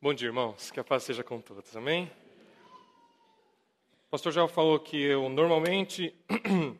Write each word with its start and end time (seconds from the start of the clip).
Bom 0.00 0.14
dia, 0.14 0.28
irmãos. 0.28 0.70
Que 0.70 0.78
a 0.78 0.84
paz 0.84 1.02
seja 1.02 1.24
com 1.24 1.40
todos. 1.40 1.74
Amém? 1.76 2.08
O 4.06 4.10
pastor 4.12 4.30
já 4.30 4.46
falou 4.46 4.78
que 4.78 4.96
eu 4.96 5.28
normalmente 5.28 6.14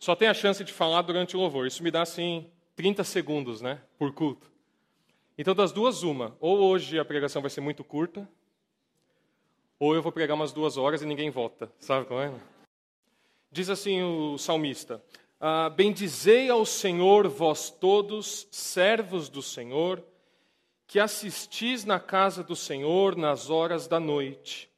só 0.00 0.16
tenho 0.16 0.30
a 0.30 0.34
chance 0.34 0.64
de 0.64 0.72
falar 0.72 1.02
durante 1.02 1.36
o 1.36 1.38
louvor. 1.38 1.66
Isso 1.66 1.82
me 1.82 1.90
dá, 1.90 2.00
assim, 2.00 2.50
30 2.74 3.04
segundos, 3.04 3.60
né? 3.60 3.82
Por 3.98 4.14
culto. 4.14 4.50
Então, 5.36 5.54
das 5.54 5.72
duas, 5.72 6.02
uma. 6.02 6.34
Ou 6.40 6.60
hoje 6.60 6.98
a 6.98 7.04
pregação 7.04 7.42
vai 7.42 7.50
ser 7.50 7.60
muito 7.60 7.84
curta, 7.84 8.26
ou 9.78 9.94
eu 9.94 10.00
vou 10.00 10.10
pregar 10.10 10.34
umas 10.34 10.54
duas 10.54 10.78
horas 10.78 11.02
e 11.02 11.06
ninguém 11.06 11.28
vota. 11.28 11.70
Sabe 11.78 12.06
como 12.06 12.20
é? 12.20 12.32
Diz 13.52 13.68
assim 13.68 14.02
o 14.02 14.38
salmista: 14.38 15.04
ah, 15.38 15.68
Bendizei 15.68 16.48
ao 16.48 16.64
Senhor, 16.64 17.28
vós 17.28 17.68
todos, 17.68 18.48
servos 18.50 19.28
do 19.28 19.42
Senhor 19.42 20.02
que 20.90 20.98
assistis 20.98 21.84
na 21.84 22.00
casa 22.00 22.42
do 22.42 22.56
Senhor 22.56 23.14
nas 23.14 23.48
horas 23.48 23.86
da 23.86 24.00
noite. 24.00 24.68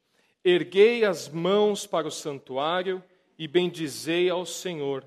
Erguei 0.44 1.06
as 1.06 1.26
mãos 1.26 1.86
para 1.86 2.06
o 2.06 2.10
santuário 2.10 3.02
e 3.38 3.48
bendizei 3.48 4.28
ao 4.28 4.44
Senhor. 4.44 5.06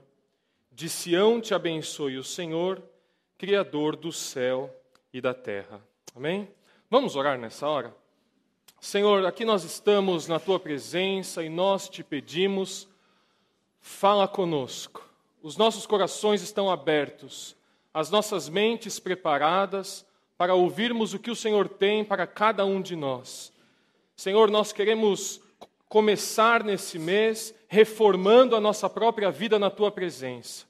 De 0.72 0.90
Sião 0.90 1.40
te 1.40 1.54
abençoe 1.54 2.18
o 2.18 2.24
Senhor, 2.24 2.82
Criador 3.38 3.96
do 3.96 4.12
céu 4.12 4.76
e 5.14 5.22
da 5.22 5.32
terra. 5.32 5.80
Amém? 6.16 6.50
Vamos 6.90 7.16
orar 7.16 7.38
nessa 7.38 7.68
hora? 7.68 7.96
Senhor, 8.82 9.28
aqui 9.28 9.46
nós 9.46 9.64
estamos 9.64 10.28
na 10.28 10.40
tua 10.40 10.60
presença 10.60 11.44
e 11.44 11.50
nós 11.50 11.88
te 11.88 12.04
pedimos, 12.04 12.88
fala 13.80 14.28
conosco. 14.28 15.08
Os 15.44 15.56
nossos 15.56 15.86
corações 15.86 16.42
estão 16.42 16.68
abertos, 16.68 17.56
as 17.94 18.10
nossas 18.10 18.50
mentes 18.50 18.98
preparadas 18.98 20.04
para 20.38 20.54
ouvirmos 20.54 21.14
o 21.14 21.20
que 21.20 21.32
o 21.32 21.36
Senhor 21.36 21.68
tem 21.68 22.04
para 22.04 22.28
cada 22.28 22.66
um 22.66 22.82
de 22.82 22.96
nós. 22.96 23.54
Senhor, 24.16 24.50
nós 24.50 24.72
queremos 24.72 25.42
começar 25.88 26.64
nesse 26.64 27.00
mês 27.00 27.54
reformando 27.68 28.56
a 28.56 28.62
nossa 28.62 28.90
própria 28.90 29.32
vida 29.32 29.58
na 29.58 29.70
tua 29.70 29.92
presença. 29.92 30.66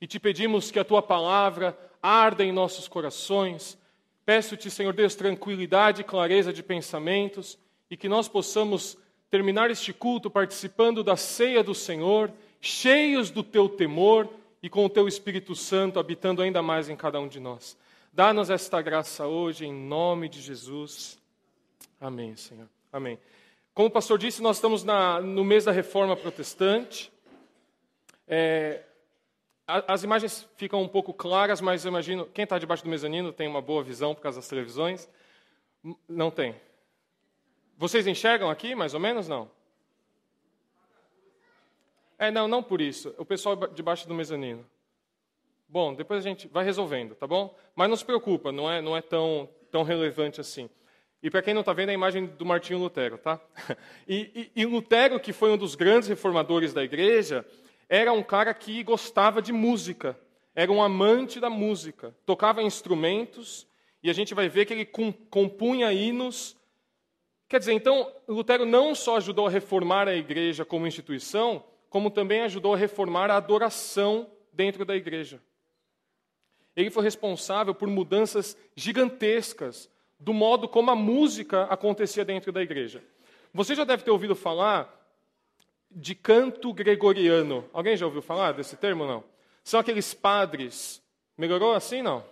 E 0.00 0.06
te 0.06 0.18
pedimos 0.18 0.70
que 0.70 0.78
a 0.78 0.84
tua 0.84 1.02
palavra 1.02 1.78
arda 2.02 2.44
em 2.44 2.52
nossos 2.52 2.88
corações. 2.88 3.78
Peço-te, 4.24 4.70
Senhor 4.70 4.92
Deus, 4.92 5.14
tranquilidade 5.14 6.00
e 6.00 6.04
clareza 6.04 6.52
de 6.52 6.62
pensamentos 6.62 7.58
e 7.90 7.96
que 7.96 8.08
nós 8.08 8.28
possamos 8.28 8.96
terminar 9.30 9.70
este 9.70 9.92
culto 9.92 10.30
participando 10.30 11.04
da 11.04 11.16
ceia 11.16 11.62
do 11.62 11.74
Senhor, 11.74 12.32
cheios 12.60 13.30
do 13.30 13.42
teu 13.42 13.68
temor 13.68 14.28
e 14.62 14.68
com 14.68 14.84
o 14.84 14.90
teu 14.90 15.06
Espírito 15.06 15.54
Santo 15.54 15.98
habitando 15.98 16.42
ainda 16.42 16.62
mais 16.62 16.88
em 16.88 16.96
cada 16.96 17.20
um 17.20 17.28
de 17.28 17.40
nós. 17.40 17.76
Dá-nos 18.12 18.50
esta 18.50 18.82
graça 18.82 19.26
hoje, 19.26 19.64
em 19.64 19.72
nome 19.72 20.28
de 20.28 20.40
Jesus. 20.40 21.16
Amém, 22.00 22.34
Senhor. 22.34 22.68
Amém. 22.92 23.20
Como 23.72 23.86
o 23.86 23.90
pastor 23.90 24.18
disse, 24.18 24.42
nós 24.42 24.56
estamos 24.56 24.82
na, 24.82 25.20
no 25.20 25.44
mês 25.44 25.64
da 25.64 25.70
reforma 25.70 26.16
protestante. 26.16 27.12
É, 28.26 28.82
as 29.64 30.02
imagens 30.02 30.48
ficam 30.56 30.82
um 30.82 30.88
pouco 30.88 31.14
claras, 31.14 31.60
mas 31.60 31.84
eu 31.84 31.90
imagino. 31.90 32.26
Quem 32.26 32.42
está 32.42 32.58
debaixo 32.58 32.82
do 32.82 32.90
mezanino 32.90 33.32
tem 33.32 33.46
uma 33.46 33.62
boa 33.62 33.82
visão 33.82 34.12
por 34.12 34.22
causa 34.22 34.40
das 34.40 34.48
televisões? 34.48 35.08
Não 36.08 36.32
tem. 36.32 36.60
Vocês 37.78 38.08
enxergam 38.08 38.50
aqui, 38.50 38.74
mais 38.74 38.92
ou 38.92 38.98
menos? 38.98 39.28
Não? 39.28 39.48
É, 42.18 42.28
não, 42.28 42.48
não 42.48 42.60
por 42.60 42.80
isso. 42.80 43.14
O 43.16 43.24
pessoal 43.24 43.56
debaixo 43.68 44.08
do 44.08 44.14
mezanino. 44.14 44.66
Bom, 45.72 45.94
depois 45.94 46.26
a 46.26 46.28
gente 46.28 46.48
vai 46.48 46.64
resolvendo, 46.64 47.14
tá 47.14 47.28
bom? 47.28 47.56
Mas 47.76 47.88
não 47.88 47.96
se 47.96 48.04
preocupa, 48.04 48.50
não 48.50 48.68
é, 48.68 48.82
não 48.82 48.96
é 48.96 49.00
tão, 49.00 49.48
tão 49.70 49.84
relevante 49.84 50.40
assim. 50.40 50.68
E 51.22 51.30
para 51.30 51.42
quem 51.42 51.54
não 51.54 51.60
está 51.60 51.72
vendo, 51.72 51.90
é 51.90 51.92
a 51.92 51.94
imagem 51.94 52.26
do 52.26 52.44
Martinho 52.44 52.80
Lutero, 52.80 53.16
tá? 53.18 53.40
E, 54.08 54.50
e, 54.56 54.62
e, 54.62 54.66
Lutero, 54.66 55.20
que 55.20 55.32
foi 55.32 55.52
um 55.52 55.56
dos 55.56 55.76
grandes 55.76 56.08
reformadores 56.08 56.72
da 56.72 56.82
igreja, 56.82 57.46
era 57.88 58.12
um 58.12 58.22
cara 58.22 58.52
que 58.52 58.82
gostava 58.82 59.40
de 59.40 59.52
música, 59.52 60.18
era 60.56 60.72
um 60.72 60.82
amante 60.82 61.38
da 61.38 61.48
música, 61.48 62.12
tocava 62.26 62.60
instrumentos, 62.60 63.64
e 64.02 64.10
a 64.10 64.12
gente 64.12 64.34
vai 64.34 64.48
ver 64.48 64.66
que 64.66 64.72
ele 64.72 64.90
compunha 65.30 65.92
hinos. 65.92 66.56
Quer 67.48 67.60
dizer, 67.60 67.74
então, 67.74 68.12
Lutero 68.26 68.66
não 68.66 68.92
só 68.92 69.18
ajudou 69.18 69.46
a 69.46 69.50
reformar 69.50 70.08
a 70.08 70.16
igreja 70.16 70.64
como 70.64 70.84
instituição, 70.84 71.62
como 71.88 72.10
também 72.10 72.40
ajudou 72.40 72.74
a 72.74 72.76
reformar 72.76 73.30
a 73.30 73.36
adoração 73.36 74.28
dentro 74.52 74.84
da 74.84 74.96
igreja. 74.96 75.40
Ele 76.80 76.90
foi 76.90 77.02
responsável 77.02 77.74
por 77.74 77.88
mudanças 77.88 78.56
gigantescas 78.74 79.90
do 80.18 80.34
modo 80.34 80.68
como 80.68 80.90
a 80.90 80.96
música 80.96 81.64
acontecia 81.64 82.24
dentro 82.24 82.52
da 82.52 82.62
igreja. 82.62 83.02
Você 83.52 83.74
já 83.74 83.84
deve 83.84 84.02
ter 84.02 84.10
ouvido 84.10 84.36
falar 84.36 84.96
de 85.90 86.14
canto 86.14 86.72
gregoriano. 86.72 87.64
Alguém 87.72 87.96
já 87.96 88.06
ouviu 88.06 88.22
falar 88.22 88.52
desse 88.52 88.76
termo 88.76 89.06
não? 89.06 89.24
São 89.64 89.80
aqueles 89.80 90.14
padres. 90.14 91.02
Melhorou 91.36 91.74
assim 91.74 92.02
não? 92.02 92.24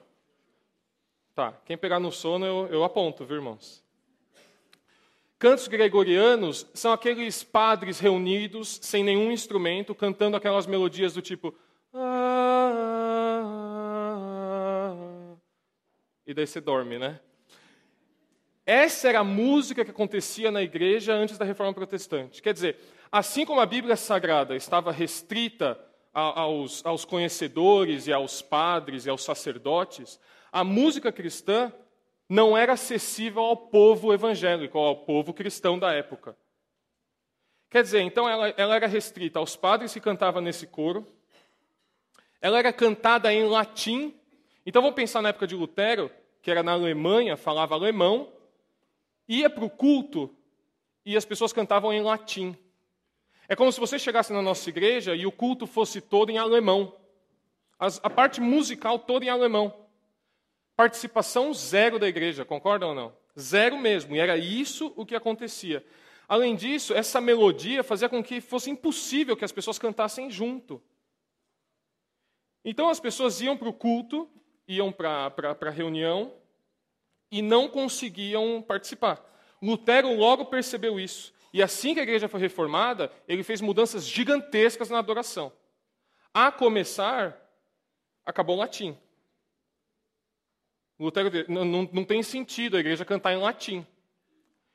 Tá, 1.35 1.55
quem 1.65 1.79
pegar 1.79 1.99
no 1.99 2.13
sono 2.13 2.45
eu, 2.45 2.69
eu 2.71 2.85
aponto, 2.85 3.25
viu, 3.25 3.37
irmãos? 3.37 3.83
Cantos 5.39 5.69
gregorianos 5.69 6.67
são 6.75 6.93
aqueles 6.93 7.45
padres 7.45 8.01
reunidos 8.01 8.81
sem 8.83 9.05
nenhum 9.05 9.31
instrumento, 9.31 9.95
cantando 9.95 10.37
aquelas 10.37 10.67
melodias 10.67 11.15
do 11.15 11.23
tipo. 11.23 11.55
E 16.29 16.35
daí 16.35 16.47
você 16.47 16.61
dorme, 16.61 16.99
né? 16.99 17.19
Essa 18.67 19.09
era 19.09 19.21
a 19.21 19.25
música 19.25 19.83
que 19.83 19.91
acontecia 19.91 20.51
na 20.51 20.63
igreja 20.63 21.15
antes 21.15 21.39
da 21.39 21.45
reforma 21.47 21.73
protestante. 21.73 22.43
Quer 22.43 22.53
dizer, 22.53 22.79
assim 23.11 23.47
como 23.47 23.61
a 23.61 23.67
Bíblia 23.67 23.97
Sagrada 23.97 24.55
estava 24.55 24.93
restrita 24.93 25.81
aos, 26.13 26.85
aos 26.85 27.07
conhecedores 27.07 28.07
e 28.07 28.13
aos 28.13 28.43
padres 28.43 29.07
e 29.07 29.11
aos 29.11 29.25
sacerdotes, 29.25 30.21
a 30.53 30.63
música 30.63 31.11
cristã 31.11 31.73
não 32.29 32.55
era 32.55 32.75
acessível 32.75 33.43
ao 33.43 33.57
povo 33.57 34.13
evangélico, 34.13 34.77
ao 34.77 34.97
povo 34.97 35.33
cristão 35.33 35.79
da 35.79 35.95
época. 35.95 36.37
Quer 37.71 37.83
dizer, 37.83 38.03
então 38.03 38.29
ela, 38.29 38.51
ela 38.51 38.77
era 38.77 38.87
restrita 38.87 39.39
aos 39.39 39.57
padres 39.57 39.95
que 39.95 40.01
cantavam 40.01 40.43
nesse 40.43 40.67
coro, 40.67 41.11
ela 42.39 42.59
era 42.59 42.71
cantada 42.71 43.33
em 43.33 43.47
latim 43.47 44.18
então 44.69 44.83
vamos 44.83 44.97
pensar 44.97 45.23
na 45.23 45.31
época 45.31 45.47
de 45.47 45.55
Lutero, 45.55 46.11
que 46.43 46.51
era 46.51 46.63
na 46.63 46.73
Alemanha, 46.73 47.39
falava 47.39 47.75
alemão, 47.75 48.31
ia 49.27 49.49
para 49.49 49.65
o 49.65 49.71
culto 49.71 50.37
e 51.07 51.17
as 51.17 51.25
pessoas 51.25 51.55
cantavam 51.55 51.91
em 51.91 52.03
latim. 52.03 52.55
É 53.49 53.57
como 53.57 53.73
se 53.73 53.81
você 53.81 53.99
chegasse 53.99 54.31
na 54.31 54.43
nossa 54.43 54.69
igreja 54.69 55.17
e 55.17 55.25
o 55.25 55.33
culto 55.33 55.67
fosse 55.67 56.03
todo 56.03 56.29
em 56.29 56.37
alemão. 56.37 56.95
As, 57.79 57.99
a 58.03 58.11
parte 58.11 58.43
musical 58.43 58.99
toda 58.99 59.25
em 59.25 59.31
alemão. 59.31 59.75
Participação 60.77 61.55
zero 61.55 61.99
da 61.99 62.07
igreja, 62.07 62.45
concordam 62.45 62.91
ou 62.91 62.95
não? 62.95 63.17
Zero 63.41 63.79
mesmo. 63.79 64.15
E 64.15 64.19
era 64.19 64.37
isso 64.37 64.93
o 64.97 65.07
que 65.07 65.15
acontecia. 65.15 65.83
Além 66.29 66.55
disso, 66.55 66.93
essa 66.93 67.23
melodia 67.23 67.83
fazia 67.83 68.07
com 68.07 68.23
que 68.23 68.39
fosse 68.39 68.69
impossível 68.69 69.35
que 69.35 69.47
as 69.47 69.53
pessoas 69.53 69.79
cantassem 69.79 70.31
junto. 70.31 70.83
Então 72.63 72.91
as 72.91 73.01
pessoas 73.01 73.41
iam 73.41 73.57
para 73.57 73.71
o 73.71 73.73
culto 73.73 74.29
iam 74.69 74.93
para 74.93 75.33
a 75.61 75.71
reunião 75.71 76.33
e 77.31 77.41
não 77.41 77.69
conseguiam 77.69 78.63
participar. 78.63 79.25
Lutero 79.61 80.15
logo 80.15 80.45
percebeu 80.45 81.01
isso. 81.01 81.33
E 81.53 81.63
assim 81.63 81.95
que 81.95 82.01
a 82.01 82.03
igreja 82.03 82.29
foi 82.29 82.39
reformada, 82.39 83.11
ele 83.27 83.43
fez 83.43 83.61
mudanças 83.61 84.07
gigantescas 84.07 84.91
na 84.91 84.99
adoração. 84.99 85.51
A 86.33 86.53
começar, 86.53 87.37
acabou 88.25 88.57
o 88.57 88.59
latim. 88.59 88.97
Lutero 91.01 91.31
não, 91.49 91.65
não, 91.65 91.89
não 91.93 92.05
tem 92.05 92.23
sentido 92.23 92.77
a 92.77 92.81
igreja 92.81 93.05
cantar 93.05 93.33
em 93.33 93.41
latim. 93.41 93.87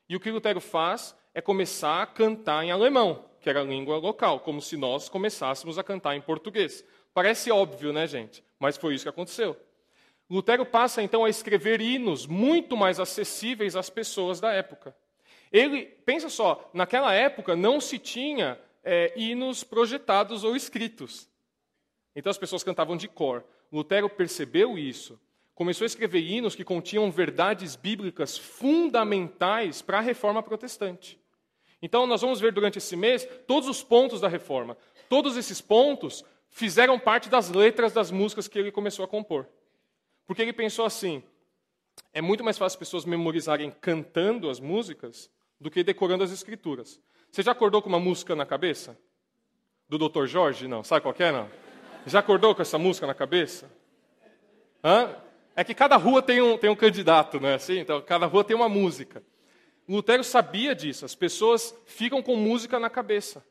E 0.09 0.15
o 0.15 0.19
que 0.19 0.31
Lutero 0.31 0.59
faz 0.59 1.15
é 1.33 1.41
começar 1.41 2.01
a 2.01 2.07
cantar 2.07 2.63
em 2.63 2.71
alemão, 2.71 3.25
que 3.39 3.49
era 3.49 3.61
a 3.61 3.63
língua 3.63 3.97
local, 3.97 4.39
como 4.39 4.61
se 4.61 4.75
nós 4.75 5.09
começássemos 5.09 5.77
a 5.77 5.83
cantar 5.83 6.15
em 6.15 6.21
português. 6.21 6.83
Parece 7.13 7.51
óbvio, 7.51 7.93
né, 7.93 8.07
gente? 8.07 8.43
Mas 8.59 8.77
foi 8.77 8.95
isso 8.95 9.05
que 9.05 9.09
aconteceu. 9.09 9.55
Lutero 10.33 10.65
passa 10.65 11.03
então 11.03 11.23
a 11.23 11.29
escrever 11.29 11.79
hinos 11.79 12.25
muito 12.25 12.75
mais 12.75 12.99
acessíveis 12.99 13.75
às 13.75 13.91
pessoas 13.91 14.39
da 14.39 14.51
época. 14.51 14.95
Ele, 15.51 15.85
pensa 15.85 16.27
só, 16.27 16.71
naquela 16.73 17.13
época 17.13 17.55
não 17.55 17.79
se 17.79 17.99
tinha 17.99 18.59
é, 18.83 19.13
hinos 19.15 19.63
projetados 19.63 20.43
ou 20.43 20.55
escritos. 20.55 21.29
Então 22.15 22.31
as 22.31 22.37
pessoas 22.39 22.63
cantavam 22.63 22.97
de 22.97 23.07
cor. 23.07 23.43
Lutero 23.71 24.09
percebeu 24.09 24.75
isso, 24.75 25.21
começou 25.53 25.85
a 25.85 25.87
escrever 25.87 26.21
hinos 26.21 26.55
que 26.55 26.63
continham 26.63 27.11
verdades 27.11 27.75
bíblicas 27.75 28.35
fundamentais 28.35 29.83
para 29.83 29.99
a 29.99 30.01
reforma 30.01 30.41
protestante. 30.41 31.19
Então 31.79 32.07
nós 32.07 32.21
vamos 32.21 32.39
ver 32.39 32.51
durante 32.51 32.79
esse 32.79 32.95
mês 32.95 33.23
todos 33.45 33.69
os 33.69 33.83
pontos 33.83 34.19
da 34.19 34.27
reforma. 34.27 34.75
Todos 35.07 35.37
esses 35.37 35.61
pontos 35.61 36.25
fizeram 36.49 36.97
parte 36.97 37.29
das 37.29 37.51
letras 37.51 37.93
das 37.93 38.09
músicas 38.09 38.47
que 38.47 38.57
ele 38.57 38.71
começou 38.71 39.05
a 39.05 39.07
compor. 39.07 39.47
Porque 40.25 40.41
ele 40.41 40.53
pensou 40.53 40.85
assim: 40.85 41.23
é 42.11 42.21
muito 42.21 42.43
mais 42.43 42.57
fácil 42.57 42.75
as 42.75 42.79
pessoas 42.79 43.05
memorizarem 43.05 43.71
cantando 43.81 44.49
as 44.49 44.59
músicas 44.59 45.29
do 45.59 45.69
que 45.69 45.83
decorando 45.83 46.23
as 46.23 46.31
escrituras. 46.31 46.99
Você 47.31 47.41
já 47.41 47.51
acordou 47.51 47.81
com 47.81 47.89
uma 47.89 47.99
música 47.99 48.35
na 48.35 48.45
cabeça? 48.45 48.97
Do 49.87 49.97
Dr. 49.97 50.25
Jorge? 50.25 50.67
Não. 50.67 50.83
Sabe 50.83 51.01
qual 51.01 51.15
é, 51.19 51.31
não? 51.31 51.49
Já 52.05 52.19
acordou 52.19 52.53
com 52.53 52.61
essa 52.61 52.77
música 52.77 53.07
na 53.07 53.13
cabeça? 53.13 53.71
Hã? 54.83 55.15
É 55.55 55.63
que 55.63 55.73
cada 55.73 55.95
rua 55.97 56.21
tem 56.21 56.41
um, 56.41 56.57
tem 56.57 56.69
um 56.69 56.75
candidato, 56.75 57.39
não 57.39 57.47
é 57.47 57.55
assim? 57.55 57.79
Então, 57.79 58.01
cada 58.01 58.25
rua 58.25 58.43
tem 58.43 58.55
uma 58.55 58.67
música. 58.67 59.23
Lutero 59.87 60.23
sabia 60.23 60.73
disso. 60.73 61.05
As 61.05 61.15
pessoas 61.15 61.75
ficam 61.85 62.21
com 62.21 62.35
música 62.35 62.79
na 62.79 62.89
cabeça. 62.89 63.45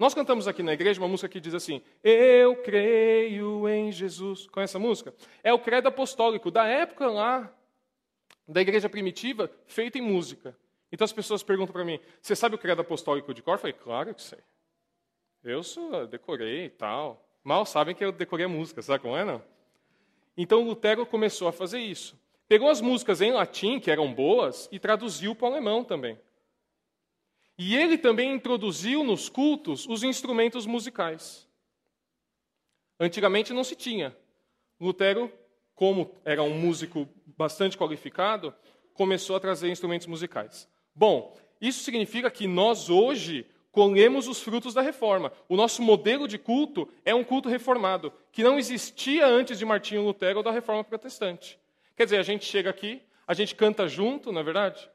Nós 0.00 0.14
cantamos 0.14 0.48
aqui 0.48 0.62
na 0.62 0.72
igreja 0.72 0.98
uma 0.98 1.06
música 1.06 1.28
que 1.28 1.38
diz 1.38 1.52
assim: 1.52 1.82
Eu 2.02 2.56
creio 2.56 3.68
em 3.68 3.92
Jesus. 3.92 4.46
Conhece 4.46 4.70
essa 4.70 4.78
música? 4.78 5.14
É 5.42 5.52
o 5.52 5.58
credo 5.58 5.88
apostólico 5.88 6.50
da 6.50 6.66
época 6.66 7.06
lá 7.06 7.52
da 8.48 8.62
igreja 8.62 8.88
primitiva, 8.88 9.50
feita 9.66 9.98
em 9.98 10.00
música. 10.00 10.56
Então 10.90 11.04
as 11.04 11.12
pessoas 11.12 11.42
perguntam 11.42 11.74
para 11.74 11.84
mim: 11.84 12.00
Você 12.22 12.34
sabe 12.34 12.54
o 12.54 12.58
credo 12.58 12.80
apostólico 12.80 13.34
de 13.34 13.42
cor? 13.42 13.56
Eu 13.56 13.58
falei: 13.58 13.74
Claro 13.74 14.14
que 14.14 14.22
sei. 14.22 14.38
Eu 15.44 15.60
decorei 16.08 16.64
e 16.64 16.70
tal. 16.70 17.22
Mal 17.44 17.66
sabem 17.66 17.94
que 17.94 18.02
eu 18.02 18.10
decorei 18.10 18.46
a 18.46 18.48
música, 18.48 18.80
sabe 18.80 19.02
como 19.02 19.14
é, 19.14 19.22
não? 19.22 19.42
Então 20.34 20.62
Lutero 20.62 21.04
começou 21.04 21.46
a 21.46 21.52
fazer 21.52 21.78
isso. 21.78 22.18
Pegou 22.48 22.70
as 22.70 22.80
músicas 22.80 23.20
em 23.20 23.32
latim, 23.32 23.78
que 23.78 23.90
eram 23.90 24.10
boas, 24.14 24.66
e 24.72 24.78
traduziu 24.78 25.34
para 25.34 25.46
o 25.46 25.50
alemão 25.50 25.84
também. 25.84 26.18
E 27.62 27.76
ele 27.76 27.98
também 27.98 28.32
introduziu 28.32 29.04
nos 29.04 29.28
cultos 29.28 29.86
os 29.86 30.02
instrumentos 30.02 30.64
musicais. 30.64 31.46
Antigamente 32.98 33.52
não 33.52 33.62
se 33.62 33.76
tinha. 33.76 34.16
Lutero, 34.80 35.30
como 35.74 36.10
era 36.24 36.42
um 36.42 36.58
músico 36.58 37.06
bastante 37.36 37.76
qualificado, 37.76 38.54
começou 38.94 39.36
a 39.36 39.40
trazer 39.40 39.68
instrumentos 39.68 40.06
musicais. 40.06 40.66
Bom, 40.94 41.36
isso 41.60 41.84
significa 41.84 42.30
que 42.30 42.46
nós 42.46 42.88
hoje 42.88 43.46
colhemos 43.70 44.26
os 44.26 44.40
frutos 44.40 44.72
da 44.72 44.80
reforma. 44.80 45.30
O 45.46 45.54
nosso 45.54 45.82
modelo 45.82 46.26
de 46.26 46.38
culto 46.38 46.88
é 47.04 47.14
um 47.14 47.22
culto 47.22 47.50
reformado, 47.50 48.10
que 48.32 48.42
não 48.42 48.58
existia 48.58 49.26
antes 49.26 49.58
de 49.58 49.66
Martinho 49.66 50.02
Lutero 50.02 50.38
ou 50.38 50.42
da 50.42 50.50
reforma 50.50 50.82
protestante. 50.82 51.58
Quer 51.94 52.04
dizer, 52.04 52.20
a 52.20 52.22
gente 52.22 52.46
chega 52.46 52.70
aqui, 52.70 53.02
a 53.26 53.34
gente 53.34 53.54
canta 53.54 53.86
junto, 53.86 54.32
não 54.32 54.40
é 54.40 54.44
verdade? 54.44 54.88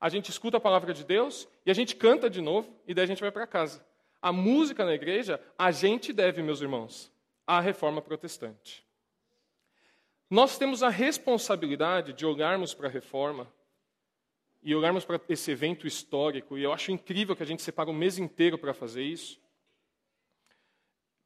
A 0.00 0.08
gente 0.08 0.30
escuta 0.30 0.56
a 0.58 0.60
palavra 0.60 0.92
de 0.92 1.04
Deus 1.04 1.48
e 1.64 1.70
a 1.70 1.74
gente 1.74 1.96
canta 1.96 2.28
de 2.28 2.40
novo 2.40 2.74
e 2.86 2.94
daí 2.94 3.04
a 3.04 3.08
gente 3.08 3.20
vai 3.20 3.30
para 3.30 3.46
casa. 3.46 3.84
A 4.20 4.32
música 4.32 4.84
na 4.84 4.94
igreja, 4.94 5.40
a 5.58 5.70
gente 5.70 6.12
deve, 6.12 6.42
meus 6.42 6.60
irmãos, 6.60 7.12
à 7.46 7.60
reforma 7.60 8.00
protestante. 8.00 8.84
Nós 10.30 10.58
temos 10.58 10.82
a 10.82 10.88
responsabilidade 10.88 12.12
de 12.12 12.24
olharmos 12.26 12.74
para 12.74 12.88
a 12.88 12.90
reforma 12.90 13.52
e 14.62 14.74
olharmos 14.74 15.04
para 15.04 15.20
esse 15.28 15.50
evento 15.50 15.86
histórico, 15.86 16.56
e 16.56 16.62
eu 16.62 16.72
acho 16.72 16.90
incrível 16.90 17.36
que 17.36 17.42
a 17.42 17.46
gente 17.46 17.62
separe 17.62 17.90
um 17.90 17.94
mês 17.94 18.18
inteiro 18.18 18.56
para 18.56 18.72
fazer 18.72 19.02
isso, 19.02 19.38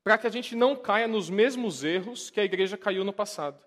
para 0.02 0.18
que 0.18 0.26
a 0.26 0.30
gente 0.30 0.56
não 0.56 0.74
caia 0.74 1.06
nos 1.06 1.30
mesmos 1.30 1.84
erros 1.84 2.30
que 2.30 2.40
a 2.40 2.44
igreja 2.44 2.76
caiu 2.76 3.04
no 3.04 3.12
passado. 3.12 3.64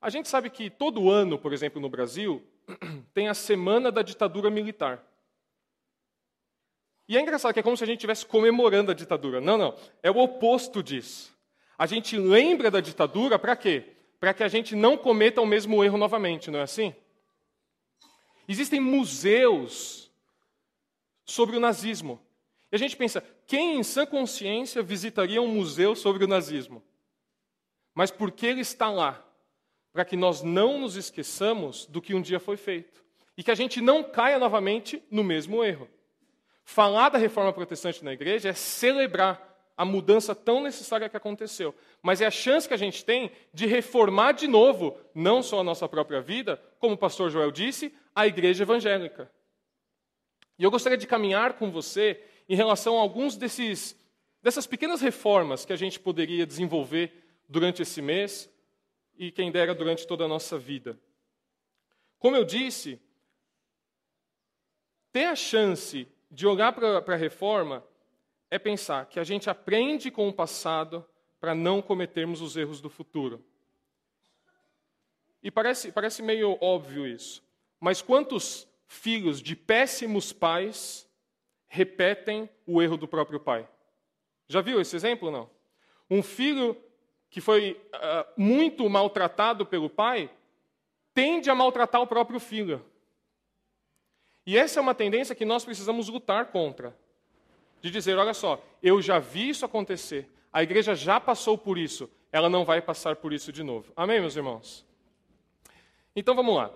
A 0.00 0.10
gente 0.10 0.28
sabe 0.28 0.48
que 0.48 0.70
todo 0.70 1.10
ano, 1.10 1.38
por 1.38 1.52
exemplo, 1.52 1.80
no 1.80 1.88
Brasil, 1.88 2.46
tem 3.12 3.28
a 3.28 3.34
semana 3.34 3.90
da 3.90 4.02
ditadura 4.02 4.50
militar. 4.50 5.02
E 7.08 7.16
é 7.16 7.20
engraçado 7.20 7.52
que 7.52 7.60
é 7.60 7.62
como 7.62 7.76
se 7.76 7.84
a 7.84 7.86
gente 7.86 7.98
estivesse 7.98 8.24
comemorando 8.24 8.90
a 8.90 8.94
ditadura. 8.94 9.40
Não, 9.40 9.58
não. 9.58 9.76
É 10.02 10.10
o 10.10 10.18
oposto 10.18 10.82
disso. 10.82 11.36
A 11.76 11.86
gente 11.86 12.16
lembra 12.16 12.70
da 12.70 12.80
ditadura 12.80 13.38
para 13.38 13.56
quê? 13.56 13.84
Para 14.20 14.32
que 14.32 14.42
a 14.42 14.48
gente 14.48 14.76
não 14.76 14.96
cometa 14.96 15.40
o 15.40 15.46
mesmo 15.46 15.82
erro 15.82 15.98
novamente, 15.98 16.50
não 16.50 16.60
é 16.60 16.62
assim? 16.62 16.94
Existem 18.48 18.80
museus 18.80 20.10
sobre 21.24 21.56
o 21.56 21.60
nazismo. 21.60 22.20
E 22.70 22.76
a 22.76 22.78
gente 22.78 22.96
pensa, 22.96 23.22
quem 23.46 23.78
em 23.78 23.82
sã 23.82 24.06
consciência 24.06 24.82
visitaria 24.82 25.42
um 25.42 25.48
museu 25.48 25.94
sobre 25.94 26.24
o 26.24 26.28
nazismo? 26.28 26.82
Mas 27.94 28.10
por 28.10 28.30
que 28.30 28.46
ele 28.46 28.60
está 28.60 28.90
lá? 28.90 29.22
Para 29.92 30.04
que 30.04 30.16
nós 30.16 30.42
não 30.42 30.78
nos 30.78 30.96
esqueçamos 30.96 31.86
do 31.86 32.00
que 32.00 32.14
um 32.14 32.22
dia 32.22 32.40
foi 32.40 32.56
feito. 32.56 33.04
E 33.36 33.42
que 33.42 33.50
a 33.50 33.54
gente 33.54 33.80
não 33.80 34.02
caia 34.02 34.38
novamente 34.38 35.02
no 35.10 35.22
mesmo 35.22 35.62
erro. 35.62 35.88
Falar 36.64 37.08
da 37.08 37.18
reforma 37.18 37.52
protestante 37.52 38.04
na 38.04 38.12
igreja 38.12 38.50
é 38.50 38.54
celebrar 38.54 39.52
a 39.76 39.84
mudança 39.84 40.34
tão 40.34 40.62
necessária 40.62 41.08
que 41.08 41.16
aconteceu. 41.16 41.74
Mas 42.02 42.20
é 42.20 42.26
a 42.26 42.30
chance 42.30 42.68
que 42.68 42.74
a 42.74 42.78
gente 42.78 43.04
tem 43.04 43.30
de 43.52 43.66
reformar 43.66 44.32
de 44.32 44.46
novo, 44.46 44.96
não 45.14 45.42
só 45.42 45.60
a 45.60 45.64
nossa 45.64 45.88
própria 45.88 46.20
vida, 46.20 46.62
como 46.78 46.94
o 46.94 46.98
pastor 46.98 47.30
Joel 47.30 47.50
disse, 47.50 47.92
a 48.14 48.26
igreja 48.26 48.64
evangélica. 48.64 49.30
E 50.58 50.64
eu 50.64 50.70
gostaria 50.70 50.98
de 50.98 51.06
caminhar 51.06 51.54
com 51.54 51.70
você 51.70 52.22
em 52.48 52.54
relação 52.54 52.98
a 52.98 53.00
alguns 53.00 53.36
desses 53.36 54.00
dessas 54.42 54.66
pequenas 54.66 55.00
reformas 55.00 55.64
que 55.64 55.72
a 55.72 55.76
gente 55.76 56.00
poderia 56.00 56.44
desenvolver 56.44 57.12
durante 57.48 57.82
esse 57.82 58.02
mês 58.02 58.50
e 59.16 59.30
quem 59.30 59.50
dera 59.50 59.74
durante 59.74 60.06
toda 60.06 60.24
a 60.24 60.28
nossa 60.28 60.58
vida. 60.58 60.98
Como 62.18 62.36
eu 62.36 62.44
disse, 62.44 63.00
ter 65.12 65.24
a 65.24 65.36
chance 65.36 66.08
de 66.30 66.46
olhar 66.46 66.72
para 66.72 67.14
a 67.14 67.16
reforma 67.16 67.84
é 68.50 68.58
pensar 68.58 69.06
que 69.06 69.20
a 69.20 69.24
gente 69.24 69.50
aprende 69.50 70.10
com 70.10 70.28
o 70.28 70.32
passado 70.32 71.04
para 71.40 71.54
não 71.54 71.82
cometermos 71.82 72.40
os 72.40 72.56
erros 72.56 72.80
do 72.80 72.88
futuro. 72.88 73.44
E 75.42 75.50
parece, 75.50 75.90
parece 75.90 76.22
meio 76.22 76.56
óbvio 76.60 77.06
isso. 77.06 77.42
Mas 77.80 78.00
quantos 78.00 78.68
filhos 78.86 79.42
de 79.42 79.56
péssimos 79.56 80.32
pais 80.32 81.08
repetem 81.66 82.48
o 82.66 82.80
erro 82.80 82.96
do 82.96 83.08
próprio 83.08 83.40
pai? 83.40 83.68
Já 84.46 84.60
viu 84.60 84.80
esse 84.80 84.94
exemplo 84.94 85.30
não? 85.30 85.50
Um 86.08 86.22
filho 86.22 86.76
que 87.32 87.40
foi 87.40 87.80
uh, 87.94 88.30
muito 88.36 88.86
maltratado 88.90 89.64
pelo 89.64 89.88
pai 89.88 90.30
tende 91.14 91.48
a 91.48 91.54
maltratar 91.54 92.02
o 92.02 92.06
próprio 92.06 92.38
filho. 92.38 92.84
E 94.44 94.58
essa 94.58 94.78
é 94.78 94.82
uma 94.82 94.94
tendência 94.94 95.34
que 95.34 95.46
nós 95.46 95.64
precisamos 95.64 96.10
lutar 96.10 96.52
contra 96.52 96.94
de 97.80 97.90
dizer: 97.90 98.18
olha 98.18 98.34
só, 98.34 98.62
eu 98.82 99.00
já 99.00 99.18
vi 99.18 99.48
isso 99.48 99.64
acontecer, 99.64 100.28
a 100.52 100.62
igreja 100.62 100.94
já 100.94 101.18
passou 101.18 101.56
por 101.56 101.78
isso, 101.78 102.08
ela 102.30 102.50
não 102.50 102.66
vai 102.66 102.82
passar 102.82 103.16
por 103.16 103.32
isso 103.32 103.50
de 103.50 103.62
novo. 103.62 103.90
Amém, 103.96 104.20
meus 104.20 104.36
irmãos? 104.36 104.84
Então 106.14 106.34
vamos 106.34 106.54
lá. 106.54 106.70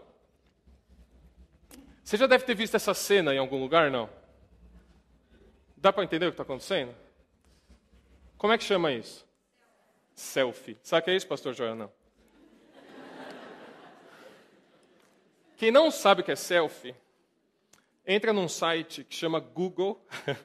Você 2.03 2.17
já 2.17 2.27
deve 2.27 2.45
ter 2.47 2.55
visto 2.55 2.77
essa 2.77 2.95
cena 2.95 3.35
em 3.35 3.39
algum 3.39 3.61
lugar, 3.61 3.91
não? 3.91 4.09
Dá 5.77 5.93
para 5.93 6.03
entender 6.03 6.27
o 6.27 6.31
que 6.31 6.35
está 6.35 6.45
acontecendo? 6.45 6.95
Como 8.39 8.55
é 8.55 8.57
que 8.59 8.65
chama 8.65 8.91
isso? 8.91 9.27
Selfie. 10.17 10.79
Sabe 10.83 11.03
o 11.03 11.05
que 11.05 11.11
é 11.11 11.17
isso, 11.17 11.27
pastor 11.29 11.53
Joel? 11.55 11.75
Não. 11.77 11.93
Quem 15.57 15.71
não 15.71 15.91
sabe 15.91 16.23
o 16.23 16.25
que 16.25 16.33
é 16.33 16.37
selfie, 16.37 16.95
entra 18.07 18.33
num 18.33 18.49
site 18.49 19.05
que 19.05 19.15
chama 19.15 19.39
Google. 19.39 20.05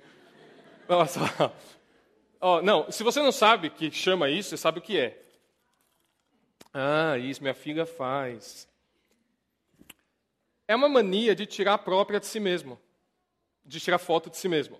Oh, 2.43 2.61
não, 2.61 2.91
se 2.91 3.01
você 3.01 3.21
não 3.21 3.31
sabe 3.31 3.69
que 3.69 3.89
chama 3.91 4.29
isso, 4.29 4.49
você 4.49 4.57
sabe 4.57 4.79
o 4.79 4.81
que 4.81 4.97
é. 4.97 5.23
Ah, 6.73 7.17
isso 7.17 7.41
minha 7.41 7.53
filha 7.53 7.85
faz. 7.85 8.67
É 10.67 10.75
uma 10.75 10.89
mania 10.89 11.33
de 11.33 11.45
tirar 11.45 11.75
a 11.75 11.77
própria 11.77 12.19
de 12.19 12.25
si 12.25 12.41
mesmo. 12.41 12.77
De 13.63 13.79
tirar 13.79 13.99
foto 13.99 14.29
de 14.29 14.35
si 14.35 14.49
mesmo. 14.49 14.77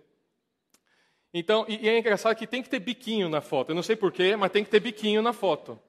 Então, 1.34 1.66
e, 1.68 1.86
e 1.86 1.90
é 1.90 1.98
engraçado 1.98 2.36
que 2.36 2.46
tem 2.46 2.62
que 2.62 2.70
ter 2.70 2.80
biquinho 2.80 3.30
na 3.30 3.42
foto. 3.42 3.70
Eu 3.70 3.76
não 3.76 3.84
sei 3.84 3.96
porquê, 3.96 4.36
mas 4.36 4.52
tem 4.52 4.64
que 4.64 4.70
ter 4.70 4.80
biquinho 4.80 5.22
na 5.22 5.34
foto. 5.34 5.80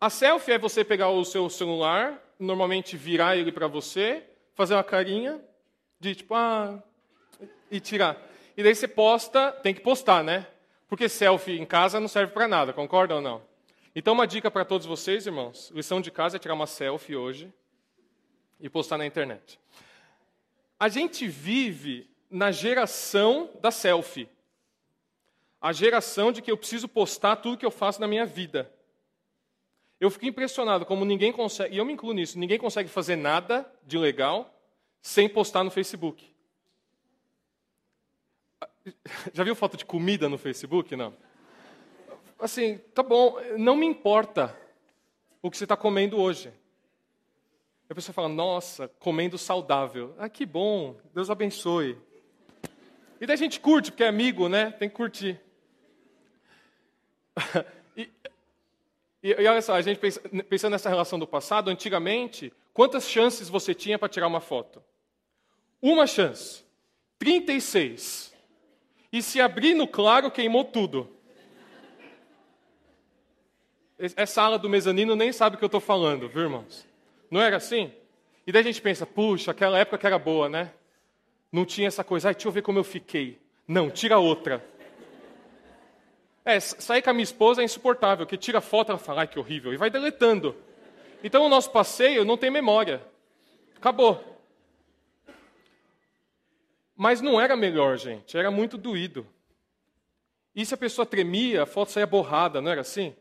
A 0.00 0.10
selfie 0.10 0.52
é 0.52 0.58
você 0.58 0.84
pegar 0.84 1.10
o 1.10 1.24
seu 1.24 1.48
celular, 1.48 2.20
normalmente 2.38 2.96
virar 2.96 3.36
ele 3.36 3.52
para 3.52 3.68
você, 3.68 4.24
fazer 4.54 4.74
uma 4.74 4.82
carinha 4.82 5.40
de 6.00 6.14
tipo, 6.14 6.34
ah, 6.34 6.82
e 7.70 7.78
tirar. 7.78 8.20
E 8.56 8.62
daí 8.62 8.74
você 8.74 8.88
posta, 8.88 9.52
tem 9.52 9.72
que 9.72 9.80
postar, 9.80 10.24
né? 10.24 10.46
Porque 10.88 11.08
selfie 11.08 11.58
em 11.58 11.64
casa 11.64 12.00
não 12.00 12.08
serve 12.08 12.32
para 12.32 12.48
nada, 12.48 12.72
concordam 12.72 13.18
ou 13.18 13.22
não? 13.22 13.42
Então, 13.94 14.14
uma 14.14 14.26
dica 14.26 14.50
para 14.50 14.64
todos 14.64 14.86
vocês, 14.86 15.26
irmãos: 15.26 15.70
lição 15.74 16.00
de 16.00 16.10
casa 16.10 16.36
é 16.36 16.38
tirar 16.38 16.54
uma 16.54 16.66
selfie 16.66 17.14
hoje 17.14 17.52
e 18.58 18.68
postar 18.68 18.98
na 18.98 19.06
internet. 19.06 19.60
A 20.78 20.88
gente 20.88 21.28
vive 21.28 22.10
na 22.32 22.50
geração 22.50 23.50
da 23.60 23.70
selfie. 23.70 24.26
A 25.60 25.72
geração 25.72 26.32
de 26.32 26.40
que 26.40 26.50
eu 26.50 26.56
preciso 26.56 26.88
postar 26.88 27.36
tudo 27.36 27.58
que 27.58 27.66
eu 27.66 27.70
faço 27.70 28.00
na 28.00 28.08
minha 28.08 28.24
vida. 28.24 28.72
Eu 30.00 30.10
fico 30.10 30.26
impressionado 30.26 30.84
como 30.84 31.04
ninguém 31.04 31.30
consegue, 31.30 31.76
e 31.76 31.78
eu 31.78 31.84
me 31.84 31.92
incluo 31.92 32.12
nisso, 32.12 32.38
ninguém 32.38 32.58
consegue 32.58 32.88
fazer 32.88 33.14
nada 33.14 33.70
de 33.86 33.96
legal 33.98 34.52
sem 35.00 35.28
postar 35.28 35.62
no 35.62 35.70
Facebook. 35.70 36.34
Já 39.32 39.44
viu 39.44 39.54
foto 39.54 39.76
de 39.76 39.84
comida 39.84 40.28
no 40.28 40.38
Facebook? 40.38 40.96
Não. 40.96 41.14
Assim, 42.40 42.78
tá 42.92 43.02
bom, 43.02 43.36
não 43.56 43.76
me 43.76 43.86
importa. 43.86 44.58
o 45.40 45.50
que 45.50 45.56
você 45.56 45.64
está 45.64 45.76
comendo 45.76 46.18
hoje. 46.18 46.52
A 47.88 47.94
pessoa 47.94 48.14
fala, 48.14 48.28
nossa, 48.28 48.88
comendo 48.88 49.36
saudável. 49.36 50.14
Ah, 50.18 50.28
que 50.28 50.46
bom, 50.46 50.96
Deus 51.12 51.28
abençoe. 51.28 51.96
E 53.22 53.26
daí 53.26 53.34
a 53.34 53.38
gente 53.38 53.60
curte, 53.60 53.92
porque 53.92 54.02
é 54.02 54.08
amigo, 54.08 54.48
né? 54.48 54.72
Tem 54.72 54.88
que 54.88 54.96
curtir. 54.96 55.40
e, 57.96 58.10
e, 59.22 59.30
e, 59.30 59.46
olha 59.46 59.62
só, 59.62 59.74
a 59.74 59.80
gente 59.80 60.00
pensa, 60.00 60.20
pensando 60.48 60.72
nessa 60.72 60.88
relação 60.88 61.20
do 61.20 61.26
passado, 61.26 61.70
antigamente, 61.70 62.52
quantas 62.74 63.08
chances 63.08 63.48
você 63.48 63.76
tinha 63.76 63.96
para 63.96 64.08
tirar 64.08 64.26
uma 64.26 64.40
foto? 64.40 64.82
Uma 65.80 66.04
chance. 66.04 66.64
36. 67.16 68.34
E 69.12 69.22
se 69.22 69.40
abrir 69.40 69.74
no 69.74 69.86
claro, 69.86 70.28
queimou 70.28 70.64
tudo. 70.64 71.08
Essa 74.16 74.42
ala 74.42 74.58
do 74.58 74.68
mezanino 74.68 75.14
nem 75.14 75.32
sabe 75.32 75.54
o 75.54 75.58
que 75.60 75.64
eu 75.64 75.66
estou 75.66 75.80
falando, 75.80 76.28
viu, 76.28 76.42
irmãos? 76.42 76.84
Não 77.30 77.40
era 77.40 77.56
assim? 77.56 77.92
E 78.44 78.50
daí 78.50 78.62
a 78.62 78.64
gente 78.64 78.82
pensa, 78.82 79.06
puxa, 79.06 79.52
aquela 79.52 79.78
época 79.78 79.98
que 79.98 80.06
era 80.08 80.18
boa, 80.18 80.48
né? 80.48 80.72
Não 81.52 81.66
tinha 81.66 81.86
essa 81.86 82.02
coisa, 82.02 82.28
ai, 82.28 82.34
deixa 82.34 82.48
eu 82.48 82.52
ver 82.52 82.62
como 82.62 82.78
eu 82.78 82.84
fiquei. 82.84 83.38
Não, 83.68 83.90
tira 83.90 84.18
outra. 84.18 84.66
É, 86.44 86.58
sair 86.58 87.02
com 87.02 87.10
a 87.10 87.12
minha 87.12 87.22
esposa 87.22 87.60
é 87.60 87.64
insuportável, 87.64 88.26
que 88.26 88.38
tira 88.38 88.60
foto, 88.60 88.90
ela 88.90 88.98
fala, 88.98 89.20
ai, 89.20 89.28
que 89.28 89.38
horrível, 89.38 89.72
e 89.72 89.76
vai 89.76 89.90
deletando. 89.90 90.56
Então 91.22 91.44
o 91.44 91.48
nosso 91.48 91.70
passeio 91.70 92.24
não 92.24 92.38
tem 92.38 92.50
memória. 92.50 93.04
Acabou. 93.76 94.32
Mas 96.96 97.20
não 97.20 97.40
era 97.40 97.54
melhor, 97.54 97.96
gente, 97.98 98.36
era 98.36 98.50
muito 98.50 98.78
doído. 98.78 99.26
E 100.54 100.64
se 100.64 100.74
a 100.74 100.78
pessoa 100.78 101.06
tremia, 101.06 101.62
a 101.62 101.66
foto 101.66 101.92
saía 101.92 102.06
borrada, 102.06 102.60
não 102.60 102.70
era 102.70 102.80
assim? 102.80 103.14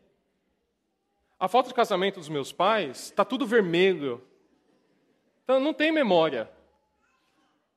A 1.40 1.48
foto 1.48 1.68
de 1.68 1.74
casamento 1.74 2.20
dos 2.20 2.30
meus 2.30 2.52
pais 2.52 3.06
está 3.06 3.26
tudo 3.26 3.46
vermelho. 3.46 4.24
Então 5.44 5.60
não 5.60 5.74
tem 5.74 5.92
memória. 5.92 6.50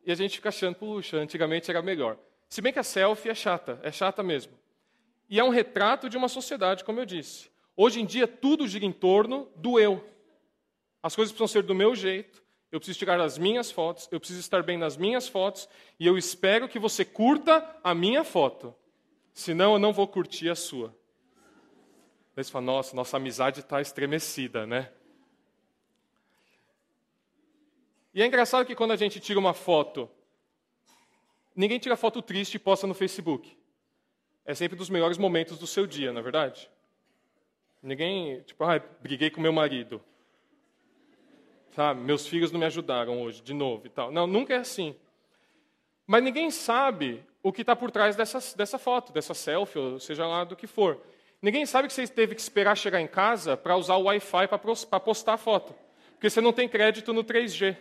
E 0.07 0.13
a 0.13 0.15
gente 0.15 0.37
fica 0.37 0.51
achando, 0.51 0.77
puxa, 0.77 1.17
antigamente 1.17 1.71
era 1.71 1.81
melhor. 1.83 2.19
Se 2.49 2.61
bem 2.61 2.73
que 2.73 2.79
a 2.79 2.85
selfie 2.85 3.31
é 3.31 3.35
chata, 3.35 3.81
é 3.83 3.91
chata 3.91 4.23
mesmo. 4.23 4.53
E 5.29 5.41
é 5.41 5.45
um 5.45 5.49
retrato 5.49 6.09
de 6.09 6.17
uma 6.17 6.29
sociedade, 6.29 6.85
como 6.85 7.01
eu 7.01 7.07
disse. 7.07 7.51
Hoje 7.77 8.01
em 8.01 8.07
dia, 8.07 8.29
tudo 8.29 8.69
gira 8.69 8.85
em 8.85 8.93
torno 8.93 9.49
do 9.57 9.81
eu. 9.81 10.05
As 11.03 11.17
coisas 11.17 11.33
precisam 11.33 11.49
ser 11.49 11.67
do 11.67 11.75
meu 11.75 11.95
jeito, 11.95 12.43
eu 12.71 12.79
preciso 12.79 12.99
tirar 12.99 13.21
as 13.21 13.39
minhas 13.39 13.71
fotos, 13.71 14.09
eu 14.11 14.19
preciso 14.19 14.41
estar 14.41 14.63
bem 14.63 14.77
nas 14.77 14.97
minhas 14.97 15.29
fotos, 15.29 15.69
e 15.99 16.07
eu 16.07 16.19
espero 16.19 16.69
que 16.69 16.79
você 16.79 17.05
curta 17.05 17.65
a 17.83 17.95
minha 17.95 18.25
foto. 18.25 18.75
Senão, 19.33 19.75
eu 19.75 19.79
não 19.79 19.93
vou 19.93 20.07
curtir 20.07 20.49
a 20.49 20.55
sua. 20.55 20.95
Daí 22.35 22.45
você 22.45 22.51
fala, 22.51 22.67
nossa, 22.67 22.97
nossa 22.97 23.17
amizade 23.17 23.61
está 23.61 23.81
estremecida, 23.81 24.67
né? 24.67 24.91
E 28.14 28.23
é 28.23 28.26
engraçado 28.26 28.64
que 28.64 28.76
quando 28.76 28.92
a 28.92 28.97
gente 28.97 29.18
tira 29.18 29.40
uma 29.40 29.52
foto, 29.52 30.09
ninguém 31.54 31.80
tira 31.80 31.97
foto 31.97 32.23
triste 32.23 32.54
e 32.54 32.59
posta 32.61 32.87
no 32.87 32.94
Facebook. 32.94 33.59
É 34.47 34.54
sempre 34.54 34.78
dos 34.78 34.88
melhores 34.88 35.18
momentos 35.18 35.59
do 35.59 35.66
seu 35.66 35.85
dia, 35.85 36.12
na 36.12 36.21
é 36.21 36.23
verdade? 36.23 36.71
Ninguém, 37.83 38.40
tipo, 38.42 38.62
ah, 38.62 38.80
briguei 39.00 39.30
com 39.30 39.40
meu 39.40 39.52
marido. 39.52 40.00
Sabe, 41.73 42.00
meus 42.02 42.25
filhos 42.25 42.52
não 42.52 42.61
me 42.61 42.66
ajudaram 42.66 43.21
hoje, 43.21 43.42
de 43.42 43.52
novo 43.52 43.87
e 43.87 43.90
tal. 43.90 44.12
Não, 44.12 44.28
nunca 44.28 44.54
é 44.54 44.59
assim. 44.59 44.94
Mas 46.06 46.23
ninguém 46.23 46.52
sabe 46.52 47.25
o 47.42 47.52
que 47.52 47.62
está 47.62 47.75
por 47.75 47.90
trás 47.90 48.14
dessa, 48.14 48.38
dessa 48.56 48.78
foto, 48.78 49.12
dessa 49.12 49.35
selfie, 49.35 49.78
ou 49.78 49.99
seja 49.99 50.25
lá 50.25 50.44
do 50.44 50.54
que 50.54 50.68
for. 50.68 51.00
Ninguém 51.42 51.66
sabe 51.66 51.88
que 51.88 51.94
você 51.94 52.06
teve 52.06 52.37
que 52.37 52.40
esperar 52.40 52.76
chegar 52.76 53.00
em 53.00 53.09
casa 53.09 53.56
para 53.56 53.76
usar 53.76 53.97
o 53.97 54.04
Wi-Fi 54.04 54.47
para 54.47 55.00
postar 55.00 55.33
a 55.35 55.37
foto. 55.37 55.75
Porque 56.12 56.30
você 56.30 56.40
não 56.40 56.52
tem 56.52 56.68
crédito 56.68 57.12
no 57.12 57.25
3G. 57.25 57.76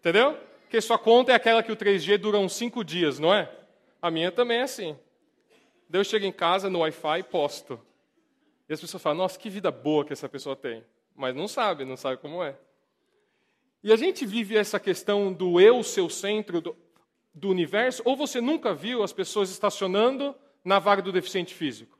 Entendeu? 0.00 0.36
Porque 0.62 0.80
sua 0.80 0.98
conta 0.98 1.30
é 1.30 1.34
aquela 1.34 1.62
que 1.62 1.70
o 1.70 1.76
3G 1.76 2.16
dura 2.16 2.38
uns 2.38 2.54
5 2.54 2.82
dias, 2.82 3.18
não 3.18 3.32
é? 3.32 3.50
A 4.00 4.10
minha 4.10 4.32
também 4.32 4.58
é 4.58 4.62
assim. 4.62 4.98
Deus 5.88 6.06
chega 6.06 6.26
em 6.26 6.32
casa 6.32 6.70
no 6.70 6.80
Wi-Fi 6.80 7.22
posto. 7.24 7.78
E 8.68 8.72
as 8.72 8.80
pessoas 8.80 9.02
falam, 9.02 9.18
nossa, 9.18 9.38
que 9.38 9.50
vida 9.50 9.70
boa 9.70 10.04
que 10.04 10.12
essa 10.12 10.28
pessoa 10.28 10.56
tem. 10.56 10.82
Mas 11.14 11.34
não 11.34 11.46
sabe, 11.46 11.84
não 11.84 11.96
sabe 11.96 12.16
como 12.16 12.42
é. 12.42 12.56
E 13.82 13.92
a 13.92 13.96
gente 13.96 14.24
vive 14.24 14.56
essa 14.56 14.80
questão 14.80 15.32
do 15.32 15.60
eu, 15.60 15.82
seu 15.82 16.08
centro 16.08 16.60
do, 16.60 16.76
do 17.34 17.50
universo, 17.50 18.02
ou 18.06 18.16
você 18.16 18.40
nunca 18.40 18.72
viu 18.72 19.02
as 19.02 19.12
pessoas 19.12 19.50
estacionando 19.50 20.34
na 20.64 20.78
vaga 20.78 21.02
do 21.02 21.12
deficiente 21.12 21.54
físico. 21.54 21.98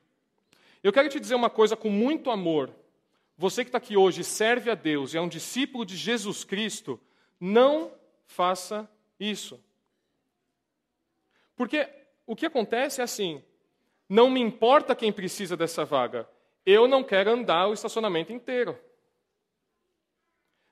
Eu 0.82 0.92
quero 0.92 1.08
te 1.08 1.20
dizer 1.20 1.34
uma 1.34 1.50
coisa 1.50 1.76
com 1.76 1.90
muito 1.90 2.30
amor. 2.30 2.70
Você 3.36 3.64
que 3.64 3.68
está 3.68 3.78
aqui 3.78 3.96
hoje 3.96 4.24
serve 4.24 4.70
a 4.70 4.74
Deus 4.74 5.12
e 5.12 5.18
é 5.18 5.20
um 5.20 5.28
discípulo 5.28 5.84
de 5.84 5.96
Jesus 5.96 6.44
Cristo, 6.44 7.00
não 7.40 7.92
faça 8.26 8.88
isso. 9.18 9.58
Porque 11.56 11.88
o 12.26 12.36
que 12.36 12.46
acontece 12.46 13.00
é 13.00 13.04
assim: 13.04 13.42
não 14.08 14.30
me 14.30 14.40
importa 14.40 14.94
quem 14.94 15.12
precisa 15.12 15.56
dessa 15.56 15.84
vaga, 15.84 16.28
eu 16.66 16.86
não 16.86 17.02
quero 17.02 17.30
andar 17.30 17.66
o 17.68 17.72
estacionamento 17.72 18.32
inteiro. 18.32 18.78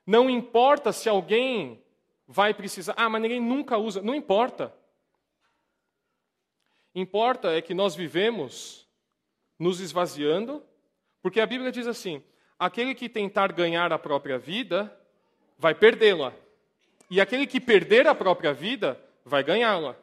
Não 0.05 0.29
importa 0.29 0.91
se 0.91 1.09
alguém 1.09 1.83
vai 2.27 2.53
precisar. 2.53 2.93
Ah, 2.97 3.09
mas 3.09 3.21
ninguém 3.21 3.41
nunca 3.41 3.77
usa. 3.77 4.01
Não 4.01 4.15
importa. 4.15 4.73
Importa 6.95 7.51
é 7.55 7.61
que 7.61 7.73
nós 7.73 7.95
vivemos 7.95 8.87
nos 9.57 9.79
esvaziando, 9.79 10.63
porque 11.21 11.39
a 11.39 11.45
Bíblia 11.45 11.71
diz 11.71 11.85
assim: 11.85 12.23
aquele 12.57 12.95
que 12.95 13.07
tentar 13.07 13.51
ganhar 13.51 13.93
a 13.93 13.99
própria 13.99 14.39
vida 14.39 14.95
vai 15.57 15.75
perdê-la. 15.75 16.33
E 17.09 17.19
aquele 17.19 17.47
que 17.47 17.59
perder 17.59 18.07
a 18.07 18.13
própria 18.13 18.53
vida 18.53 18.99
vai 19.25 19.43
ganhá-la. 19.43 19.95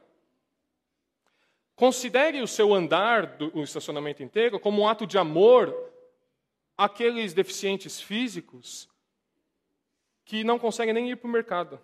Considere 1.74 2.40
o 2.40 2.48
seu 2.48 2.72
andar 2.72 3.36
do 3.36 3.62
estacionamento 3.62 4.22
inteiro 4.22 4.58
como 4.58 4.82
um 4.82 4.88
ato 4.88 5.06
de 5.06 5.18
amor 5.18 5.74
àqueles 6.76 7.34
deficientes 7.34 8.00
físicos 8.00 8.88
que 10.24 10.42
não 10.42 10.58
conseguem 10.58 10.94
nem 10.94 11.10
ir 11.10 11.16
para 11.16 11.28
o 11.28 11.30
mercado. 11.30 11.80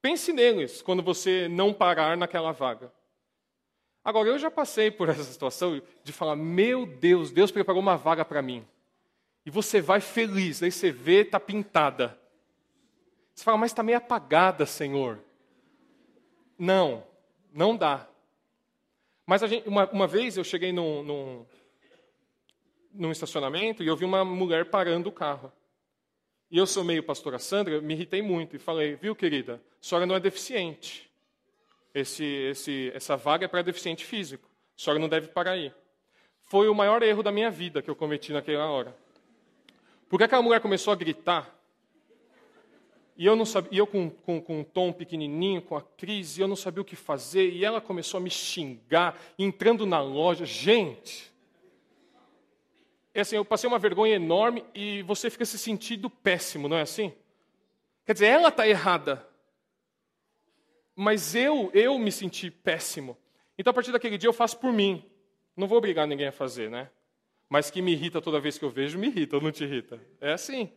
Pense 0.00 0.32
neles 0.32 0.80
quando 0.80 1.02
você 1.02 1.48
não 1.48 1.72
parar 1.72 2.16
naquela 2.16 2.52
vaga. 2.52 2.92
Agora, 4.02 4.28
eu 4.28 4.38
já 4.38 4.50
passei 4.50 4.90
por 4.90 5.08
essa 5.08 5.22
situação 5.22 5.82
de 6.02 6.12
falar: 6.12 6.36
meu 6.36 6.86
Deus, 6.86 7.30
Deus 7.30 7.50
preparou 7.50 7.80
uma 7.80 7.96
vaga 7.96 8.24
para 8.24 8.40
mim. 8.40 8.66
E 9.44 9.50
você 9.50 9.80
vai 9.80 10.00
feliz, 10.00 10.62
aí 10.62 10.70
você 10.70 10.90
vê, 10.90 11.22
está 11.22 11.38
pintada. 11.38 12.18
Você 13.38 13.44
fala, 13.44 13.56
mas 13.56 13.70
está 13.70 13.84
meio 13.84 13.98
apagada, 13.98 14.66
Senhor. 14.66 15.20
Não, 16.58 17.06
não 17.54 17.76
dá. 17.76 18.08
Mas 19.24 19.42
gente, 19.42 19.68
uma, 19.68 19.88
uma, 19.90 20.08
vez 20.08 20.36
eu 20.36 20.42
cheguei 20.42 20.72
num, 20.72 21.04
num, 21.04 21.46
num, 22.92 23.12
estacionamento 23.12 23.80
e 23.80 23.86
eu 23.86 23.94
vi 23.94 24.04
uma 24.04 24.24
mulher 24.24 24.64
parando 24.64 25.08
o 25.08 25.12
carro. 25.12 25.52
E 26.50 26.58
eu 26.58 26.66
sou 26.66 26.82
meio 26.82 27.00
pastora 27.00 27.38
Sandra, 27.38 27.80
me 27.80 27.94
irritei 27.94 28.20
muito 28.20 28.56
e 28.56 28.58
falei, 28.58 28.96
viu, 28.96 29.14
querida, 29.14 29.62
a 29.80 29.86
senhora 29.86 30.04
não 30.04 30.16
é 30.16 30.20
deficiente. 30.20 31.08
Esse, 31.94 32.24
esse, 32.24 32.90
essa 32.92 33.16
vaga 33.16 33.44
é 33.44 33.48
para 33.48 33.62
deficiente 33.62 34.04
físico. 34.04 34.50
A 34.76 34.82
senhora 34.82 34.98
não 34.98 35.08
deve 35.08 35.28
parar 35.28 35.52
aí. 35.52 35.72
Foi 36.42 36.68
o 36.68 36.74
maior 36.74 37.04
erro 37.04 37.22
da 37.22 37.30
minha 37.30 37.52
vida 37.52 37.82
que 37.82 37.88
eu 37.88 37.94
cometi 37.94 38.32
naquela 38.32 38.68
hora. 38.68 38.96
Porque 40.08 40.24
aquela 40.24 40.42
mulher 40.42 40.60
começou 40.60 40.92
a 40.92 40.96
gritar 40.96 41.56
e 43.18 43.26
eu, 43.26 43.34
não 43.34 43.44
sabia, 43.44 43.70
e 43.72 43.78
eu 43.78 43.86
com, 43.86 44.08
com, 44.08 44.40
com 44.40 44.60
um 44.60 44.64
tom 44.64 44.92
pequenininho, 44.92 45.60
com 45.60 45.76
a 45.76 45.82
crise, 45.82 46.40
eu 46.40 46.46
não 46.46 46.54
sabia 46.54 46.80
o 46.80 46.84
que 46.84 46.94
fazer. 46.94 47.50
E 47.50 47.64
ela 47.64 47.80
começou 47.80 48.18
a 48.18 48.20
me 48.20 48.30
xingar, 48.30 49.20
entrando 49.36 49.84
na 49.84 50.00
loja. 50.00 50.46
Gente, 50.46 51.32
é 53.12 53.22
assim, 53.22 53.34
eu 53.34 53.44
passei 53.44 53.66
uma 53.66 53.78
vergonha 53.78 54.14
enorme 54.14 54.64
e 54.72 55.02
você 55.02 55.28
fica 55.30 55.44
se 55.44 55.58
sentindo 55.58 56.08
péssimo, 56.08 56.68
não 56.68 56.76
é 56.76 56.82
assim? 56.82 57.12
Quer 58.06 58.12
dizer, 58.12 58.26
ela 58.26 58.50
está 58.50 58.68
errada. 58.68 59.26
Mas 60.94 61.34
eu, 61.34 61.72
eu 61.74 61.98
me 61.98 62.12
senti 62.12 62.52
péssimo. 62.52 63.18
Então, 63.58 63.72
a 63.72 63.74
partir 63.74 63.90
daquele 63.90 64.16
dia, 64.16 64.28
eu 64.28 64.32
faço 64.32 64.58
por 64.58 64.72
mim. 64.72 65.04
Não 65.56 65.66
vou 65.66 65.78
obrigar 65.78 66.06
ninguém 66.06 66.28
a 66.28 66.32
fazer, 66.32 66.70
né? 66.70 66.88
Mas 67.48 67.68
que 67.68 67.82
me 67.82 67.90
irrita 67.90 68.22
toda 68.22 68.38
vez 68.38 68.56
que 68.56 68.64
eu 68.64 68.70
vejo, 68.70 68.96
me 68.96 69.08
irrita 69.08 69.34
ou 69.34 69.42
não 69.42 69.50
te 69.50 69.64
irrita? 69.64 70.00
É 70.20 70.32
assim. 70.34 70.70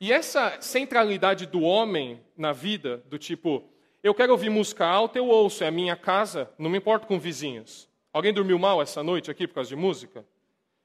E 0.00 0.12
essa 0.12 0.60
centralidade 0.60 1.46
do 1.46 1.62
homem 1.62 2.22
na 2.36 2.52
vida, 2.52 3.02
do 3.06 3.18
tipo, 3.18 3.64
eu 4.02 4.14
quero 4.14 4.32
ouvir 4.32 4.50
música 4.50 4.86
alta, 4.86 5.18
eu 5.18 5.26
ouço, 5.26 5.64
é 5.64 5.68
a 5.68 5.70
minha 5.70 5.96
casa, 5.96 6.50
não 6.58 6.68
me 6.68 6.78
importo 6.78 7.06
com 7.06 7.18
vizinhos. 7.18 7.88
Alguém 8.12 8.32
dormiu 8.32 8.58
mal 8.58 8.80
essa 8.80 9.02
noite 9.02 9.30
aqui 9.30 9.46
por 9.46 9.54
causa 9.54 9.68
de 9.68 9.76
música? 9.76 10.24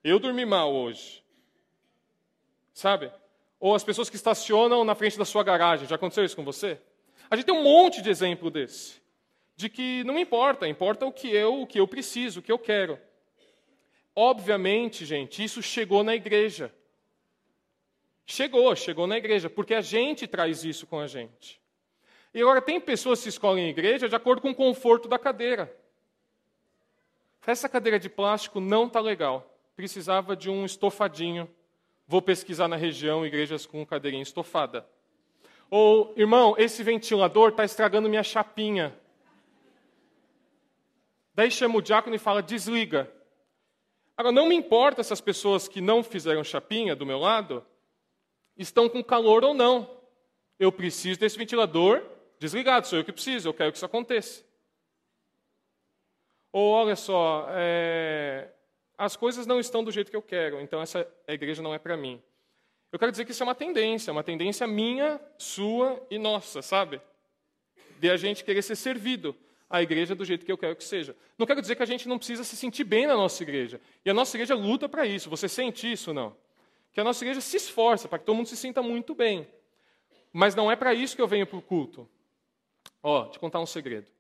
Eu 0.04 0.18
dormi 0.18 0.46
mal 0.46 0.74
hoje. 0.74 1.24
Sabe? 2.74 3.12
Ou 3.60 3.76
as 3.76 3.84
pessoas 3.84 4.10
que 4.10 4.16
estacionam 4.16 4.84
na 4.84 4.96
frente 4.96 5.18
da 5.18 5.26
sua 5.26 5.44
garagem, 5.44 5.88
já 5.88 5.96
aconteceu 5.96 6.26
isso 6.26 6.36
com 6.36 6.44
você? 6.44 6.80
A 7.30 7.36
gente 7.36 7.46
tem 7.46 7.56
um 7.56 7.64
monte 7.64 8.02
de 8.02 8.10
exemplo 8.10 8.50
desse. 8.50 9.02
De 9.56 9.70
que 9.70 10.04
não 10.04 10.18
importa, 10.18 10.68
importa 10.68 11.06
o 11.06 11.12
que 11.12 11.28
eu, 11.28 11.62
o 11.62 11.68
que 11.68 11.80
eu 11.80 11.88
preciso, 11.88 12.40
o 12.40 12.44
que 12.44 12.52
eu 12.52 12.58
quero. 12.58 12.98
obviamente, 14.16 15.06
gente, 15.06 15.44
isso 15.44 15.62
chegou 15.62 16.04
na 16.04 16.16
igreja. 16.16 16.74
Chegou, 18.32 18.74
chegou 18.78 19.08
na 19.08 19.18
igreja, 19.18 19.50
porque 19.50 19.74
a 19.74 19.82
gente 19.82 20.26
traz 20.26 20.64
isso 20.64 20.88
com 20.88 20.98
a 21.02 21.06
gente. 21.06 21.60
E 22.34 22.42
agora, 22.42 22.62
tem 22.62 22.80
pessoas 22.80 23.22
que 23.22 23.28
escolhem 23.28 23.66
a 23.66 23.70
igreja 23.70 24.08
de 24.08 24.16
acordo 24.16 24.42
com 24.42 24.52
o 24.52 24.56
conforto 24.56 25.10
da 25.10 25.20
cadeira. 25.20 25.70
Essa 27.46 27.68
cadeira 27.68 28.00
de 28.00 28.08
plástico 28.08 28.62
não 28.62 28.88
está 28.88 29.02
legal. 29.02 29.54
Precisava 29.76 30.34
de 30.34 30.50
um 30.50 30.64
estofadinho. 30.64 31.46
Vou 32.08 32.22
pesquisar 32.22 32.70
na 32.70 32.78
região 32.78 33.26
igrejas 33.26 33.66
com 33.66 33.86
cadeirinha 33.86 34.24
estofada. 34.24 34.88
Ou, 35.70 36.14
irmão, 36.16 36.56
esse 36.58 36.82
ventilador 36.84 37.50
está 37.50 37.66
estragando 37.66 38.08
minha 38.08 38.24
chapinha. 38.24 38.98
Daí 41.36 41.52
chama 41.52 41.80
o 41.80 41.82
diácono 41.82 42.16
e 42.16 42.20
fala: 42.20 42.42
desliga. 42.42 43.12
Agora, 44.16 44.32
não 44.32 44.48
me 44.48 44.56
importa 44.56 45.04
se 45.04 45.12
as 45.12 45.20
pessoas 45.20 45.68
que 45.68 45.82
não 45.82 46.02
fizeram 46.02 46.46
chapinha 46.46 46.96
do 46.96 47.06
meu 47.06 47.20
lado 47.20 47.66
estão 48.58 48.90
com 48.90 49.04
calor 49.04 49.44
ou 49.44 49.54
não. 49.54 49.90
Eu 50.60 50.72
preciso 50.72 51.20
desse 51.20 51.38
ventilador 51.38 52.04
desligado, 52.40 52.88
sou 52.88 52.98
eu 52.98 53.06
que 53.06 53.12
preciso, 53.12 53.50
eu 53.50 53.54
quero 53.54 53.72
que 53.72 53.78
isso 53.78 53.86
aconteça. 53.86 54.44
Ou 56.52 56.72
olha 56.72 56.96
só, 56.96 57.48
é, 57.52 58.50
as 58.98 59.16
coisas 59.16 59.46
não 59.46 59.60
estão 59.60 59.84
do 59.84 59.92
jeito 59.92 60.10
que 60.10 60.18
eu 60.18 60.22
quero, 60.22 60.60
então 60.60 60.82
essa 60.82 61.08
igreja 61.28 61.62
não 61.62 61.74
é 61.74 61.80
para 61.80 61.96
mim. 61.96 62.22
Eu 62.92 63.00
quero 63.00 63.12
dizer 63.12 63.26
que 63.26 63.32
isso 63.32 63.42
é 63.42 63.46
uma 63.46 63.56
tendência, 63.56 64.12
uma 64.12 64.24
tendência 64.24 64.68
minha, 64.68 65.20
sua 65.38 66.06
e 66.10 66.18
nossa, 66.18 66.62
sabe? 66.62 67.00
De 68.00 68.10
a 68.10 68.18
gente 68.18 68.44
querer 68.44 68.62
ser 68.62 68.76
servido 68.76 69.36
à 69.70 69.82
igreja 69.82 70.14
do 70.14 70.26
jeito 70.26 70.46
que 70.46 70.52
eu 70.52 70.58
quero 70.58 70.76
que 70.76 70.84
seja. 70.84 71.16
Não 71.38 71.48
quero 71.48 71.62
dizer 71.62 71.76
que 71.76 71.84
a 71.84 71.86
gente 71.86 72.08
não 72.10 72.18
precisa 72.18 72.44
se 72.44 72.58
sentir 72.58 72.84
bem 72.84 73.08
na 73.08 73.16
nossa 73.16 73.42
igreja. 73.42 73.80
E 74.04 74.10
a 74.10 74.14
nossa 74.14 74.36
igreja 74.36 74.56
luta 74.56 74.90
para 74.90 75.06
isso. 75.06 75.30
Você 75.30 75.48
sente 75.48 75.90
isso 75.90 76.14
não? 76.14 76.36
Que 76.94 77.00
a 77.00 77.04
nossa 77.04 77.24
igreja 77.24 77.42
se 77.42 77.58
esforça 77.58 78.08
para 78.08 78.20
que 78.20 78.26
todo 78.26 78.36
mundo 78.36 78.48
se 78.48 78.58
sinta 78.58 78.82
muito 78.82 79.16
bem. 79.16 79.48
Mas 80.34 80.56
não 80.56 80.72
é 80.72 80.76
para 80.76 80.94
isso 80.94 81.16
que 81.16 81.22
eu 81.22 81.28
venho 81.28 81.48
para 81.48 81.58
o 81.58 81.62
culto. 81.62 82.10
Ó, 83.02 83.26
te 83.26 83.40
contar 83.40 83.60
um 83.60 83.66
segredo. 83.66 84.12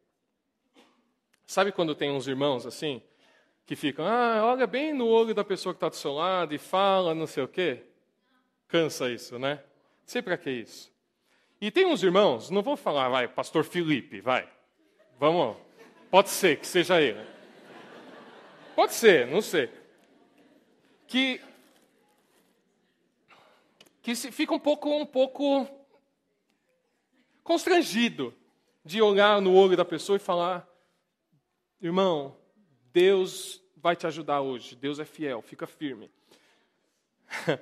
Sabe 1.46 1.72
quando 1.72 1.94
tem 1.94 2.10
uns 2.10 2.28
irmãos 2.28 2.66
assim, 2.66 3.02
que 3.66 3.76
ficam, 3.76 4.06
ah, 4.06 4.42
olha 4.46 4.66
bem 4.66 4.94
no 4.94 5.08
olho 5.08 5.34
da 5.34 5.44
pessoa 5.44 5.74
que 5.74 5.78
está 5.78 5.90
do 5.90 5.96
seu 5.96 6.14
lado 6.14 6.54
e 6.54 6.58
fala 6.58 7.14
não 7.14 7.28
sei 7.28 7.44
o 7.44 7.48
quê? 7.48 7.84
Cansa 8.68 9.10
isso, 9.10 9.38
né? 9.38 9.56
Não 9.56 10.08
sei 10.08 10.22
para 10.22 10.38
que 10.38 10.50
isso. 10.50 10.92
E 11.60 11.70
tem 11.70 11.86
uns 11.86 12.02
irmãos, 12.02 12.50
não 12.50 12.62
vou 12.62 12.76
falar, 12.76 13.10
vai, 13.10 13.28
pastor 13.28 13.64
Felipe, 13.64 14.20
vai. 14.22 14.50
Vamos, 15.20 15.56
pode 16.10 16.30
ser 16.30 16.58
que 16.58 16.66
seja 16.66 17.00
ele. 17.00 17.24
Pode 18.76 18.94
ser, 18.94 19.28
não 19.28 19.42
sei. 19.42 19.70
Que 21.06 21.42
que 24.02 24.16
se, 24.16 24.32
fica 24.32 24.54
um 24.54 24.60
pouco 24.60 24.90
um 24.90 25.06
pouco 25.06 25.68
constrangido 27.44 28.34
de 28.84 29.02
olhar 29.02 29.42
no 29.42 29.54
olho 29.56 29.78
da 29.78 29.86
pessoa 29.86 30.16
e 30.16 30.20
falar: 30.20 30.68
Irmão, 31.82 32.36
Deus 32.92 33.62
vai 33.76 33.96
te 33.96 34.06
ajudar 34.08 34.42
hoje. 34.42 34.76
Deus 34.76 35.00
é 35.00 35.06
fiel, 35.06 35.42
fica 35.42 35.66
firme. 35.68 36.12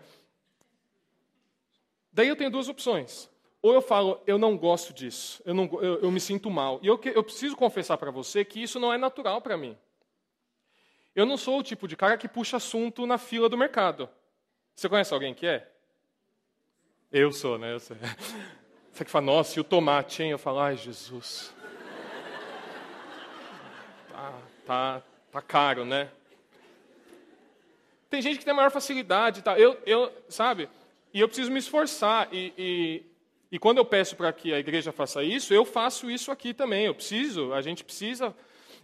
Daí 2.12 2.28
eu 2.28 2.36
tenho 2.36 2.52
duas 2.52 2.68
opções. 2.68 3.30
Ou 3.62 3.74
eu 3.74 3.82
falo, 3.82 4.22
eu 4.26 4.38
não 4.38 4.58
gosto 4.58 4.94
disso, 4.94 5.42
eu, 5.46 5.54
não, 5.54 5.66
eu, 5.82 6.00
eu 6.00 6.12
me 6.12 6.20
sinto 6.20 6.50
mal. 6.50 6.80
E 6.82 6.88
eu, 6.88 7.00
eu 7.14 7.24
preciso 7.24 7.58
confessar 7.58 7.98
para 7.98 8.10
você 8.10 8.46
que 8.46 8.64
isso 8.64 8.80
não 8.80 8.94
é 8.94 8.98
natural 8.98 9.42
para 9.42 9.58
mim. 9.58 9.78
Eu 11.14 11.26
não 11.26 11.36
sou 11.36 11.60
o 11.60 11.64
tipo 11.64 11.86
de 11.86 11.98
cara 11.98 12.18
que 12.18 12.28
puxa 12.28 12.56
assunto 12.56 13.06
na 13.06 13.18
fila 13.18 13.50
do 13.50 13.58
mercado. 13.58 14.10
Você 14.74 14.88
conhece 14.88 15.14
alguém 15.14 15.34
que 15.34 15.46
é? 15.46 15.70
Eu 17.12 17.32
sou, 17.32 17.58
né? 17.58 17.76
Você 18.94 19.04
que 19.04 19.10
fala, 19.10 19.26
nossa, 19.26 19.58
e 19.58 19.62
o 19.62 19.64
tomate, 19.64 20.22
hein? 20.22 20.30
Eu 20.30 20.38
falo, 20.38 20.60
ai, 20.60 20.78
Jesus. 20.78 21.52
Tá, 24.12 24.34
tá, 24.64 25.02
tá 25.32 25.42
caro, 25.42 25.86
né? 25.86 26.12
Tem 28.12 28.22
gente 28.22 28.38
que 28.38 28.46
tem 28.46 28.54
maior 28.54 28.70
facilidade, 28.70 29.42
tá? 29.42 29.58
Eu, 29.58 29.76
eu, 29.88 30.12
sabe? 30.28 30.70
E 31.12 31.20
eu 31.20 31.28
preciso 31.28 31.52
me 31.52 31.58
esforçar. 31.58 32.28
E, 32.32 32.54
e, 32.56 33.04
e 33.54 33.58
quando 33.58 33.80
eu 33.80 33.86
peço 33.86 34.16
para 34.16 34.32
que 34.32 34.54
a 34.54 34.60
igreja 34.60 34.92
faça 34.92 35.24
isso, 35.24 35.52
eu 35.52 35.66
faço 35.66 36.12
isso 36.12 36.32
aqui 36.32 36.54
também. 36.54 36.86
Eu 36.86 36.94
preciso, 36.94 37.54
a 37.54 37.62
gente 37.62 37.84
precisa. 37.84 38.36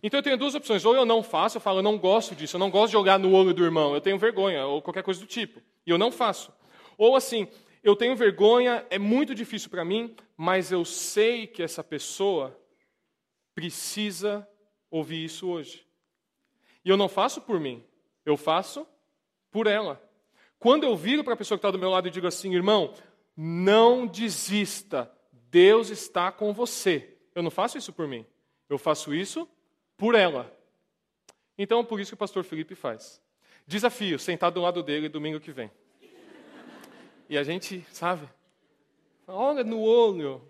Então 0.01 0.17
eu 0.17 0.23
tenho 0.23 0.37
duas 0.37 0.55
opções. 0.55 0.83
Ou 0.83 0.95
eu 0.95 1.05
não 1.05 1.21
faço, 1.21 1.57
eu 1.57 1.61
falo, 1.61 1.79
eu 1.79 1.83
não 1.83 1.95
gosto 1.95 2.33
disso, 2.33 2.55
eu 2.55 2.59
não 2.59 2.71
gosto 2.71 2.87
de 2.87 2.93
jogar 2.93 3.19
no 3.19 3.31
olho 3.33 3.53
do 3.53 3.63
irmão, 3.63 3.93
eu 3.93 4.01
tenho 4.01 4.17
vergonha, 4.17 4.65
ou 4.65 4.81
qualquer 4.81 5.03
coisa 5.03 5.19
do 5.19 5.27
tipo. 5.27 5.61
E 5.85 5.91
eu 5.91 5.97
não 5.99 6.11
faço. 6.11 6.51
Ou 6.97 7.15
assim, 7.15 7.47
eu 7.85 7.95
tenho 7.95 8.15
vergonha, 8.15 8.83
é 8.89 8.97
muito 8.97 9.35
difícil 9.35 9.69
para 9.69 9.85
mim, 9.85 10.15
mas 10.35 10.71
eu 10.71 10.83
sei 10.83 11.45
que 11.45 11.61
essa 11.61 11.83
pessoa 11.83 12.59
precisa 13.53 14.45
ouvir 14.89 15.23
isso 15.23 15.47
hoje. 15.47 15.85
E 16.83 16.89
eu 16.89 16.97
não 16.97 17.07
faço 17.07 17.41
por 17.41 17.59
mim, 17.59 17.85
eu 18.25 18.35
faço 18.35 18.87
por 19.51 19.67
ela. 19.67 20.01
Quando 20.57 20.83
eu 20.83 20.97
viro 20.97 21.23
para 21.23 21.35
a 21.35 21.37
pessoa 21.37 21.59
que 21.59 21.59
está 21.59 21.69
do 21.69 21.77
meu 21.77 21.91
lado 21.91 22.07
e 22.07 22.11
digo 22.11 22.25
assim, 22.25 22.55
irmão, 22.55 22.91
não 23.37 24.07
desista, 24.07 25.11
Deus 25.31 25.91
está 25.91 26.31
com 26.31 26.51
você. 26.51 27.15
Eu 27.35 27.43
não 27.43 27.51
faço 27.51 27.77
isso 27.77 27.93
por 27.93 28.07
mim, 28.07 28.25
eu 28.67 28.79
faço 28.79 29.13
isso 29.13 29.47
por 29.95 30.15
ela. 30.15 30.51
Então, 31.55 31.85
por 31.85 31.99
isso 31.99 32.09
que 32.09 32.15
o 32.15 32.17
pastor 32.17 32.43
Felipe 32.43 32.73
faz. 32.73 33.21
Desafio, 33.67 34.17
sentar 34.17 34.49
do 34.49 34.59
lado 34.59 34.81
dele 34.81 35.07
domingo 35.07 35.39
que 35.39 35.51
vem. 35.51 35.69
E 37.29 37.37
a 37.37 37.43
gente, 37.43 37.85
sabe, 37.91 38.27
olha 39.27 39.63
no 39.63 39.79
olho, 39.81 40.41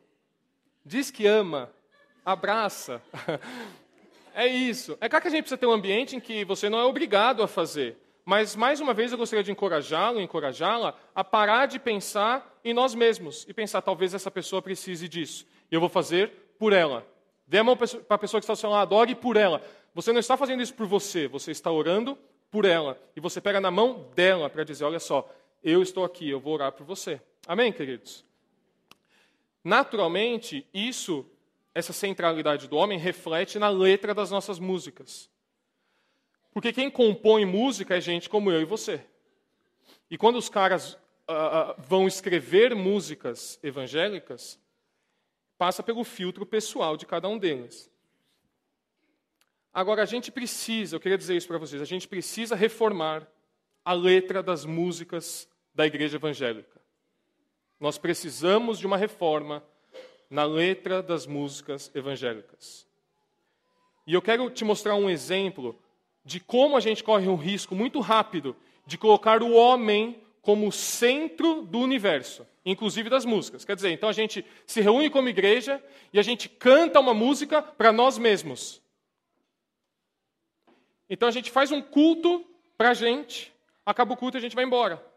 diz 0.85 1.09
que 1.09 1.25
ama, 1.25 1.71
abraça. 2.23 3.01
É 4.37 4.45
isso. 4.45 4.97
É 4.99 5.07
claro 5.07 5.21
que 5.21 5.29
a 5.29 5.31
gente 5.31 5.43
precisa 5.43 5.57
ter 5.57 5.65
um 5.65 5.71
ambiente 5.71 6.13
em 6.13 6.19
que 6.19 6.43
você 6.43 6.67
não 6.67 6.77
é 6.77 6.83
obrigado 6.83 7.41
a 7.41 7.47
fazer. 7.47 7.97
Mas, 8.25 8.53
mais 8.53 8.81
uma 8.81 8.93
vez, 8.93 9.13
eu 9.13 9.17
gostaria 9.17 9.41
de 9.41 9.49
encorajá-lo, 9.49 10.19
encorajá-la 10.19 10.93
a 11.15 11.23
parar 11.23 11.67
de 11.67 11.79
pensar 11.79 12.59
em 12.61 12.73
nós 12.73 12.93
mesmos 12.93 13.45
e 13.47 13.53
pensar, 13.53 13.81
talvez 13.81 14.13
essa 14.13 14.29
pessoa 14.29 14.61
precise 14.61 15.07
disso. 15.07 15.47
E 15.71 15.75
eu 15.75 15.79
vou 15.79 15.87
fazer 15.87 16.53
por 16.59 16.73
ela. 16.73 17.07
Dê 17.47 17.59
a 17.59 17.63
mão 17.63 17.77
para 17.77 17.87
a 18.09 18.17
pessoa 18.17 18.41
que 18.41 18.43
está 18.43 18.51
ao 18.51 18.57
seu 18.57 18.69
lado, 18.69 18.93
ore 18.93 19.15
por 19.15 19.37
ela. 19.37 19.61
Você 19.93 20.11
não 20.11 20.19
está 20.19 20.35
fazendo 20.35 20.61
isso 20.61 20.73
por 20.73 20.85
você, 20.85 21.29
você 21.29 21.51
está 21.51 21.71
orando 21.71 22.17
por 22.51 22.65
ela. 22.65 22.99
E 23.15 23.21
você 23.21 23.39
pega 23.39 23.61
na 23.61 23.71
mão 23.71 24.09
dela 24.15 24.49
para 24.49 24.65
dizer: 24.65 24.83
olha 24.83 24.99
só, 24.99 25.29
eu 25.65 25.81
estou 25.81 26.05
aqui, 26.05 26.29
eu 26.29 26.39
vou 26.39 26.53
orar 26.53 26.71
por 26.71 26.85
você. 26.85 27.19
Amém, 27.47 27.73
queridos? 27.73 28.23
Naturalmente, 29.63 30.65
isso 30.71 31.25
essa 31.73 31.91
centralidade 31.91 32.67
do 32.67 32.77
homem 32.77 32.99
reflete 32.99 33.57
na 33.57 33.67
letra 33.67 34.13
das 34.13 34.29
nossas 34.29 34.59
músicas. 34.59 35.27
Porque 36.53 36.71
quem 36.71 36.89
compõe 36.89 37.45
música 37.45 37.97
é 37.97 37.99
gente 37.99 38.29
como 38.29 38.51
eu 38.51 38.61
e 38.61 38.65
você. 38.65 39.03
E 40.09 40.17
quando 40.19 40.37
os 40.37 40.47
caras 40.47 40.93
uh, 40.93 41.75
vão 41.79 42.07
escrever 42.07 42.75
músicas 42.75 43.59
evangélicas, 43.63 44.59
passa 45.57 45.81
pelo 45.81 46.03
filtro 46.03 46.45
pessoal 46.45 46.95
de 46.95 47.07
cada 47.07 47.27
um 47.27 47.39
deles. 47.39 47.91
Agora, 49.73 50.03
a 50.03 50.05
gente 50.05 50.31
precisa, 50.31 50.95
eu 50.95 50.99
queria 50.99 51.17
dizer 51.17 51.35
isso 51.35 51.47
para 51.47 51.57
vocês, 51.57 51.81
a 51.81 51.85
gente 51.85 52.07
precisa 52.07 52.55
reformar 52.55 53.27
a 53.83 53.93
letra 53.93 54.41
das 54.41 54.63
músicas 54.63 55.49
da 55.75 55.85
igreja 55.85 56.15
evangélica. 56.15 56.81
Nós 57.79 57.97
precisamos 57.97 58.79
de 58.79 58.87
uma 58.87 58.97
reforma 58.97 59.61
na 60.29 60.45
letra 60.45 61.03
das 61.03 61.27
músicas 61.27 61.91
evangélicas. 61.93 62.87
E 64.07 64.13
eu 64.13 64.21
quero 64.21 64.49
te 64.49 64.63
mostrar 64.63 64.95
um 64.95 65.09
exemplo 65.09 65.77
de 66.23 66.39
como 66.39 66.77
a 66.77 66.79
gente 66.79 67.03
corre 67.03 67.27
um 67.27 67.35
risco 67.35 67.75
muito 67.75 67.99
rápido 67.99 68.55
de 68.85 68.97
colocar 68.97 69.43
o 69.43 69.53
homem 69.53 70.21
como 70.41 70.71
centro 70.71 71.63
do 71.63 71.79
universo, 71.79 72.47
inclusive 72.63 73.09
das 73.09 73.25
músicas. 73.25 73.65
Quer 73.65 73.75
dizer, 73.75 73.91
então 73.91 74.07
a 74.07 74.13
gente 74.13 74.45
se 74.65 74.79
reúne 74.79 75.09
como 75.09 75.27
igreja 75.27 75.83
e 76.13 76.19
a 76.19 76.21
gente 76.21 76.47
canta 76.47 76.99
uma 76.99 77.13
música 77.13 77.61
para 77.61 77.91
nós 77.91 78.17
mesmos. 78.17 78.81
Então 81.09 81.27
a 81.27 81.31
gente 81.31 81.51
faz 81.51 81.71
um 81.71 81.81
culto 81.81 82.45
para 82.77 82.91
a 82.91 82.93
gente, 82.93 83.51
acaba 83.85 84.13
o 84.13 84.17
culto 84.17 84.37
e 84.37 84.39
a 84.39 84.41
gente 84.41 84.55
vai 84.55 84.65
embora. 84.65 85.14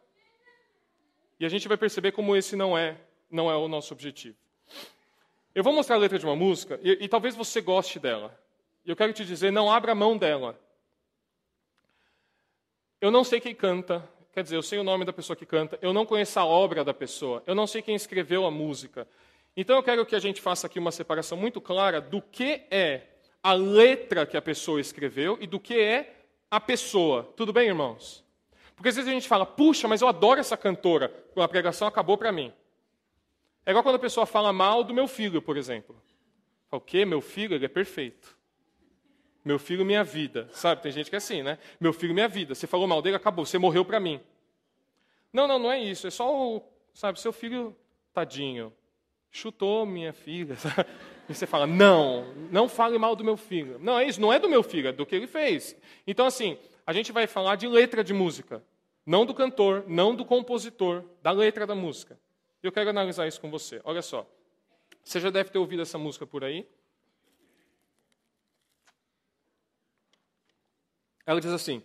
E 1.38 1.46
a 1.46 1.48
gente 1.48 1.68
vai 1.68 1.76
perceber 1.76 2.12
como 2.12 2.36
esse 2.36 2.56
não 2.56 2.76
é, 2.76 2.96
não 3.30 3.50
é 3.50 3.56
o 3.56 3.68
nosso 3.68 3.92
objetivo. 3.94 4.36
Eu 5.54 5.62
vou 5.62 5.72
mostrar 5.72 5.96
a 5.96 5.98
letra 5.98 6.18
de 6.18 6.26
uma 6.26 6.36
música 6.36 6.78
e, 6.82 7.04
e 7.04 7.08
talvez 7.08 7.34
você 7.34 7.60
goste 7.60 7.98
dela. 7.98 8.38
E 8.84 8.90
eu 8.90 8.96
quero 8.96 9.12
te 9.12 9.24
dizer, 9.24 9.50
não 9.50 9.70
abra 9.70 9.94
mão 9.94 10.16
dela. 10.16 10.58
Eu 13.00 13.10
não 13.10 13.22
sei 13.22 13.40
quem 13.40 13.54
canta, 13.54 14.08
quer 14.32 14.42
dizer, 14.42 14.56
eu 14.56 14.62
sei 14.62 14.78
o 14.78 14.84
nome 14.84 15.04
da 15.04 15.12
pessoa 15.12 15.36
que 15.36 15.46
canta, 15.46 15.78
eu 15.80 15.92
não 15.92 16.04
conheço 16.04 16.38
a 16.40 16.44
obra 16.44 16.84
da 16.84 16.92
pessoa, 16.92 17.42
eu 17.46 17.54
não 17.54 17.66
sei 17.66 17.80
quem 17.80 17.94
escreveu 17.94 18.44
a 18.44 18.50
música. 18.50 19.06
Então 19.56 19.76
eu 19.76 19.82
quero 19.82 20.04
que 20.04 20.16
a 20.16 20.20
gente 20.20 20.40
faça 20.40 20.66
aqui 20.66 20.78
uma 20.78 20.92
separação 20.92 21.38
muito 21.38 21.60
clara 21.60 22.00
do 22.00 22.20
que 22.20 22.62
é 22.70 23.02
a 23.42 23.52
letra 23.52 24.26
que 24.26 24.36
a 24.36 24.42
pessoa 24.42 24.80
escreveu 24.80 25.38
e 25.40 25.46
do 25.46 25.60
que 25.60 25.78
é 25.78 26.14
a 26.50 26.60
pessoa. 26.60 27.22
Tudo 27.36 27.52
bem, 27.52 27.68
irmãos? 27.68 28.24
Porque 28.78 28.90
às 28.90 28.94
vezes 28.94 29.10
a 29.10 29.12
gente 29.12 29.26
fala, 29.26 29.44
puxa, 29.44 29.88
mas 29.88 30.00
eu 30.00 30.06
adoro 30.06 30.38
essa 30.38 30.56
cantora. 30.56 31.12
A 31.34 31.48
pregação 31.48 31.88
acabou 31.88 32.16
para 32.16 32.30
mim. 32.30 32.52
É 33.66 33.70
igual 33.70 33.82
quando 33.82 33.96
a 33.96 33.98
pessoa 33.98 34.24
fala 34.24 34.52
mal 34.52 34.84
do 34.84 34.94
meu 34.94 35.08
filho, 35.08 35.42
por 35.42 35.56
exemplo. 35.56 36.00
Fala, 36.70 36.80
o 36.80 36.84
quê? 36.84 37.04
Meu 37.04 37.20
filho, 37.20 37.56
ele 37.56 37.64
é 37.64 37.68
perfeito. 37.68 38.38
Meu 39.44 39.58
filho, 39.58 39.84
minha 39.84 40.04
vida. 40.04 40.48
Sabe, 40.52 40.80
tem 40.80 40.92
gente 40.92 41.10
que 41.10 41.16
é 41.16 41.18
assim, 41.18 41.42
né? 41.42 41.58
Meu 41.80 41.92
filho, 41.92 42.14
minha 42.14 42.28
vida. 42.28 42.54
Você 42.54 42.68
falou 42.68 42.86
mal 42.86 43.02
dele, 43.02 43.16
acabou. 43.16 43.44
Você 43.44 43.58
morreu 43.58 43.84
para 43.84 43.98
mim. 43.98 44.20
Não, 45.32 45.48
não, 45.48 45.58
não 45.58 45.72
é 45.72 45.80
isso. 45.80 46.06
É 46.06 46.10
só 46.10 46.32
o, 46.32 46.62
sabe, 46.94 47.20
seu 47.20 47.32
filho, 47.32 47.76
tadinho, 48.12 48.72
chutou 49.28 49.84
minha 49.84 50.12
filha. 50.12 50.56
E 51.28 51.34
você 51.34 51.46
fala, 51.46 51.66
não, 51.66 52.32
não 52.50 52.66
fale 52.70 52.96
mal 52.96 53.14
do 53.14 53.22
meu 53.22 53.36
filho. 53.36 53.78
Não, 53.78 53.98
é 53.98 54.06
isso, 54.06 54.18
não 54.18 54.32
é 54.32 54.38
do 54.38 54.48
meu 54.48 54.62
filho, 54.62 54.88
é 54.88 54.92
do 54.92 55.04
que 55.04 55.14
ele 55.14 55.26
fez. 55.26 55.76
Então, 56.06 56.24
assim, 56.24 56.56
a 56.88 56.92
gente 56.94 57.12
vai 57.12 57.26
falar 57.26 57.56
de 57.56 57.68
letra 57.68 58.02
de 58.02 58.14
música. 58.14 58.64
Não 59.04 59.26
do 59.26 59.34
cantor, 59.34 59.84
não 59.86 60.14
do 60.14 60.24
compositor, 60.24 61.04
da 61.20 61.30
letra 61.30 61.66
da 61.66 61.74
música. 61.74 62.18
Eu 62.62 62.72
quero 62.72 62.88
analisar 62.88 63.28
isso 63.28 63.38
com 63.42 63.50
você. 63.50 63.78
Olha 63.84 64.00
só. 64.00 64.26
Você 65.04 65.20
já 65.20 65.28
deve 65.28 65.50
ter 65.50 65.58
ouvido 65.58 65.82
essa 65.82 65.98
música 65.98 66.26
por 66.26 66.42
aí. 66.42 66.66
Ela 71.26 71.42
diz 71.42 71.50
assim: 71.50 71.82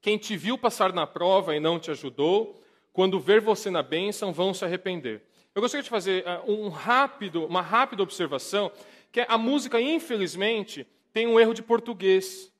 Quem 0.00 0.16
te 0.16 0.38
viu 0.38 0.56
passar 0.56 0.90
na 0.90 1.06
prova 1.06 1.54
e 1.54 1.60
não 1.60 1.78
te 1.78 1.90
ajudou, 1.90 2.58
quando 2.94 3.20
ver 3.20 3.42
você 3.42 3.70
na 3.70 3.82
bênção, 3.82 4.32
vão 4.32 4.54
se 4.54 4.64
arrepender. 4.64 5.22
Eu 5.54 5.60
gostaria 5.60 5.84
de 5.84 5.90
fazer 5.90 6.24
uh, 6.26 6.50
um 6.50 6.70
rápido, 6.70 7.44
uma 7.44 7.60
rápida 7.60 8.02
observação, 8.02 8.72
que 9.12 9.20
a 9.28 9.36
música, 9.36 9.78
infelizmente, 9.78 10.86
tem 11.12 11.26
um 11.26 11.38
erro 11.38 11.52
de 11.52 11.62
português. 11.62 12.50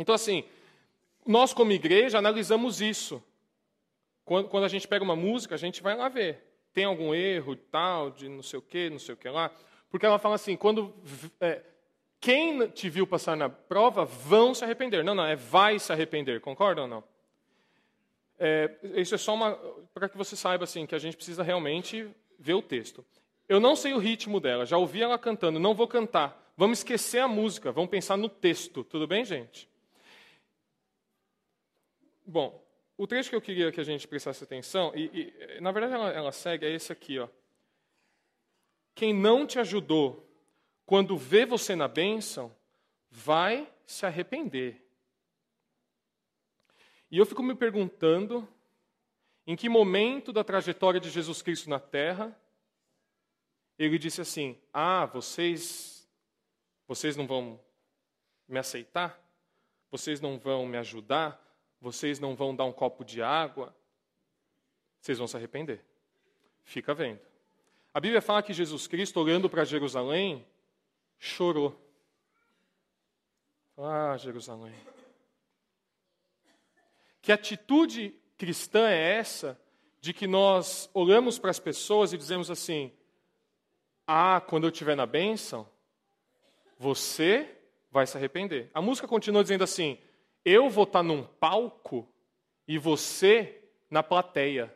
Então, 0.00 0.14
assim, 0.14 0.44
nós 1.26 1.52
como 1.52 1.72
igreja 1.72 2.16
analisamos 2.16 2.80
isso. 2.80 3.22
Quando, 4.24 4.48
quando 4.48 4.64
a 4.64 4.68
gente 4.68 4.88
pega 4.88 5.04
uma 5.04 5.14
música, 5.14 5.54
a 5.54 5.58
gente 5.58 5.82
vai 5.82 5.94
lá 5.94 6.08
ver. 6.08 6.42
Tem 6.72 6.84
algum 6.84 7.14
erro 7.14 7.54
tal, 7.54 8.10
de 8.10 8.26
não 8.26 8.42
sei 8.42 8.58
o 8.58 8.62
que, 8.62 8.88
não 8.88 8.98
sei 8.98 9.14
o 9.14 9.18
que 9.18 9.28
lá. 9.28 9.50
Porque 9.90 10.06
ela 10.06 10.18
fala 10.18 10.36
assim, 10.36 10.56
quando 10.56 10.94
é, 11.38 11.62
quem 12.18 12.66
te 12.68 12.88
viu 12.88 13.06
passar 13.06 13.36
na 13.36 13.50
prova 13.50 14.06
vão 14.06 14.54
se 14.54 14.64
arrepender. 14.64 15.04
Não, 15.04 15.14
não, 15.14 15.26
é 15.26 15.36
vai 15.36 15.78
se 15.78 15.92
arrepender. 15.92 16.40
Concorda 16.40 16.82
ou 16.82 16.88
não? 16.88 17.04
É, 18.38 18.74
isso 18.94 19.14
é 19.14 19.18
só 19.18 19.34
uma 19.34 19.52
para 19.92 20.08
que 20.08 20.16
você 20.16 20.34
saiba 20.34 20.64
assim 20.64 20.86
que 20.86 20.94
a 20.94 20.98
gente 20.98 21.14
precisa 21.14 21.42
realmente 21.42 22.08
ver 22.38 22.54
o 22.54 22.62
texto. 22.62 23.04
Eu 23.46 23.60
não 23.60 23.76
sei 23.76 23.92
o 23.92 23.98
ritmo 23.98 24.40
dela, 24.40 24.64
já 24.64 24.78
ouvi 24.78 25.02
ela 25.02 25.18
cantando, 25.18 25.58
não 25.58 25.74
vou 25.74 25.86
cantar. 25.86 26.52
Vamos 26.56 26.78
esquecer 26.78 27.18
a 27.18 27.28
música, 27.28 27.70
vamos 27.70 27.90
pensar 27.90 28.16
no 28.16 28.28
texto, 28.28 28.82
tudo 28.82 29.06
bem, 29.06 29.24
gente? 29.24 29.69
Bom, 32.24 32.64
o 32.96 33.06
trecho 33.06 33.30
que 33.30 33.36
eu 33.36 33.40
queria 33.40 33.72
que 33.72 33.80
a 33.80 33.84
gente 33.84 34.06
prestasse 34.06 34.44
atenção, 34.44 34.92
e, 34.94 35.32
e 35.56 35.60
na 35.60 35.72
verdade 35.72 35.94
ela, 35.94 36.10
ela 36.10 36.32
segue, 36.32 36.66
é 36.66 36.70
esse 36.70 36.92
aqui, 36.92 37.18
ó. 37.18 37.28
Quem 38.94 39.14
não 39.14 39.46
te 39.46 39.58
ajudou 39.58 40.30
quando 40.90 41.16
vê 41.16 41.46
você 41.46 41.76
na 41.76 41.86
bênção, 41.86 42.52
vai 43.08 43.72
se 43.86 44.04
arrepender. 44.04 44.84
E 47.08 47.16
eu 47.16 47.24
fico 47.24 47.44
me 47.44 47.54
perguntando 47.54 48.48
em 49.46 49.54
que 49.54 49.68
momento 49.68 50.32
da 50.32 50.42
trajetória 50.42 50.98
de 50.98 51.08
Jesus 51.08 51.42
Cristo 51.42 51.70
na 51.70 51.78
terra 51.78 52.36
ele 53.78 53.98
disse 53.98 54.20
assim: 54.20 54.58
"Ah, 54.72 55.06
vocês 55.06 56.08
vocês 56.88 57.16
não 57.16 57.24
vão 57.24 57.60
me 58.48 58.58
aceitar? 58.58 59.16
Vocês 59.92 60.20
não 60.20 60.40
vão 60.40 60.66
me 60.66 60.76
ajudar? 60.76 61.40
Vocês 61.80 62.20
não 62.20 62.36
vão 62.36 62.54
dar 62.54 62.64
um 62.64 62.72
copo 62.72 63.04
de 63.04 63.22
água, 63.22 63.74
vocês 65.00 65.18
vão 65.18 65.26
se 65.26 65.36
arrepender. 65.36 65.82
Fica 66.62 66.92
vendo. 66.92 67.20
A 67.92 67.98
Bíblia 67.98 68.20
fala 68.20 68.42
que 68.42 68.52
Jesus 68.52 68.86
Cristo, 68.86 69.18
olhando 69.18 69.48
para 69.48 69.64
Jerusalém, 69.64 70.46
chorou. 71.18 71.76
Ah, 73.76 74.16
Jerusalém. 74.18 74.74
Que 77.22 77.32
atitude 77.32 78.14
cristã 78.36 78.88
é 78.88 79.16
essa 79.16 79.60
de 80.00 80.12
que 80.12 80.26
nós 80.26 80.88
olhamos 80.94 81.38
para 81.38 81.50
as 81.50 81.58
pessoas 81.58 82.12
e 82.12 82.18
dizemos 82.18 82.50
assim: 82.50 82.92
Ah, 84.06 84.40
quando 84.40 84.64
eu 84.64 84.70
estiver 84.70 84.96
na 84.96 85.06
bênção, 85.06 85.68
você 86.78 87.58
vai 87.90 88.06
se 88.06 88.16
arrepender. 88.16 88.70
A 88.72 88.80
música 88.80 89.08
continua 89.08 89.42
dizendo 89.42 89.64
assim: 89.64 89.98
eu 90.44 90.68
vou 90.68 90.84
estar 90.84 91.02
num 91.02 91.22
palco 91.22 92.08
e 92.66 92.78
você 92.78 93.62
na 93.90 94.02
plateia. 94.02 94.74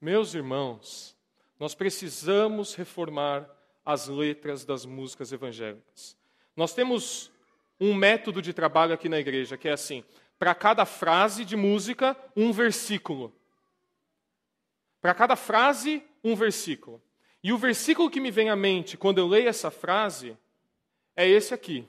Meus 0.00 0.34
irmãos, 0.34 1.16
nós 1.58 1.74
precisamos 1.74 2.74
reformar 2.74 3.48
as 3.84 4.08
letras 4.08 4.64
das 4.64 4.84
músicas 4.84 5.32
evangélicas. 5.32 6.16
Nós 6.56 6.74
temos 6.74 7.30
um 7.78 7.94
método 7.94 8.40
de 8.40 8.52
trabalho 8.52 8.94
aqui 8.94 9.08
na 9.08 9.18
igreja 9.18 9.56
que 9.56 9.68
é 9.68 9.72
assim: 9.72 10.04
para 10.38 10.54
cada 10.54 10.84
frase 10.84 11.44
de 11.44 11.56
música, 11.56 12.16
um 12.36 12.52
versículo. 12.52 13.32
Para 15.00 15.14
cada 15.14 15.36
frase, 15.36 16.02
um 16.22 16.34
versículo. 16.34 17.02
E 17.42 17.52
o 17.52 17.58
versículo 17.58 18.10
que 18.10 18.20
me 18.20 18.30
vem 18.30 18.50
à 18.50 18.56
mente 18.56 18.96
quando 18.96 19.18
eu 19.18 19.26
leio 19.26 19.48
essa 19.48 19.70
frase 19.70 20.36
é 21.16 21.28
esse 21.28 21.52
aqui. 21.52 21.88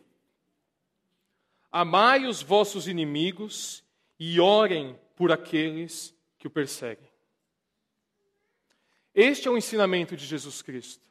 Amai 1.74 2.28
os 2.28 2.44
vossos 2.44 2.88
inimigos 2.88 3.84
e 4.20 4.40
orem 4.40 4.96
por 5.16 5.32
aqueles 5.32 6.16
que 6.38 6.46
o 6.46 6.52
perseguem. 6.52 7.10
Este 9.16 9.48
é 9.48 9.52
o 9.52 9.58
ensinamento 9.58 10.16
de 10.16 10.24
Jesus 10.24 10.62
Cristo. 10.62 11.04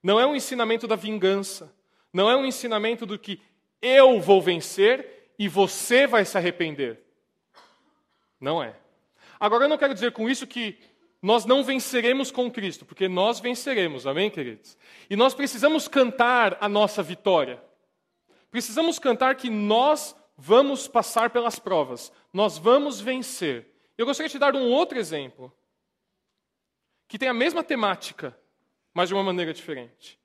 Não 0.00 0.20
é 0.20 0.24
um 0.24 0.36
ensinamento 0.36 0.86
da 0.86 0.94
vingança. 0.94 1.74
Não 2.12 2.30
é 2.30 2.36
um 2.36 2.46
ensinamento 2.46 3.04
do 3.04 3.18
que 3.18 3.40
eu 3.82 4.20
vou 4.20 4.40
vencer 4.40 5.32
e 5.36 5.48
você 5.48 6.06
vai 6.06 6.24
se 6.24 6.38
arrepender. 6.38 7.00
Não 8.40 8.62
é. 8.62 8.76
Agora, 9.40 9.64
eu 9.64 9.68
não 9.68 9.76
quero 9.76 9.92
dizer 9.92 10.12
com 10.12 10.30
isso 10.30 10.46
que 10.46 10.78
nós 11.20 11.44
não 11.44 11.64
venceremos 11.64 12.30
com 12.30 12.48
Cristo, 12.48 12.84
porque 12.84 13.08
nós 13.08 13.40
venceremos, 13.40 14.06
amém, 14.06 14.30
queridos? 14.30 14.78
E 15.10 15.16
nós 15.16 15.34
precisamos 15.34 15.88
cantar 15.88 16.56
a 16.60 16.68
nossa 16.68 17.02
vitória. 17.02 17.60
Precisamos 18.54 19.00
cantar 19.00 19.34
que 19.34 19.50
nós 19.50 20.14
vamos 20.36 20.86
passar 20.86 21.30
pelas 21.30 21.58
provas, 21.58 22.12
nós 22.32 22.56
vamos 22.56 23.00
vencer. 23.00 23.66
Eu 23.98 24.06
gostaria 24.06 24.30
de 24.30 24.38
dar 24.38 24.54
um 24.54 24.70
outro 24.70 24.96
exemplo, 24.96 25.52
que 27.08 27.18
tem 27.18 27.28
a 27.28 27.34
mesma 27.34 27.64
temática, 27.64 28.38
mas 28.94 29.08
de 29.08 29.14
uma 29.14 29.24
maneira 29.24 29.52
diferente. 29.52 30.20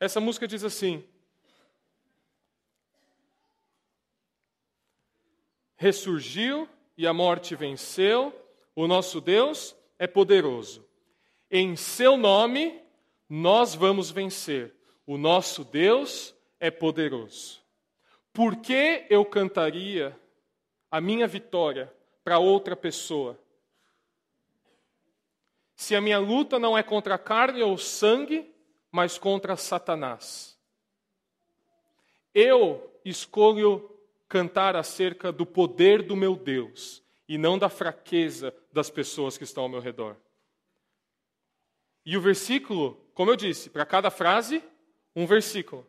Essa 0.00 0.18
música 0.18 0.48
diz 0.48 0.64
assim: 0.64 1.04
Ressurgiu 5.76 6.66
e 6.96 7.06
a 7.06 7.12
morte 7.12 7.54
venceu, 7.54 8.34
o 8.74 8.86
nosso 8.86 9.20
Deus 9.20 9.76
é 9.98 10.06
poderoso. 10.06 10.88
Em 11.50 11.76
seu 11.76 12.16
nome 12.16 12.82
nós 13.28 13.74
vamos 13.74 14.10
vencer. 14.10 14.74
O 15.06 15.18
nosso 15.18 15.64
Deus 15.64 16.34
é 16.60 16.70
poderoso. 16.70 17.60
Por 18.32 18.56
que 18.56 19.06
eu 19.10 19.24
cantaria 19.24 20.18
a 20.90 21.00
minha 21.00 21.26
vitória 21.26 21.92
para 22.22 22.38
outra 22.38 22.76
pessoa? 22.76 23.38
Se 25.74 25.94
a 25.94 26.00
minha 26.00 26.18
luta 26.18 26.58
não 26.58 26.76
é 26.76 26.82
contra 26.82 27.14
a 27.14 27.18
carne 27.18 27.62
ou 27.62 27.78
sangue, 27.78 28.52
mas 28.90 29.18
contra 29.18 29.56
Satanás. 29.56 30.58
Eu 32.34 32.92
escolho 33.04 33.90
cantar 34.28 34.76
acerca 34.76 35.32
do 35.32 35.46
poder 35.46 36.02
do 36.02 36.14
meu 36.16 36.36
Deus 36.36 37.02
e 37.28 37.38
não 37.38 37.58
da 37.58 37.68
fraqueza 37.68 38.54
das 38.72 38.90
pessoas 38.90 39.38
que 39.38 39.44
estão 39.44 39.64
ao 39.64 39.68
meu 39.68 39.80
redor. 39.80 40.16
E 42.04 42.16
o 42.16 42.20
versículo, 42.20 42.94
como 43.14 43.30
eu 43.30 43.36
disse, 43.36 43.68
para 43.68 43.84
cada 43.84 44.10
frase, 44.10 44.62
um 45.14 45.26
versículo. 45.26 45.86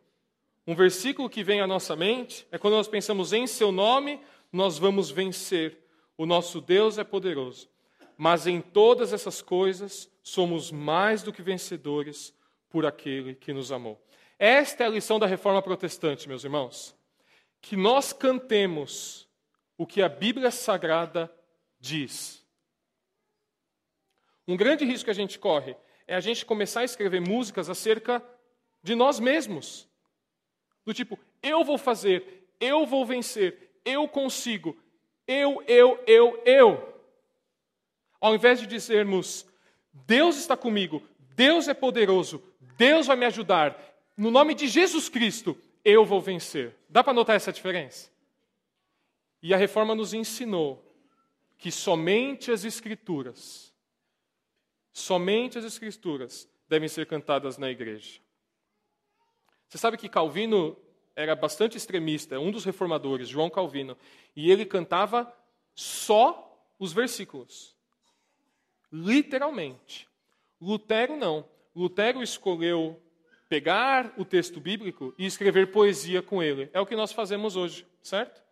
Um 0.70 0.74
versículo 0.76 1.28
que 1.28 1.42
vem 1.42 1.60
à 1.60 1.66
nossa 1.66 1.96
mente 1.96 2.46
é 2.52 2.56
quando 2.56 2.74
nós 2.74 2.86
pensamos 2.86 3.32
em 3.32 3.44
seu 3.44 3.72
nome, 3.72 4.20
nós 4.52 4.78
vamos 4.78 5.10
vencer. 5.10 5.76
O 6.16 6.24
nosso 6.24 6.60
Deus 6.60 6.96
é 6.96 7.02
poderoso. 7.02 7.68
Mas 8.16 8.46
em 8.46 8.60
todas 8.60 9.12
essas 9.12 9.42
coisas 9.42 10.08
somos 10.22 10.70
mais 10.70 11.24
do 11.24 11.32
que 11.32 11.42
vencedores 11.42 12.32
por 12.68 12.86
aquele 12.86 13.34
que 13.34 13.52
nos 13.52 13.72
amou. 13.72 14.00
Esta 14.38 14.84
é 14.84 14.86
a 14.86 14.90
lição 14.90 15.18
da 15.18 15.26
reforma 15.26 15.60
protestante, 15.60 16.28
meus 16.28 16.44
irmãos. 16.44 16.96
Que 17.60 17.74
nós 17.74 18.12
cantemos 18.12 19.28
o 19.76 19.84
que 19.84 20.00
a 20.00 20.08
Bíblia 20.08 20.52
Sagrada 20.52 21.28
diz. 21.80 22.46
Um 24.46 24.56
grande 24.56 24.84
risco 24.84 25.06
que 25.06 25.10
a 25.10 25.14
gente 25.14 25.36
corre 25.36 25.76
é 26.06 26.14
a 26.14 26.20
gente 26.20 26.46
começar 26.46 26.82
a 26.82 26.84
escrever 26.84 27.20
músicas 27.20 27.68
acerca 27.68 28.24
de 28.84 28.94
nós 28.94 29.18
mesmos. 29.18 29.89
Do 30.84 30.94
tipo, 30.94 31.18
eu 31.42 31.64
vou 31.64 31.78
fazer, 31.78 32.48
eu 32.60 32.86
vou 32.86 33.04
vencer, 33.04 33.70
eu 33.84 34.08
consigo, 34.08 34.76
eu, 35.26 35.62
eu, 35.66 36.02
eu, 36.06 36.42
eu. 36.44 36.94
Ao 38.20 38.34
invés 38.34 38.60
de 38.60 38.66
dizermos, 38.66 39.46
Deus 39.92 40.36
está 40.36 40.56
comigo, 40.56 41.02
Deus 41.34 41.68
é 41.68 41.74
poderoso, 41.74 42.42
Deus 42.76 43.06
vai 43.06 43.16
me 43.16 43.26
ajudar, 43.26 43.78
no 44.16 44.30
nome 44.30 44.54
de 44.54 44.68
Jesus 44.68 45.08
Cristo, 45.08 45.56
eu 45.84 46.04
vou 46.04 46.20
vencer. 46.20 46.74
Dá 46.88 47.02
para 47.02 47.14
notar 47.14 47.36
essa 47.36 47.52
diferença? 47.52 48.10
E 49.42 49.54
a 49.54 49.56
reforma 49.56 49.94
nos 49.94 50.12
ensinou 50.12 50.84
que 51.56 51.70
somente 51.70 52.50
as 52.50 52.64
Escrituras, 52.64 53.74
somente 54.92 55.58
as 55.58 55.64
Escrituras 55.64 56.48
devem 56.68 56.88
ser 56.88 57.06
cantadas 57.06 57.56
na 57.56 57.70
igreja. 57.70 58.20
Você 59.70 59.78
sabe 59.78 59.96
que 59.96 60.08
Calvino 60.08 60.76
era 61.14 61.36
bastante 61.36 61.76
extremista, 61.76 62.40
um 62.40 62.50
dos 62.50 62.64
reformadores, 62.64 63.28
João 63.28 63.48
Calvino, 63.48 63.96
e 64.34 64.50
ele 64.50 64.66
cantava 64.66 65.32
só 65.76 66.60
os 66.76 66.92
versículos. 66.92 67.76
Literalmente. 68.92 70.08
Lutero 70.60 71.16
não. 71.16 71.48
Lutero 71.74 72.20
escolheu 72.20 73.00
pegar 73.48 74.12
o 74.16 74.24
texto 74.24 74.60
bíblico 74.60 75.14
e 75.16 75.24
escrever 75.24 75.70
poesia 75.70 76.20
com 76.20 76.42
ele. 76.42 76.68
É 76.72 76.80
o 76.80 76.86
que 76.86 76.96
nós 76.96 77.12
fazemos 77.12 77.54
hoje, 77.54 77.86
certo? 78.02 78.42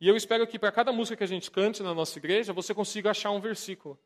E 0.00 0.08
eu 0.08 0.16
espero 0.16 0.44
que 0.44 0.58
para 0.58 0.72
cada 0.72 0.90
música 0.90 1.18
que 1.18 1.24
a 1.24 1.28
gente 1.28 1.52
cante 1.52 1.84
na 1.84 1.94
nossa 1.94 2.18
igreja, 2.18 2.52
você 2.52 2.74
consiga 2.74 3.12
achar 3.12 3.30
um 3.30 3.40
versículo. 3.40 3.96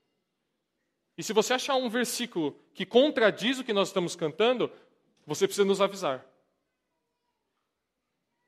E 1.17 1.23
se 1.23 1.33
você 1.33 1.55
achar 1.55 1.77
um 1.77 1.89
versículo 1.89 2.63
que 2.75 2.85
contradiz 2.85 3.59
o 3.59 3.65
que 3.65 3.73
nós 3.73 3.89
estamos 3.89 4.15
cantando, 4.15 4.71
você 5.27 5.47
precisa 5.47 5.65
nos 5.65 5.81
avisar. 5.81 6.27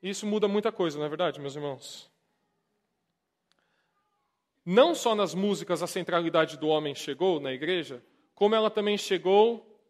Isso 0.05 0.27
muda 0.27 0.47
muita 0.47 0.71
coisa, 0.71 0.99
não 0.99 1.05
é 1.07 1.09
verdade, 1.09 1.39
meus 1.39 1.55
irmãos? 1.55 2.11
Não 4.63 4.93
só 4.93 5.15
nas 5.15 5.33
músicas 5.33 5.81
a 5.81 5.87
centralidade 5.87 6.59
do 6.59 6.67
homem 6.67 6.93
chegou 6.93 7.39
na 7.39 7.51
igreja, 7.51 8.05
como 8.35 8.53
ela 8.53 8.69
também 8.69 8.99
chegou 8.99 9.81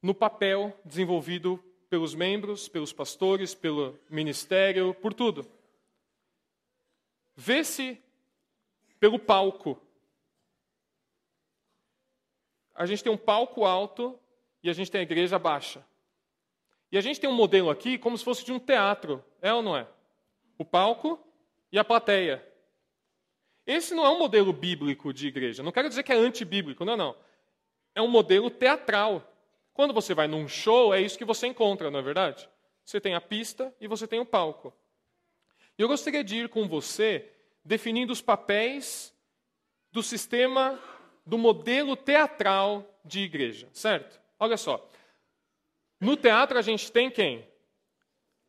no 0.00 0.14
papel 0.14 0.74
desenvolvido 0.82 1.62
pelos 1.90 2.14
membros, 2.14 2.66
pelos 2.66 2.90
pastores, 2.90 3.54
pelo 3.54 4.00
ministério, 4.08 4.94
por 4.94 5.12
tudo. 5.12 5.46
Vê-se 7.36 8.02
pelo 8.98 9.18
palco. 9.18 9.78
A 12.74 12.86
gente 12.86 13.04
tem 13.04 13.12
um 13.12 13.18
palco 13.18 13.66
alto 13.66 14.18
e 14.62 14.70
a 14.70 14.72
gente 14.72 14.90
tem 14.90 15.00
a 15.00 15.04
igreja 15.04 15.38
baixa. 15.38 15.84
E 16.90 16.98
a 16.98 17.00
gente 17.00 17.20
tem 17.20 17.28
um 17.28 17.34
modelo 17.34 17.70
aqui 17.70 17.98
como 17.98 18.16
se 18.16 18.24
fosse 18.24 18.44
de 18.44 18.52
um 18.52 18.58
teatro, 18.58 19.24
é 19.40 19.52
ou 19.52 19.62
não 19.62 19.76
é? 19.76 19.86
O 20.58 20.64
palco 20.64 21.18
e 21.72 21.78
a 21.78 21.84
plateia. 21.84 22.44
Esse 23.66 23.94
não 23.94 24.04
é 24.04 24.10
um 24.10 24.18
modelo 24.18 24.52
bíblico 24.52 25.12
de 25.12 25.26
igreja. 25.26 25.62
Não 25.62 25.72
quero 25.72 25.88
dizer 25.88 26.02
que 26.02 26.12
é 26.12 26.16
antibíblico, 26.16 26.84
não, 26.84 26.96
não. 26.96 27.16
É 27.94 28.02
um 28.02 28.08
modelo 28.08 28.50
teatral. 28.50 29.32
Quando 29.72 29.94
você 29.94 30.14
vai 30.14 30.28
num 30.28 30.46
show, 30.46 30.94
é 30.94 31.00
isso 31.00 31.18
que 31.18 31.24
você 31.24 31.46
encontra, 31.46 31.90
não 31.90 31.98
é 31.98 32.02
verdade? 32.02 32.48
Você 32.84 33.00
tem 33.00 33.14
a 33.14 33.20
pista 33.20 33.74
e 33.80 33.88
você 33.88 34.06
tem 34.06 34.20
o 34.20 34.26
palco. 34.26 34.72
E 35.76 35.82
eu 35.82 35.88
gostaria 35.88 36.22
de 36.22 36.36
ir 36.36 36.48
com 36.48 36.68
você 36.68 37.30
definindo 37.64 38.12
os 38.12 38.20
papéis 38.20 39.12
do 39.90 40.02
sistema, 40.02 40.78
do 41.24 41.38
modelo 41.38 41.96
teatral 41.96 42.84
de 43.04 43.20
igreja, 43.20 43.68
certo? 43.72 44.20
Olha 44.38 44.56
só. 44.56 44.88
No 46.04 46.16
teatro 46.16 46.58
a 46.58 46.62
gente 46.62 46.92
tem 46.92 47.10
quem? 47.10 47.48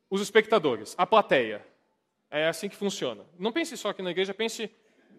Os 0.10 0.22
espectadores, 0.22 0.94
a 0.98 1.08
plateia. 1.08 1.66
É 2.30 2.48
assim 2.48 2.68
que 2.68 2.76
funciona. 2.76 3.26
Não 3.40 3.52
pense 3.52 3.78
só 3.78 3.90
aqui 3.90 4.02
na 4.02 4.12
igreja, 4.12 4.34
pense 4.34 4.70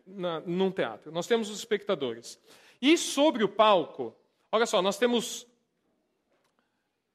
na, 0.07 0.40
num 0.40 0.70
teatro. 0.70 1.11
Nós 1.11 1.27
temos 1.27 1.49
os 1.49 1.59
espectadores. 1.59 2.38
E 2.81 2.99
sobre 2.99 3.42
o 3.42 3.49
palco, 3.49 4.14
olha 4.53 4.66
só, 4.66 4.83
nós 4.83 4.99
temos 4.99 5.46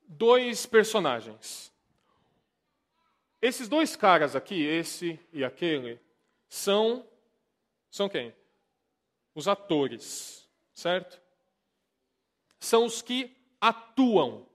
dois 0.07 0.65
personagens. 0.65 1.71
Esses 3.39 3.69
dois 3.69 3.95
caras 3.95 4.35
aqui, 4.35 4.63
esse 4.63 5.19
e 5.31 5.43
aquele, 5.43 5.99
são 6.49 7.05
são 7.91 8.07
quem? 8.07 8.33
Os 9.35 9.47
atores, 9.47 10.49
certo? 10.73 11.21
São 12.59 12.85
os 12.85 13.01
que 13.01 13.35
atuam. 13.59 14.49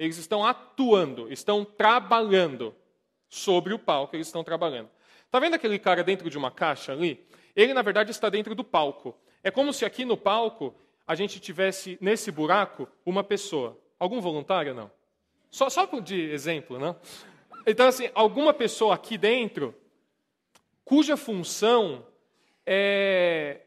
Eles 0.00 0.16
estão 0.16 0.42
atuando, 0.42 1.30
estão 1.30 1.62
trabalhando 1.62 2.74
sobre 3.28 3.74
o 3.74 3.78
palco, 3.78 4.16
eles 4.16 4.28
estão 4.28 4.42
trabalhando. 4.42 4.88
Tá 5.30 5.38
vendo 5.38 5.52
aquele 5.52 5.78
cara 5.78 6.02
dentro 6.02 6.30
de 6.30 6.38
uma 6.38 6.50
caixa 6.50 6.90
ali? 6.92 7.22
Ele 7.54 7.74
na 7.74 7.82
verdade 7.82 8.10
está 8.10 8.30
dentro 8.30 8.54
do 8.54 8.64
palco. 8.64 9.14
É 9.44 9.50
como 9.50 9.74
se 9.74 9.84
aqui 9.84 10.06
no 10.06 10.16
palco 10.16 10.74
a 11.06 11.14
gente 11.14 11.38
tivesse 11.38 11.98
nesse 12.00 12.30
buraco 12.30 12.88
uma 13.04 13.22
pessoa. 13.22 13.78
Algum 13.98 14.22
voluntário 14.22 14.72
não? 14.72 14.90
Só 15.50 15.68
só 15.68 15.84
de 16.00 16.30
exemplo, 16.30 16.78
não? 16.78 16.96
Então 17.66 17.86
assim, 17.86 18.08
alguma 18.14 18.54
pessoa 18.54 18.94
aqui 18.94 19.18
dentro 19.18 19.74
cuja 20.82 21.14
função 21.14 22.06
é, 22.64 23.60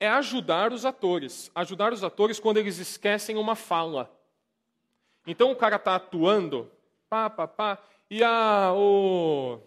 é 0.00 0.08
ajudar 0.08 0.72
os 0.72 0.86
atores. 0.86 1.50
Ajudar 1.54 1.92
os 1.92 2.02
atores 2.02 2.40
quando 2.40 2.56
eles 2.56 2.78
esquecem 2.78 3.36
uma 3.36 3.54
fala. 3.54 4.18
Então 5.26 5.50
o 5.50 5.56
cara 5.56 5.76
está 5.76 5.96
atuando, 5.96 6.70
pá, 7.08 7.28
pá, 7.28 7.46
pá, 7.46 7.78
e 8.10 8.24
a, 8.24 8.72
o, 8.74 9.60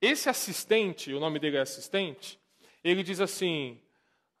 esse 0.00 0.28
assistente, 0.28 1.12
o 1.12 1.20
nome 1.20 1.38
dele 1.38 1.56
é 1.56 1.60
assistente, 1.60 2.38
ele 2.82 3.02
diz 3.02 3.20
assim: 3.20 3.80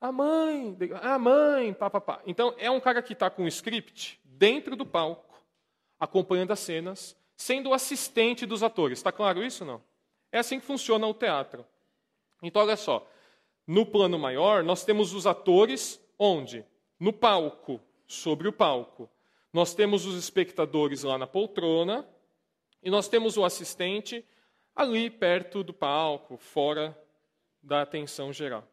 a 0.00 0.12
mãe, 0.12 0.76
a 1.00 1.18
mãe, 1.18 1.72
pá, 1.72 1.88
pá, 1.88 2.00
pá. 2.00 2.22
Então 2.26 2.54
é 2.58 2.70
um 2.70 2.80
cara 2.80 3.02
que 3.02 3.12
está 3.14 3.30
com 3.30 3.44
o 3.44 3.48
script 3.48 4.20
dentro 4.24 4.76
do 4.76 4.84
palco, 4.84 5.42
acompanhando 5.98 6.52
as 6.52 6.60
cenas, 6.60 7.16
sendo 7.36 7.70
o 7.70 7.74
assistente 7.74 8.44
dos 8.44 8.62
atores. 8.62 8.98
Está 8.98 9.10
claro 9.10 9.42
isso 9.42 9.64
não? 9.64 9.82
É 10.30 10.38
assim 10.38 10.58
que 10.58 10.66
funciona 10.66 11.06
o 11.06 11.14
teatro. 11.14 11.64
Então, 12.42 12.60
olha 12.62 12.76
só. 12.76 13.08
No 13.66 13.86
plano 13.86 14.18
maior, 14.18 14.62
nós 14.62 14.84
temos 14.84 15.14
os 15.14 15.26
atores 15.26 15.98
onde? 16.18 16.66
No 16.98 17.12
palco, 17.12 17.80
sobre 18.06 18.48
o 18.48 18.52
palco. 18.52 19.08
Nós 19.54 19.74
temos 19.74 20.04
os 20.04 20.16
espectadores 20.16 21.02
lá 21.02 21.16
na 21.16 21.26
poltrona 21.26 22.06
e 22.82 22.90
nós 22.90 23.08
temos 23.08 23.38
o 23.38 23.44
assistente 23.44 24.22
ali 24.76 25.08
perto 25.08 25.64
do 25.64 25.72
palco, 25.72 26.36
fora 26.36 26.94
da 27.62 27.80
atenção 27.80 28.34
geral. 28.34 28.68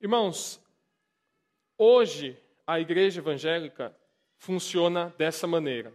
Irmãos, 0.00 0.60
hoje 1.78 2.36
a 2.66 2.80
igreja 2.80 3.20
evangélica 3.20 3.96
funciona 4.36 5.14
dessa 5.16 5.46
maneira. 5.46 5.94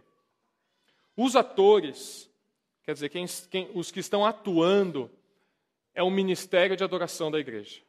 Os 1.14 1.36
atores 1.36 2.30
Quer 2.86 2.94
dizer, 2.94 3.08
quem, 3.08 3.26
quem, 3.50 3.68
os 3.74 3.90
que 3.90 3.98
estão 3.98 4.24
atuando 4.24 5.10
é 5.92 6.04
o 6.04 6.10
ministério 6.10 6.76
de 6.76 6.84
adoração 6.84 7.32
da 7.32 7.40
igreja. 7.40 7.82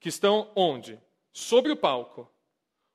Que 0.00 0.08
estão 0.08 0.50
onde? 0.56 1.00
Sobre 1.32 1.70
o 1.70 1.76
palco. 1.76 2.28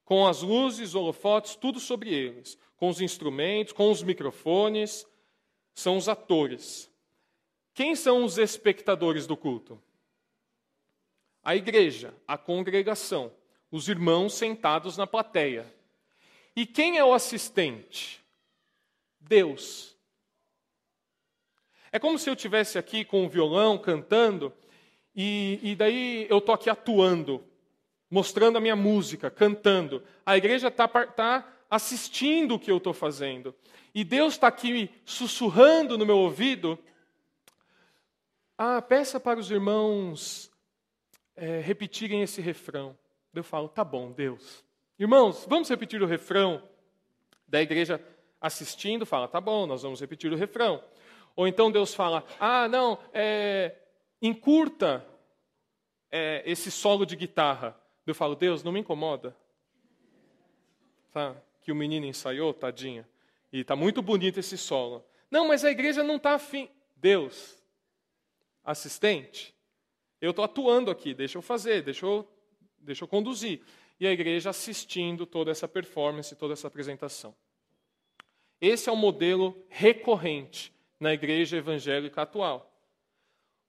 Com 0.03 0.27
as 0.27 0.41
luzes, 0.41 0.95
holofotes, 0.95 1.55
tudo 1.55 1.79
sobre 1.79 2.13
eles. 2.13 2.57
Com 2.77 2.89
os 2.89 3.01
instrumentos, 3.01 3.73
com 3.73 3.91
os 3.91 4.03
microfones. 4.03 5.05
São 5.73 5.97
os 5.97 6.09
atores. 6.09 6.91
Quem 7.73 7.95
são 7.95 8.23
os 8.23 8.37
espectadores 8.37 9.25
do 9.25 9.35
culto? 9.35 9.81
A 11.43 11.55
igreja, 11.55 12.13
a 12.27 12.37
congregação, 12.37 13.31
os 13.71 13.87
irmãos 13.87 14.33
sentados 14.33 14.95
na 14.97 15.07
plateia. 15.07 15.73
E 16.55 16.65
quem 16.65 16.97
é 16.97 17.03
o 17.03 17.13
assistente? 17.13 18.23
Deus. 19.19 19.97
É 21.91 21.99
como 21.99 22.17
se 22.19 22.29
eu 22.29 22.35
tivesse 22.35 22.77
aqui 22.77 23.03
com 23.03 23.25
o 23.25 23.29
violão 23.29 23.77
cantando 23.77 24.53
e, 25.15 25.59
e 25.61 25.75
daí 25.75 26.27
eu 26.29 26.39
estou 26.39 26.53
aqui 26.55 26.69
atuando, 26.69 27.43
mostrando 28.13 28.59
a 28.59 28.61
minha 28.61 28.75
música, 28.75 29.31
cantando. 29.31 30.03
A 30.23 30.37
igreja 30.37 30.67
está 30.67 30.87
tá 30.87 31.51
assistindo 31.67 32.53
o 32.53 32.59
que 32.59 32.69
eu 32.69 32.77
estou 32.77 32.93
fazendo. 32.93 33.55
E 33.93 34.03
Deus 34.03 34.33
está 34.33 34.45
aqui 34.45 34.91
sussurrando 35.03 35.97
no 35.97 36.05
meu 36.05 36.19
ouvido. 36.19 36.77
Ah, 38.55 38.79
peça 38.83 39.19
para 39.19 39.39
os 39.39 39.49
irmãos 39.49 40.51
é, 41.35 41.59
repetirem 41.59 42.21
esse 42.21 42.39
refrão. 42.39 42.95
Eu 43.33 43.43
falo, 43.43 43.67
tá 43.67 43.83
bom, 43.83 44.11
Deus. 44.11 44.63
Irmãos, 44.99 45.47
vamos 45.49 45.67
repetir 45.67 45.99
o 46.03 46.05
refrão. 46.05 46.61
Da 47.47 47.63
igreja 47.63 47.99
assistindo, 48.39 49.07
fala, 49.07 49.27
tá 49.27 49.41
bom, 49.41 49.65
nós 49.65 49.81
vamos 49.81 49.99
repetir 49.99 50.31
o 50.31 50.35
refrão. 50.35 50.83
Ou 51.35 51.47
então 51.47 51.71
Deus 51.71 51.95
fala: 51.95 52.23
ah, 52.39 52.67
não, 52.67 52.99
é, 53.11 53.75
encurta 54.21 55.03
é, 56.11 56.43
esse 56.45 56.69
solo 56.69 57.07
de 57.07 57.15
guitarra. 57.15 57.81
Eu 58.05 58.15
falo: 58.15 58.35
Deus, 58.35 58.63
não 58.63 58.71
me 58.71 58.79
incomoda. 58.79 59.35
Tá? 61.11 61.35
Que 61.61 61.71
o 61.71 61.75
menino 61.75 62.05
ensaiou, 62.05 62.53
tadinha. 62.53 63.07
E 63.51 63.59
está 63.59 63.75
muito 63.75 64.01
bonito 64.01 64.39
esse 64.39 64.57
solo. 64.57 65.05
Não, 65.29 65.47
mas 65.47 65.63
a 65.63 65.71
igreja 65.71 66.03
não 66.03 66.17
está 66.17 66.33
afim. 66.33 66.69
Deus, 66.95 67.61
assistente, 68.63 69.53
eu 70.21 70.31
estou 70.31 70.45
atuando 70.45 70.89
aqui, 70.89 71.13
deixa 71.13 71.37
eu 71.37 71.41
fazer, 71.41 71.83
deixa 71.83 72.05
eu, 72.05 72.27
deixa 72.79 73.03
eu 73.03 73.07
conduzir. 73.07 73.61
E 73.99 74.07
a 74.07 74.11
igreja 74.11 74.49
assistindo 74.49 75.25
toda 75.25 75.51
essa 75.51 75.67
performance, 75.67 76.35
toda 76.35 76.53
essa 76.53 76.67
apresentação. 76.67 77.35
Esse 78.59 78.89
é 78.89 78.91
o 78.91 78.95
modelo 78.95 79.61
recorrente 79.67 80.73
na 80.97 81.13
igreja 81.13 81.57
evangélica 81.57 82.21
atual. 82.21 82.73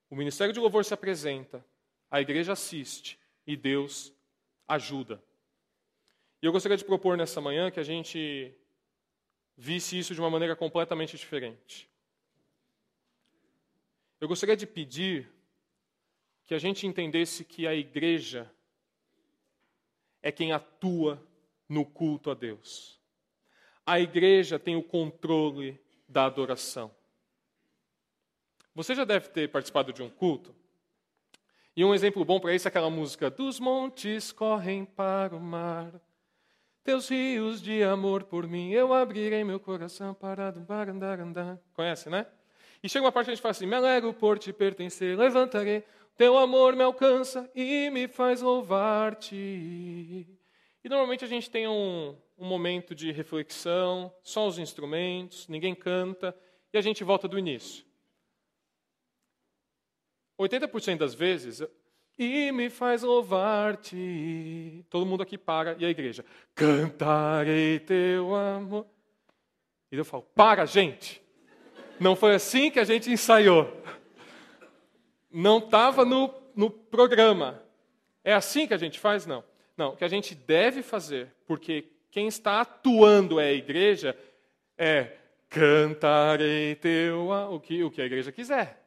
O 0.09 0.15
ministério 0.15 0.53
de 0.53 0.59
louvor 0.59 0.85
se 0.85 0.93
apresenta, 0.93 1.65
a 2.09 2.21
igreja 2.21 2.53
assiste 2.53 3.19
e 3.45 3.57
Deus 3.57 4.14
ajuda. 4.67 5.23
E 6.41 6.45
eu 6.45 6.51
gostaria 6.51 6.77
de 6.77 6.85
propor 6.85 7.17
nessa 7.17 7.41
manhã 7.41 7.71
que 7.71 7.79
a 7.79 7.83
gente 7.83 8.53
visse 9.57 9.97
isso 9.97 10.13
de 10.13 10.19
uma 10.19 10.29
maneira 10.29 10.55
completamente 10.55 11.17
diferente. 11.17 11.89
Eu 14.19 14.27
gostaria 14.27 14.55
de 14.55 14.67
pedir 14.67 15.31
que 16.45 16.53
a 16.53 16.59
gente 16.59 16.85
entendesse 16.85 17.43
que 17.43 17.65
a 17.65 17.73
igreja 17.73 18.51
é 20.21 20.31
quem 20.31 20.51
atua 20.51 21.21
no 21.67 21.85
culto 21.85 22.29
a 22.31 22.33
Deus. 22.33 22.99
A 23.85 23.99
igreja 23.99 24.57
tem 24.57 24.75
o 24.75 24.83
controle 24.83 25.79
da 26.07 26.25
adoração. 26.25 26.93
Você 28.73 28.93
já 28.93 29.05
deve 29.05 29.29
ter 29.29 29.49
participado 29.49 29.93
de 29.93 30.03
um 30.03 30.09
culto. 30.09 30.55
E 31.75 31.83
um 31.83 31.93
exemplo 31.93 32.23
bom 32.23 32.39
para 32.39 32.55
isso 32.55 32.67
é 32.67 32.69
aquela 32.69 32.89
música: 32.89 33.29
Dos 33.29 33.59
montes 33.59 34.31
correm 34.31 34.85
para 34.85 35.35
o 35.35 35.39
mar, 35.39 35.91
teus 36.83 37.09
rios 37.09 37.61
de 37.61 37.83
amor 37.83 38.23
por 38.23 38.47
mim, 38.47 38.71
eu 38.71 38.93
abrirei 38.93 39.43
meu 39.43 39.59
coração 39.59 40.13
para 40.13 40.49
andar, 40.49 41.19
andar. 41.19 41.59
Conhece, 41.73 42.09
né? 42.09 42.25
E 42.81 42.87
chega 42.87 43.03
uma 43.03 43.11
parte 43.11 43.25
que 43.25 43.31
a 43.31 43.35
gente 43.35 43.41
fala 43.41 43.51
assim: 43.51 43.65
Me 43.65 43.75
alegro 43.75 44.13
por 44.13 44.39
te 44.39 44.53
pertencer, 44.53 45.17
levantarei, 45.17 45.83
teu 46.15 46.37
amor 46.37 46.77
me 46.77 46.83
alcança 46.83 47.49
e 47.53 47.89
me 47.89 48.07
faz 48.07 48.41
louvar-te. 48.41 49.35
E 49.35 50.87
normalmente 50.87 51.25
a 51.25 51.27
gente 51.27 51.49
tem 51.49 51.67
um, 51.67 52.15
um 52.37 52.45
momento 52.45 52.95
de 52.95 53.11
reflexão, 53.11 54.13
só 54.23 54.47
os 54.47 54.57
instrumentos, 54.57 55.47
ninguém 55.49 55.75
canta, 55.75 56.33
e 56.71 56.77
a 56.77 56.81
gente 56.81 57.03
volta 57.03 57.27
do 57.27 57.37
início. 57.37 57.83
80% 60.39 60.97
das 60.97 61.13
vezes, 61.13 61.63
e 62.17 62.51
me 62.51 62.69
faz 62.69 63.03
louvar-te. 63.03 64.85
Todo 64.89 65.05
mundo 65.05 65.23
aqui 65.23 65.37
para 65.37 65.75
e 65.77 65.85
a 65.85 65.89
igreja, 65.89 66.25
cantarei 66.53 67.79
teu 67.79 68.33
amor. 68.35 68.85
E 69.91 69.97
eu 69.97 70.05
falo, 70.05 70.23
para, 70.35 70.65
gente. 70.65 71.21
Não 71.99 72.15
foi 72.15 72.35
assim 72.35 72.69
que 72.69 72.79
a 72.79 72.83
gente 72.83 73.09
ensaiou. 73.09 73.71
Não 75.31 75.59
estava 75.59 76.03
no, 76.03 76.33
no 76.55 76.69
programa. 76.69 77.61
É 78.23 78.33
assim 78.33 78.67
que 78.67 78.73
a 78.73 78.77
gente 78.77 78.99
faz? 78.99 79.25
Não. 79.25 79.43
Não, 79.77 79.89
o 79.89 79.97
que 79.97 80.05
a 80.05 80.09
gente 80.09 80.33
deve 80.33 80.81
fazer, 80.81 81.33
porque 81.45 81.85
quem 82.09 82.27
está 82.27 82.61
atuando 82.61 83.39
é 83.39 83.49
a 83.49 83.53
igreja, 83.53 84.17
é 84.77 85.17
cantarei 85.49 86.75
teu 86.75 87.29
o 87.29 87.59
que, 87.59 87.83
o 87.83 87.91
que 87.91 88.01
a 88.01 88.05
igreja 88.05 88.31
quiser. 88.31 88.84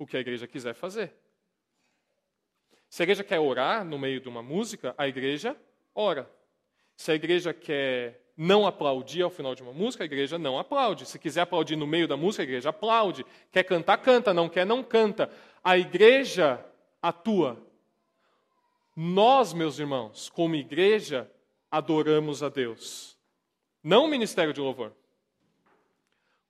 O 0.00 0.06
que 0.06 0.16
a 0.16 0.20
igreja 0.20 0.46
quiser 0.46 0.72
fazer. 0.72 1.12
Se 2.88 3.02
a 3.02 3.04
igreja 3.04 3.22
quer 3.22 3.38
orar 3.38 3.84
no 3.84 3.98
meio 3.98 4.18
de 4.18 4.30
uma 4.30 4.42
música, 4.42 4.94
a 4.96 5.06
igreja 5.06 5.54
ora. 5.94 6.26
Se 6.96 7.12
a 7.12 7.14
igreja 7.14 7.52
quer 7.52 8.18
não 8.34 8.66
aplaudir 8.66 9.20
ao 9.20 9.28
final 9.28 9.54
de 9.54 9.62
uma 9.62 9.74
música, 9.74 10.02
a 10.02 10.06
igreja 10.06 10.38
não 10.38 10.58
aplaude. 10.58 11.04
Se 11.04 11.18
quiser 11.18 11.42
aplaudir 11.42 11.76
no 11.76 11.86
meio 11.86 12.08
da 12.08 12.16
música, 12.16 12.42
a 12.42 12.44
igreja 12.44 12.70
aplaude. 12.70 13.26
Quer 13.52 13.62
cantar, 13.62 13.98
canta. 13.98 14.32
Não 14.32 14.48
quer, 14.48 14.64
não 14.64 14.82
canta. 14.82 15.30
A 15.62 15.76
igreja 15.76 16.64
atua. 17.02 17.62
Nós, 18.96 19.52
meus 19.52 19.78
irmãos, 19.78 20.30
como 20.30 20.54
igreja, 20.56 21.30
adoramos 21.70 22.42
a 22.42 22.48
Deus. 22.48 23.18
Não 23.84 24.06
o 24.06 24.08
ministério 24.08 24.54
de 24.54 24.62
louvor. 24.62 24.94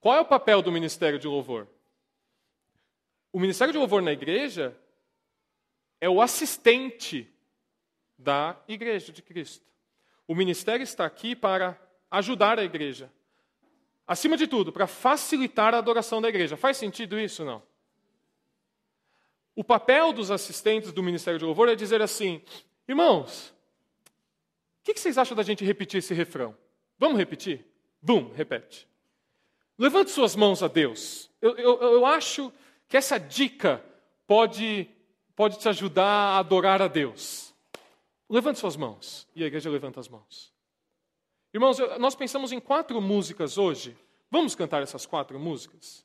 Qual 0.01 0.17
é 0.17 0.21
o 0.21 0.25
papel 0.25 0.63
do 0.63 0.71
ministério 0.71 1.19
de 1.19 1.27
louvor? 1.27 1.67
O 3.33 3.39
ministério 3.39 3.73
de 3.73 3.79
louvor 3.79 4.03
na 4.03 4.13
igreja 4.13 4.77
é 6.01 6.09
o 6.09 6.21
assistente 6.21 7.33
da 8.19 8.61
igreja 8.67 9.13
de 9.13 9.23
Cristo. 9.23 9.65
O 10.27 10.35
ministério 10.35 10.83
está 10.83 11.05
aqui 11.05 11.35
para 11.35 11.81
ajudar 12.11 12.59
a 12.59 12.65
igreja. 12.65 13.11
Acima 14.07 14.37
de 14.37 14.47
tudo, 14.47 14.73
para 14.73 14.87
facilitar 14.87 15.75
a 15.75 15.79
adoração 15.79 16.21
da 16.21 16.29
igreja. 16.29 16.57
Faz 16.57 16.77
sentido 16.77 17.19
isso 17.19 17.45
não? 17.45 17.63
O 19.55 19.63
papel 19.63 20.13
dos 20.13 20.31
assistentes 20.31 20.93
do 20.93 21.03
ministério 21.03 21.39
de 21.39 21.45
louvor 21.45 21.69
é 21.69 21.75
dizer 21.75 22.03
assim: 22.03 22.43
irmãos, 22.89 23.55
o 24.81 24.85
que, 24.85 24.99
vocês 24.99 25.19
acham 25.19 25.37
da 25.37 25.43
gente 25.43 25.65
repetir 25.65 25.99
esse 25.99 26.15
refrão? 26.15 26.57
Vamos 26.99 27.19
repetir? 27.19 27.65
Bum, 28.03 28.33
repete. 28.33 28.89
Levante 29.79 30.11
suas 30.11 30.35
mãos 30.35 30.63
a 30.63 30.69
Deus. 30.69 31.31
Eu, 31.41 31.57
eu, 31.57 31.81
eu 31.81 32.07
acho 32.07 32.53
que 32.91 32.97
essa 32.97 33.19
dica 33.19 33.83
pode 34.27 34.91
pode 35.35 35.59
te 35.59 35.71
ajudar 35.71 36.05
a 36.05 36.39
adorar 36.39 36.83
a 36.83 36.89
Deus. 36.89 37.55
Levante 38.29 38.59
suas 38.59 38.77
mãos. 38.77 39.27
E 39.35 39.43
a 39.43 39.47
igreja 39.47 39.71
levanta 39.71 39.99
as 39.99 40.07
mãos. 40.07 40.53
Irmãos, 41.55 41.79
nós 41.99 42.15
pensamos 42.15 42.53
em 42.53 42.61
quatro 42.61 43.01
músicas 43.01 43.57
hoje. 43.57 43.97
Vamos 44.31 44.55
cantar 44.55 44.83
essas 44.83 45.07
quatro 45.07 45.39
músicas? 45.41 46.05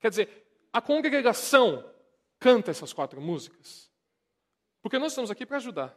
Quer 0.00 0.10
dizer, 0.10 0.48
a 0.72 0.80
congregação 0.80 1.88
canta 2.40 2.72
essas 2.72 2.92
quatro 2.92 3.20
músicas. 3.20 3.88
Porque 4.82 4.98
nós 4.98 5.12
estamos 5.12 5.30
aqui 5.30 5.46
para 5.46 5.58
ajudar. 5.58 5.96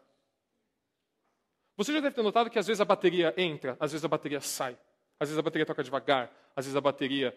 Você 1.78 1.94
já 1.94 2.00
deve 2.00 2.16
ter 2.16 2.22
notado 2.22 2.50
que 2.50 2.60
às 2.60 2.68
vezes 2.68 2.80
a 2.80 2.86
bateria 2.86 3.34
entra, 3.38 3.76
às 3.80 3.92
vezes 3.92 4.06
a 4.06 4.08
bateria 4.08 4.40
sai, 4.40 4.78
às 5.20 5.30
vezes 5.30 5.40
a 5.40 5.42
bateria 5.42 5.66
toca 5.66 5.84
devagar, 5.84 6.32
às 6.56 6.66
vezes 6.66 6.76
a 6.76 6.82
bateria 6.82 7.36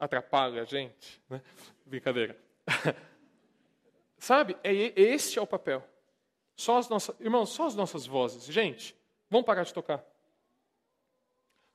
atrapalha 0.00 0.62
a 0.62 0.64
gente. 0.64 1.22
Né? 1.28 1.42
Brincadeira. 1.84 2.36
Sabe? 4.18 4.56
É, 4.64 4.72
este 4.72 5.38
é 5.38 5.42
o 5.42 5.46
papel. 5.46 5.86
Só 6.56 6.78
as 6.78 6.88
nossas, 6.88 7.18
irmãos, 7.20 7.50
só 7.50 7.66
as 7.66 7.76
nossas 7.76 8.06
vozes. 8.06 8.44
Gente, 8.46 8.96
vamos 9.28 9.46
parar 9.46 9.62
de 9.62 9.72
tocar. 9.72 10.04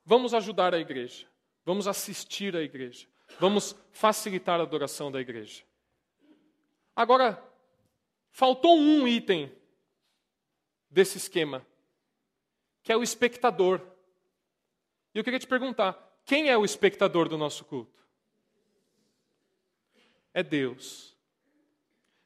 Vamos 0.04 0.34
ajudar 0.34 0.74
a 0.74 0.78
igreja. 0.78 1.26
Vamos 1.64 1.88
assistir 1.88 2.54
a 2.56 2.62
igreja. 2.62 3.08
Vamos 3.40 3.76
facilitar 3.90 4.60
a 4.60 4.62
adoração 4.62 5.10
da 5.10 5.20
igreja. 5.20 5.64
Agora, 6.94 7.42
faltou 8.30 8.78
um 8.78 9.06
item 9.06 9.52
desse 10.88 11.18
esquema, 11.18 11.66
que 12.82 12.92
é 12.92 12.96
o 12.96 13.02
espectador. 13.02 13.80
E 15.12 15.18
eu 15.18 15.24
queria 15.24 15.40
te 15.40 15.46
perguntar: 15.46 16.20
quem 16.24 16.48
é 16.48 16.56
o 16.56 16.64
espectador 16.64 17.28
do 17.28 17.36
nosso 17.36 17.64
culto? 17.64 18.05
É 20.36 20.42
Deus. 20.42 21.16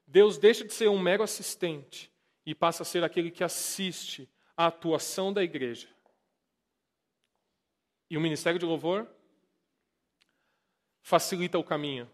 Deus 0.04 0.36
deixa 0.36 0.64
de 0.64 0.72
ser 0.74 0.88
um 0.88 0.98
mero 0.98 1.22
assistente 1.22 2.12
e 2.44 2.56
passa 2.56 2.82
a 2.82 2.84
ser 2.84 3.04
aquele 3.04 3.30
que 3.30 3.44
assiste 3.44 4.28
à 4.56 4.66
atuação 4.66 5.32
da 5.32 5.44
igreja. 5.44 5.88
E 8.10 8.16
o 8.16 8.20
ministério 8.20 8.58
de 8.58 8.66
louvor 8.66 9.06
facilita 11.00 11.56
o 11.56 11.62
caminho. 11.62 12.10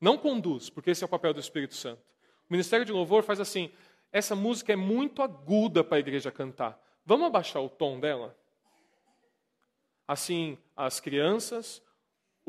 Não 0.00 0.16
conduz, 0.16 0.70
porque 0.70 0.92
esse 0.92 1.04
é 1.04 1.06
o 1.06 1.10
papel 1.10 1.34
do 1.34 1.40
Espírito 1.40 1.74
Santo. 1.74 2.00
O 2.48 2.52
ministério 2.52 2.86
de 2.86 2.92
louvor 2.92 3.22
faz 3.22 3.38
assim: 3.38 3.70
essa 4.10 4.34
música 4.34 4.72
é 4.72 4.76
muito 4.76 5.20
aguda 5.20 5.84
para 5.84 5.98
a 5.98 6.00
igreja 6.00 6.32
cantar. 6.32 6.82
Vamos 7.04 7.26
abaixar 7.26 7.62
o 7.62 7.68
tom 7.68 8.00
dela? 8.00 8.34
Assim, 10.08 10.56
as 10.74 11.00
crianças, 11.00 11.82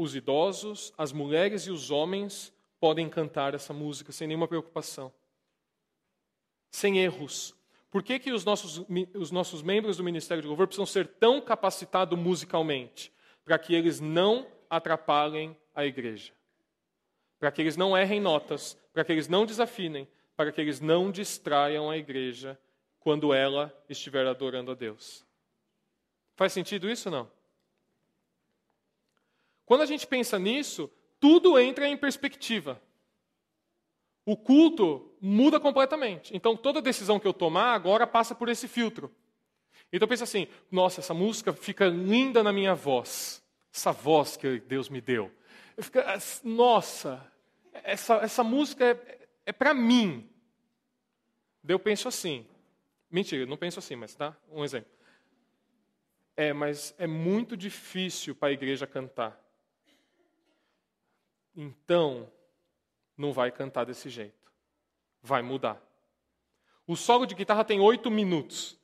os 0.01 0.15
idosos, 0.15 0.91
as 0.97 1.11
mulheres 1.11 1.67
e 1.67 1.71
os 1.71 1.91
homens 1.91 2.53
podem 2.79 3.07
cantar 3.07 3.53
essa 3.53 3.73
música 3.73 4.11
sem 4.11 4.27
nenhuma 4.27 4.47
preocupação, 4.47 5.13
sem 6.71 6.97
erros. 6.97 7.55
Por 7.91 8.01
que, 8.01 8.17
que 8.17 8.31
os, 8.31 8.43
nossos, 8.43 8.83
os 9.13 9.31
nossos 9.31 9.61
membros 9.61 9.97
do 9.97 10.03
Ministério 10.03 10.41
de 10.41 10.47
Louvor 10.47 10.65
precisam 10.65 10.85
ser 10.85 11.07
tão 11.07 11.39
capacitados 11.39 12.17
musicalmente? 12.17 13.13
Para 13.43 13.59
que 13.59 13.75
eles 13.75 13.99
não 13.99 14.47
atrapalhem 14.69 15.55
a 15.75 15.85
igreja. 15.85 16.33
Para 17.37 17.51
que 17.51 17.61
eles 17.61 17.75
não 17.75 17.97
errem 17.97 18.19
notas, 18.19 18.77
para 18.93 19.03
que 19.03 19.11
eles 19.11 19.27
não 19.27 19.45
desafinem, 19.45 20.07
para 20.35 20.51
que 20.51 20.61
eles 20.61 20.79
não 20.79 21.11
distraiam 21.11 21.89
a 21.89 21.97
igreja 21.97 22.57
quando 22.99 23.33
ela 23.33 23.71
estiver 23.89 24.25
adorando 24.25 24.71
a 24.71 24.75
Deus. 24.75 25.25
Faz 26.35 26.53
sentido 26.53 26.89
isso 26.89 27.09
ou 27.09 27.15
não? 27.15 27.40
Quando 29.65 29.81
a 29.81 29.85
gente 29.85 30.05
pensa 30.07 30.37
nisso, 30.37 30.89
tudo 31.19 31.59
entra 31.59 31.87
em 31.87 31.97
perspectiva. 31.97 32.81
O 34.25 34.37
culto 34.37 35.13
muda 35.19 35.59
completamente. 35.59 36.35
Então, 36.35 36.55
toda 36.55 36.81
decisão 36.81 37.19
que 37.19 37.27
eu 37.27 37.33
tomar 37.33 37.73
agora 37.73 38.05
passa 38.05 38.35
por 38.35 38.49
esse 38.49 38.67
filtro. 38.67 39.13
Então 39.91 40.07
pensa 40.07 40.23
assim: 40.23 40.47
nossa, 40.71 41.01
essa 41.01 41.13
música 41.13 41.51
fica 41.53 41.87
linda 41.87 42.41
na 42.41 42.53
minha 42.53 42.73
voz, 42.73 43.43
essa 43.73 43.91
voz 43.91 44.37
que 44.37 44.59
Deus 44.61 44.89
me 44.89 45.01
deu. 45.01 45.31
Fico, 45.79 45.99
nossa, 46.43 47.25
essa, 47.73 48.15
essa 48.17 48.43
música 48.43 48.85
é, 48.85 49.27
é 49.47 49.51
para 49.51 49.73
mim. 49.73 50.29
Daí 51.63 51.73
eu 51.73 51.79
penso 51.79 52.07
assim. 52.07 52.45
Mentira, 53.09 53.45
não 53.45 53.57
penso 53.57 53.79
assim, 53.79 53.95
mas 53.95 54.15
tá? 54.15 54.35
Um 54.49 54.63
exemplo. 54.63 54.89
É, 56.37 56.53
mas 56.53 56.95
é 56.97 57.05
muito 57.05 57.57
difícil 57.57 58.33
para 58.33 58.49
a 58.49 58.53
igreja 58.53 58.87
cantar. 58.87 59.40
Então, 61.55 62.31
não 63.17 63.33
vai 63.33 63.51
cantar 63.51 63.85
desse 63.85 64.09
jeito. 64.09 64.51
Vai 65.21 65.41
mudar. 65.41 65.81
O 66.87 66.95
solo 66.95 67.25
de 67.25 67.35
guitarra 67.35 67.63
tem 67.63 67.79
oito 67.79 68.09
minutos. 68.09 68.77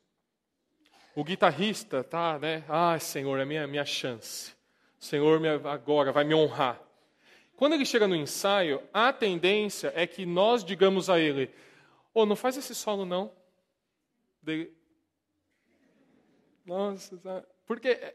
O 1.15 1.23
guitarrista 1.23 2.03
tá, 2.03 2.37
né? 2.37 2.63
Ah, 2.69 2.99
Senhor, 2.99 3.39
é 3.39 3.45
minha 3.45 3.65
minha 3.65 3.85
chance. 3.85 4.55
Senhor 4.99 5.39
me, 5.39 5.47
agora 5.47 6.11
vai 6.11 6.23
me 6.23 6.33
honrar. 6.33 6.79
Quando 7.55 7.73
ele 7.73 7.85
chega 7.85 8.07
no 8.07 8.15
ensaio, 8.15 8.81
a 8.93 9.11
tendência 9.11 9.91
é 9.95 10.05
que 10.05 10.25
nós 10.25 10.63
digamos 10.63 11.09
a 11.09 11.19
ele: 11.19 11.51
"Oh, 12.13 12.25
não 12.25 12.35
faz 12.35 12.55
esse 12.55 12.75
solo 12.75 13.05
não". 13.05 13.31
Dele, 14.41 14.71
Nossa, 16.65 17.17
porque 17.65 18.13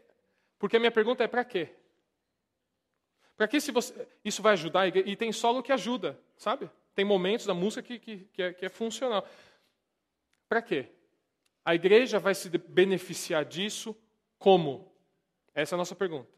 porque 0.59 0.77
a 0.77 0.81
minha 0.81 0.93
pergunta 0.93 1.25
é 1.25 1.29
para 1.29 1.45
quê? 1.45 1.71
Para 3.43 3.49
que 3.49 3.61
se 3.61 3.73
você, 3.73 4.07
isso 4.25 4.41
vai 4.41 4.53
ajudar? 4.53 4.87
E 4.97 5.17
tem 5.17 5.33
solo 5.33 5.65
que 5.65 5.73
ajuda, 5.73 6.17
sabe? 6.37 6.71
Tem 6.95 7.05
momentos 7.05 7.45
da 7.45 7.53
música 7.53 7.83
que, 7.83 7.99
que, 7.99 8.19
que, 8.33 8.41
é, 8.41 8.53
que 8.53 8.65
é 8.65 8.69
funcional. 8.69 9.29
Para 10.49 10.63
quê? 10.63 10.89
A 11.65 11.75
igreja 11.75 12.21
vai 12.21 12.37
se 12.37 12.49
beneficiar 12.49 13.45
disso 13.45 13.97
como? 14.39 14.95
Essa 15.53 15.75
é 15.75 15.77
a 15.77 15.79
nossa 15.79 15.97
pergunta. 15.97 16.31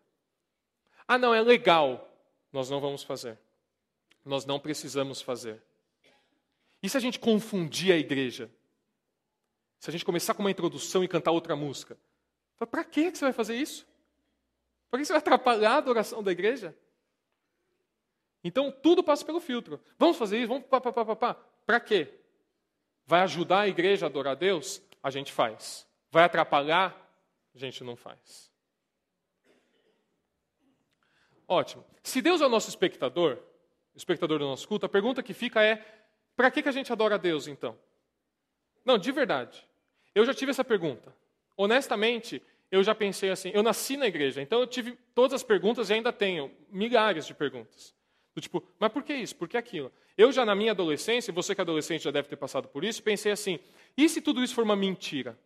Ah, 1.06 1.18
não, 1.18 1.34
é 1.34 1.42
legal. 1.42 2.10
Nós 2.50 2.70
não 2.70 2.80
vamos 2.80 3.02
fazer. 3.02 3.38
Nós 4.24 4.46
não 4.46 4.58
precisamos 4.58 5.20
fazer. 5.20 5.62
E 6.82 6.88
se 6.88 6.96
a 6.96 7.00
gente 7.00 7.18
confundir 7.20 7.92
a 7.92 7.98
igreja? 7.98 8.50
Se 9.78 9.90
a 9.90 9.92
gente 9.92 10.06
começar 10.06 10.32
com 10.32 10.42
uma 10.42 10.50
introdução 10.50 11.04
e 11.04 11.08
cantar 11.08 11.32
outra 11.32 11.54
música? 11.54 11.98
Para 12.56 12.82
que 12.82 13.10
você 13.14 13.26
vai 13.26 13.32
fazer 13.34 13.56
isso? 13.56 13.86
Para 14.90 15.00
que 15.00 15.04
você 15.04 15.12
vai 15.12 15.20
atrapalhar 15.20 15.72
a 15.72 15.76
adoração 15.76 16.22
da 16.22 16.32
igreja? 16.32 16.74
Então 18.44 18.70
tudo 18.70 19.02
passa 19.02 19.24
pelo 19.24 19.40
filtro. 19.40 19.80
Vamos 19.98 20.18
fazer 20.18 20.38
isso? 20.38 20.48
Vamos 20.48 20.66
pá, 20.66 20.78
pá, 20.78 20.92
pá, 20.92 21.16
pá. 21.16 21.34
Para 21.66 21.80
quê? 21.80 22.12
Vai 23.06 23.22
ajudar 23.22 23.60
a 23.60 23.68
igreja 23.68 24.04
a 24.04 24.08
adorar 24.08 24.32
a 24.32 24.36
Deus? 24.36 24.82
A 25.02 25.10
gente 25.10 25.32
faz. 25.32 25.88
Vai 26.10 26.24
atrapalhar? 26.24 26.94
A 27.54 27.58
gente 27.58 27.82
não 27.82 27.96
faz. 27.96 28.52
Ótimo. 31.48 31.84
Se 32.02 32.20
Deus 32.20 32.40
é 32.40 32.46
o 32.46 32.50
nosso 32.50 32.68
espectador, 32.68 33.38
o 33.94 33.96
espectador 33.96 34.38
do 34.38 34.44
nosso 34.44 34.68
culto, 34.68 34.84
a 34.84 34.88
pergunta 34.88 35.22
que 35.22 35.32
fica 35.32 35.62
é: 35.62 35.84
para 36.36 36.50
que, 36.50 36.62
que 36.62 36.68
a 36.68 36.72
gente 36.72 36.92
adora 36.92 37.14
a 37.14 37.18
Deus 37.18 37.46
então? 37.46 37.78
Não, 38.84 38.98
de 38.98 39.10
verdade. 39.10 39.66
Eu 40.14 40.24
já 40.24 40.34
tive 40.34 40.50
essa 40.50 40.64
pergunta. 40.64 41.14
Honestamente, 41.56 42.42
eu 42.70 42.82
já 42.82 42.94
pensei 42.94 43.30
assim. 43.30 43.50
Eu 43.54 43.62
nasci 43.62 43.96
na 43.96 44.06
igreja, 44.06 44.42
então 44.42 44.60
eu 44.60 44.66
tive 44.66 44.98
todas 45.14 45.32
as 45.32 45.42
perguntas 45.42 45.90
e 45.90 45.94
ainda 45.94 46.12
tenho 46.12 46.50
milhares 46.70 47.26
de 47.26 47.34
perguntas. 47.34 47.94
Do 48.34 48.40
tipo, 48.40 48.62
mas 48.78 48.92
por 48.92 49.02
que 49.02 49.14
isso? 49.14 49.36
Por 49.36 49.48
que 49.48 49.56
aquilo? 49.56 49.92
Eu 50.18 50.32
já 50.32 50.44
na 50.44 50.54
minha 50.54 50.72
adolescência, 50.72 51.32
você 51.32 51.54
que 51.54 51.60
é 51.60 51.62
adolescente 51.62 52.02
já 52.02 52.10
deve 52.10 52.28
ter 52.28 52.36
passado 52.36 52.66
por 52.68 52.84
isso, 52.84 53.02
pensei 53.02 53.30
assim: 53.30 53.60
e 53.96 54.08
se 54.08 54.20
tudo 54.20 54.42
isso 54.42 54.54
for 54.54 54.64
uma 54.64 54.74
mentira? 54.74 55.38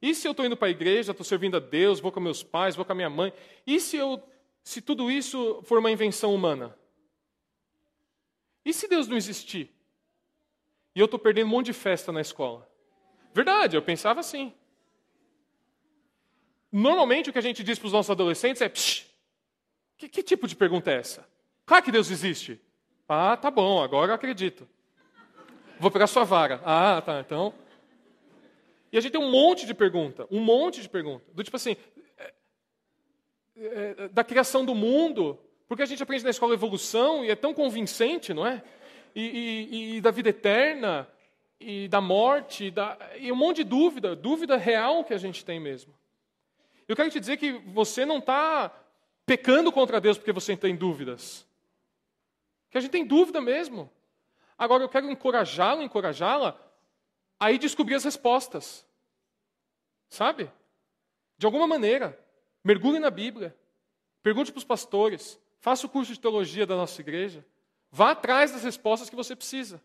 E 0.00 0.14
se 0.14 0.26
eu 0.26 0.30
estou 0.30 0.46
indo 0.46 0.56
para 0.56 0.68
a 0.68 0.70
igreja, 0.70 1.10
estou 1.10 1.24
servindo 1.24 1.56
a 1.56 1.60
Deus, 1.60 2.00
vou 2.00 2.12
com 2.12 2.20
meus 2.20 2.42
pais, 2.42 2.76
vou 2.76 2.84
com 2.84 2.92
a 2.92 2.94
minha 2.94 3.10
mãe? 3.10 3.32
E 3.66 3.80
se, 3.80 3.96
eu, 3.96 4.22
se 4.62 4.80
tudo 4.80 5.10
isso 5.10 5.60
for 5.64 5.78
uma 5.78 5.90
invenção 5.90 6.34
humana? 6.34 6.76
E 8.64 8.72
se 8.72 8.86
Deus 8.86 9.08
não 9.08 9.16
existir? 9.16 9.70
E 10.94 11.00
eu 11.00 11.06
estou 11.06 11.18
perdendo 11.18 11.46
um 11.46 11.50
monte 11.50 11.66
de 11.66 11.72
festa 11.72 12.12
na 12.12 12.20
escola? 12.20 12.70
Verdade, 13.34 13.76
eu 13.76 13.82
pensava 13.82 14.20
assim. 14.20 14.54
Normalmente 16.70 17.28
o 17.28 17.32
que 17.32 17.38
a 17.38 17.42
gente 17.42 17.64
diz 17.64 17.78
para 17.78 17.86
os 17.86 17.92
nossos 17.92 18.10
adolescentes 18.10 18.62
é: 18.62 18.70
que, 19.98 20.08
que 20.08 20.22
tipo 20.22 20.46
de 20.46 20.54
pergunta 20.54 20.90
é 20.90 20.96
essa? 20.96 21.28
Claro 21.66 21.84
que 21.84 21.92
Deus 21.92 22.10
existe. 22.10 22.60
Ah, 23.08 23.36
tá 23.36 23.50
bom, 23.50 23.82
agora 23.82 24.12
eu 24.12 24.14
acredito. 24.14 24.66
Vou 25.80 25.90
pegar 25.90 26.06
sua 26.06 26.24
vara. 26.24 26.60
Ah, 26.64 27.02
tá, 27.04 27.20
então. 27.20 27.52
E 28.92 28.96
a 28.96 29.00
gente 29.00 29.12
tem 29.12 29.20
um 29.20 29.30
monte 29.30 29.66
de 29.66 29.74
pergunta, 29.74 30.26
um 30.30 30.40
monte 30.40 30.80
de 30.80 30.88
pergunta. 30.88 31.24
Do 31.34 31.42
tipo 31.42 31.56
assim, 31.56 31.76
é, 32.16 32.34
é, 33.56 34.08
da 34.08 34.22
criação 34.22 34.64
do 34.64 34.74
mundo, 34.74 35.38
porque 35.66 35.82
a 35.82 35.86
gente 35.86 36.02
aprende 36.02 36.24
na 36.24 36.30
escola 36.30 36.54
evolução 36.54 37.24
e 37.24 37.30
é 37.30 37.36
tão 37.36 37.52
convincente, 37.52 38.32
não 38.32 38.46
é? 38.46 38.62
E, 39.14 39.22
e, 39.22 39.96
e 39.96 40.00
da 40.00 40.10
vida 40.10 40.30
eterna, 40.30 41.08
e 41.60 41.88
da 41.88 42.00
morte, 42.00 42.66
e, 42.66 42.70
da, 42.70 42.96
e 43.18 43.32
um 43.32 43.36
monte 43.36 43.58
de 43.58 43.64
dúvida, 43.64 44.14
dúvida 44.14 44.56
real 44.56 45.02
que 45.02 45.12
a 45.12 45.18
gente 45.18 45.44
tem 45.44 45.58
mesmo. 45.58 45.92
Eu 46.86 46.96
quero 46.96 47.10
te 47.10 47.20
dizer 47.20 47.36
que 47.36 47.52
você 47.52 48.06
não 48.06 48.18
está 48.18 48.72
pecando 49.28 49.70
contra 49.70 50.00
Deus 50.00 50.16
porque 50.16 50.32
você 50.32 50.56
tem 50.56 50.74
dúvidas. 50.74 51.46
Que 52.70 52.78
a 52.78 52.80
gente 52.80 52.90
tem 52.90 53.06
dúvida 53.06 53.42
mesmo. 53.42 53.92
Agora 54.56 54.82
eu 54.82 54.88
quero 54.88 55.10
encorajá-lo, 55.10 55.82
encorajá-la 55.82 56.58
a 57.38 57.52
ir 57.52 57.58
descobrir 57.58 57.94
as 57.94 58.04
respostas. 58.04 58.86
Sabe? 60.08 60.50
De 61.36 61.44
alguma 61.44 61.66
maneira. 61.66 62.18
Mergulhe 62.64 62.98
na 62.98 63.10
Bíblia. 63.10 63.54
Pergunte 64.22 64.50
para 64.50 64.58
os 64.58 64.64
pastores. 64.64 65.38
Faça 65.60 65.86
o 65.86 65.90
curso 65.90 66.12
de 66.12 66.20
teologia 66.20 66.66
da 66.66 66.74
nossa 66.74 66.98
igreja. 67.00 67.44
Vá 67.90 68.12
atrás 68.12 68.52
das 68.52 68.64
respostas 68.64 69.10
que 69.10 69.16
você 69.16 69.36
precisa. 69.36 69.80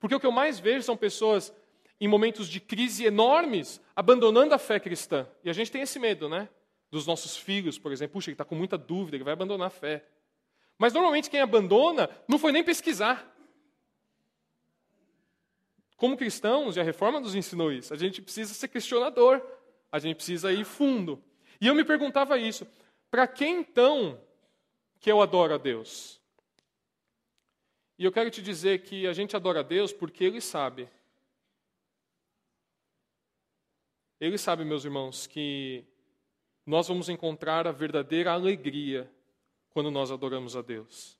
Porque 0.00 0.14
o 0.14 0.20
que 0.20 0.26
eu 0.26 0.32
mais 0.32 0.58
vejo 0.58 0.82
são 0.82 0.96
pessoas 0.96 1.52
em 2.00 2.08
momentos 2.08 2.48
de 2.48 2.60
crise 2.60 3.04
enormes 3.04 3.80
abandonando 3.94 4.52
a 4.52 4.58
fé 4.58 4.80
cristã. 4.80 5.28
E 5.44 5.48
a 5.48 5.52
gente 5.52 5.70
tem 5.70 5.82
esse 5.82 5.98
medo, 5.98 6.28
né? 6.28 6.48
Dos 6.90 7.06
nossos 7.06 7.36
filhos, 7.36 7.78
por 7.78 7.92
exemplo. 7.92 8.14
Puxa, 8.14 8.30
ele 8.30 8.34
está 8.34 8.44
com 8.44 8.54
muita 8.54 8.78
dúvida, 8.78 9.16
ele 9.16 9.24
vai 9.24 9.32
abandonar 9.32 9.68
a 9.68 9.70
fé. 9.70 10.04
Mas 10.78 10.92
normalmente 10.92 11.30
quem 11.30 11.40
abandona 11.40 12.08
não 12.28 12.38
foi 12.38 12.52
nem 12.52 12.62
pesquisar. 12.62 13.32
Como 15.96 16.16
cristãos, 16.16 16.76
e 16.76 16.80
a 16.80 16.82
reforma 16.82 17.20
nos 17.20 17.34
ensinou 17.34 17.72
isso, 17.72 17.94
a 17.94 17.96
gente 17.96 18.20
precisa 18.20 18.52
ser 18.52 18.68
questionador, 18.68 19.42
a 19.90 19.98
gente 19.98 20.16
precisa 20.16 20.52
ir 20.52 20.64
fundo. 20.64 21.22
E 21.58 21.66
eu 21.66 21.74
me 21.74 21.84
perguntava 21.84 22.38
isso: 22.38 22.66
para 23.10 23.26
quem 23.26 23.60
então 23.60 24.20
que 25.00 25.10
eu 25.10 25.22
adoro 25.22 25.54
a 25.54 25.58
Deus? 25.58 26.20
E 27.98 28.04
eu 28.04 28.12
quero 28.12 28.30
te 28.30 28.42
dizer 28.42 28.82
que 28.82 29.06
a 29.06 29.14
gente 29.14 29.34
adora 29.34 29.60
a 29.60 29.62
Deus 29.62 29.90
porque 29.90 30.22
Ele 30.22 30.40
sabe. 30.40 30.86
Ele 34.20 34.36
sabe, 34.36 34.64
meus 34.64 34.84
irmãos, 34.84 35.26
que 35.26 35.84
nós 36.66 36.88
vamos 36.88 37.08
encontrar 37.08 37.66
a 37.66 37.72
verdadeira 37.72 38.32
alegria 38.32 39.08
quando 39.70 39.90
nós 39.90 40.10
adoramos 40.10 40.56
a 40.56 40.62
Deus. 40.62 41.16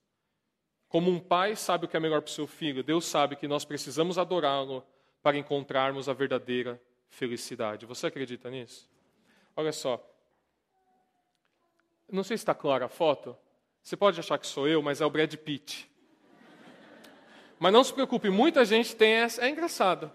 Como 0.88 1.11
um 1.11 1.20
pai 1.20 1.55
sabe 1.55 1.84
o 1.84 1.88
que 1.88 1.97
é 1.97 2.01
melhor 2.01 2.20
para 2.20 2.30
o 2.30 2.32
seu 2.32 2.47
filho, 2.47 2.82
Deus 2.82 3.05
sabe 3.05 3.36
que 3.36 3.47
nós 3.47 3.64
precisamos 3.64 4.18
adorá-lo 4.18 4.84
para 5.22 5.36
encontrarmos 5.36 6.09
a 6.09 6.12
verdadeira 6.12 6.80
felicidade. 7.09 7.86
Você 7.86 8.09
acredita 8.09 8.51
nisso? 8.51 8.88
Olha 9.55 9.72
só. 9.72 10.05
Não 12.11 12.24
sei 12.24 12.36
se 12.36 12.42
está 12.42 12.55
clara 12.55 12.86
a 12.86 12.88
foto. 12.88 13.36
Você 13.82 13.97
pode 13.97 14.18
achar 14.18 14.38
que 14.38 14.47
sou 14.47 14.66
eu, 14.66 14.82
mas 14.82 15.01
é 15.01 15.07
o 15.07 15.11
Brad 15.11 15.32
Pitt. 15.36 15.90
Mas 17.59 17.72
não 17.72 17.84
se 17.84 17.92
preocupe, 17.92 18.30
muita 18.30 18.64
gente 18.64 18.94
tem 18.94 19.12
essa. 19.12 19.44
É 19.44 19.49
engraçado. 19.49 20.12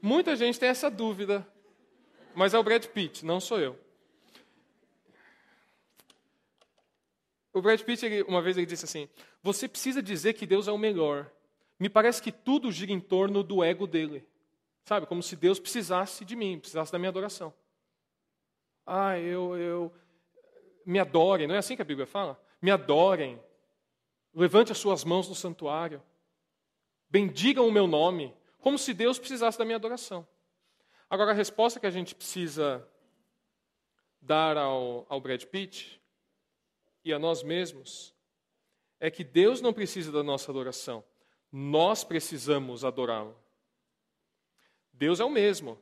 Muita 0.00 0.36
gente 0.36 0.60
tem 0.60 0.68
essa 0.68 0.90
dúvida. 0.90 1.46
Mas 2.34 2.52
é 2.54 2.58
o 2.58 2.62
Brad 2.62 2.84
Pitt, 2.86 3.24
não 3.24 3.40
sou 3.40 3.58
eu. 3.58 3.78
O 7.54 7.62
Brad 7.62 7.80
Pitt, 7.80 8.04
ele, 8.04 8.22
uma 8.24 8.42
vez, 8.42 8.56
ele 8.56 8.66
disse 8.66 8.84
assim: 8.84 9.08
Você 9.40 9.68
precisa 9.68 10.02
dizer 10.02 10.34
que 10.34 10.44
Deus 10.44 10.66
é 10.66 10.72
o 10.72 10.76
melhor. 10.76 11.30
Me 11.78 11.88
parece 11.88 12.20
que 12.20 12.32
tudo 12.32 12.72
gira 12.72 12.90
em 12.90 12.98
torno 12.98 13.44
do 13.44 13.62
ego 13.62 13.86
dele. 13.86 14.26
Sabe? 14.82 15.06
Como 15.06 15.22
se 15.22 15.36
Deus 15.36 15.60
precisasse 15.60 16.24
de 16.24 16.34
mim, 16.34 16.58
precisasse 16.58 16.90
da 16.90 16.98
minha 16.98 17.08
adoração. 17.08 17.54
Ah, 18.84 19.18
eu, 19.18 19.56
eu. 19.56 19.92
Me 20.84 20.98
adorem, 20.98 21.46
não 21.46 21.54
é 21.54 21.58
assim 21.58 21.76
que 21.76 21.80
a 21.80 21.86
Bíblia 21.86 22.06
fala? 22.06 22.38
Me 22.60 22.72
adorem. 22.72 23.40
Levante 24.34 24.72
as 24.72 24.78
suas 24.78 25.04
mãos 25.04 25.28
no 25.28 25.34
santuário. 25.34 26.02
Bendigam 27.08 27.68
o 27.68 27.72
meu 27.72 27.86
nome. 27.86 28.34
Como 28.58 28.76
se 28.76 28.92
Deus 28.92 29.16
precisasse 29.16 29.56
da 29.56 29.64
minha 29.64 29.76
adoração. 29.76 30.26
Agora, 31.08 31.30
a 31.30 31.34
resposta 31.34 31.78
que 31.78 31.86
a 31.86 31.90
gente 31.90 32.14
precisa 32.16 32.86
dar 34.20 34.56
ao, 34.56 35.06
ao 35.08 35.20
Brad 35.20 35.44
Pitt 35.44 36.02
e 37.04 37.12
a 37.12 37.18
nós 37.18 37.42
mesmos 37.42 38.14
é 38.98 39.10
que 39.10 39.22
Deus 39.22 39.60
não 39.60 39.72
precisa 39.72 40.10
da 40.10 40.22
nossa 40.22 40.50
adoração, 40.50 41.04
nós 41.52 42.02
precisamos 42.02 42.84
adorá-lo. 42.84 43.36
Deus 44.92 45.20
é 45.20 45.24
o 45.24 45.30
mesmo, 45.30 45.78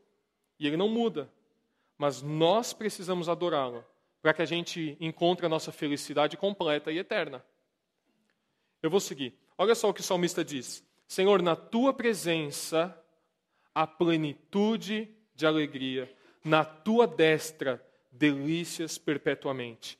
E 0.58 0.66
ele 0.66 0.76
não 0.76 0.88
muda. 0.88 1.32
Mas 1.98 2.22
nós 2.22 2.72
precisamos 2.72 3.28
adorá-lo 3.28 3.84
para 4.20 4.32
que 4.32 4.42
a 4.42 4.44
gente 4.44 4.96
encontre 5.00 5.44
a 5.44 5.48
nossa 5.48 5.72
felicidade 5.72 6.36
completa 6.36 6.92
e 6.92 6.98
eterna. 6.98 7.44
Eu 8.82 8.90
vou 8.90 9.00
seguir. 9.00 9.36
Olha 9.58 9.74
só 9.74 9.88
o 9.88 9.94
que 9.94 10.00
o 10.00 10.04
salmista 10.04 10.44
diz: 10.44 10.84
Senhor, 11.06 11.42
na 11.42 11.56
tua 11.56 11.92
presença 11.92 12.96
há 13.74 13.86
plenitude 13.86 15.08
de 15.34 15.46
alegria, 15.46 16.12
na 16.44 16.64
tua 16.64 17.06
destra 17.06 17.84
delícias 18.10 18.98
perpetuamente. 18.98 19.98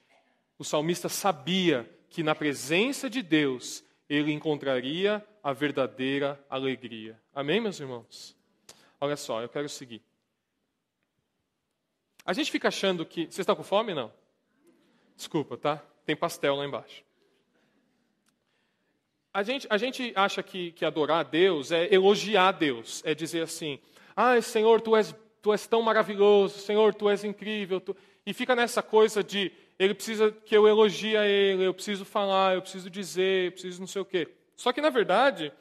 O 0.63 0.65
salmista 0.65 1.09
sabia 1.09 1.91
que 2.09 2.23
na 2.23 2.37
presença 2.37 3.11
de 3.11 3.21
Deus 3.21 3.83
ele 4.09 4.31
encontraria 4.31 5.21
a 5.43 5.53
verdadeira 5.53 6.41
alegria. 6.49 7.21
Amém, 7.35 7.61
meus 7.61 7.81
irmãos? 7.81 8.37
Olha 9.01 9.17
só, 9.17 9.43
eu 9.43 9.49
quero 9.49 9.69
seguir. 9.69 10.01
A 12.25 12.33
gente 12.33 12.49
fica 12.49 12.69
achando 12.69 13.05
que. 13.05 13.23
Vocês 13.23 13.41
estão 13.41 13.57
com 13.57 13.65
fome? 13.65 13.93
Não? 13.93 14.13
Desculpa, 15.17 15.57
tá? 15.57 15.83
Tem 16.07 16.15
pastel 16.15 16.55
lá 16.55 16.65
embaixo. 16.65 17.03
A 19.35 19.43
gente, 19.43 19.67
a 19.69 19.77
gente 19.77 20.13
acha 20.15 20.45
que, 20.45 20.71
que 20.71 20.85
adorar 20.85 21.19
a 21.19 21.29
Deus 21.29 21.73
é 21.73 21.93
elogiar 21.93 22.53
Deus, 22.53 23.03
é 23.05 23.17
dizer 23.17 23.43
assim: 23.43 23.81
ah, 24.15 24.41
Senhor, 24.41 24.81
tu 24.81 24.95
és, 24.95 25.13
tu 25.43 25.51
és 25.51 25.67
tão 25.67 25.83
maravilhoso, 25.83 26.61
Senhor, 26.61 26.95
tu 26.95 27.11
és 27.11 27.25
incrível. 27.25 27.81
Tu... 27.81 27.97
E 28.25 28.33
fica 28.33 28.55
nessa 28.55 28.81
coisa 28.81 29.25
de 29.25 29.51
ele 29.83 29.95
precisa 29.95 30.31
que 30.31 30.57
eu 30.57 30.69
elogie 30.69 31.17
a 31.17 31.27
ele, 31.27 31.67
eu 31.67 31.75
preciso 31.75 32.05
falar, 32.05 32.55
eu 32.55 32.63
preciso 32.63 32.89
dizer, 32.89 33.47
eu 33.47 33.53
preciso 33.53 33.81
não 33.81 33.87
sei 33.87 34.01
o 34.01 34.05
quê. 34.05 34.33
Só 34.55 34.73
que, 34.73 34.81
na 34.81 34.91
verdade, 34.91 35.53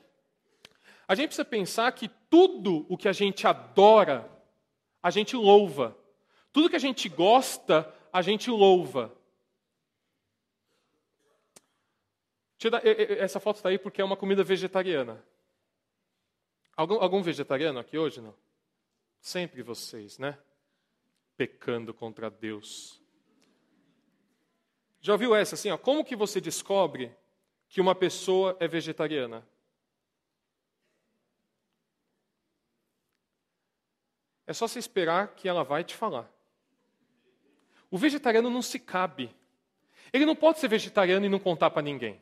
a 1.07 1.15
gente 1.15 1.29
precisa 1.29 1.43
pensar 1.43 1.91
que 1.91 2.07
tudo 2.29 2.85
o 2.87 2.95
que 2.95 3.07
a 3.07 3.13
gente 3.13 3.47
adora, 3.47 4.29
a 5.01 5.09
gente 5.09 5.35
louva. 5.35 5.97
Tudo 6.53 6.69
que 6.69 6.75
a 6.75 6.79
gente 6.79 7.09
gosta, 7.09 7.91
a 8.13 8.21
gente 8.21 8.51
louva. 8.51 9.11
Essa 13.17 13.39
foto 13.39 13.55
está 13.55 13.69
aí 13.69 13.79
porque 13.79 14.01
é 14.01 14.05
uma 14.05 14.15
comida 14.15 14.43
vegetariana. 14.43 15.25
Algum, 16.77 17.01
algum 17.01 17.23
vegetariano 17.23 17.79
aqui 17.79 17.97
hoje? 17.97 18.21
Não? 18.21 18.35
Sempre 19.19 19.63
vocês, 19.63 20.19
né? 20.19 20.37
Pecando 21.35 21.91
contra 21.91 22.29
Deus. 22.29 23.00
Já 25.01 25.13
ouviu 25.13 25.35
essa 25.35 25.55
assim? 25.55 25.71
Ó, 25.71 25.77
como 25.77 26.05
que 26.05 26.15
você 26.15 26.39
descobre 26.39 27.11
que 27.67 27.81
uma 27.81 27.95
pessoa 27.95 28.55
é 28.59 28.67
vegetariana? 28.67 29.45
É 34.45 34.53
só 34.53 34.67
você 34.67 34.79
esperar 34.79 35.29
que 35.29 35.47
ela 35.47 35.63
vai 35.63 35.83
te 35.83 35.95
falar. 35.95 36.31
O 37.89 37.97
vegetariano 37.97 38.49
não 38.49 38.61
se 38.61 38.79
cabe. 38.79 39.35
Ele 40.13 40.25
não 40.25 40.35
pode 40.35 40.59
ser 40.59 40.67
vegetariano 40.67 41.25
e 41.25 41.29
não 41.29 41.39
contar 41.39 41.71
para 41.71 41.81
ninguém. 41.81 42.21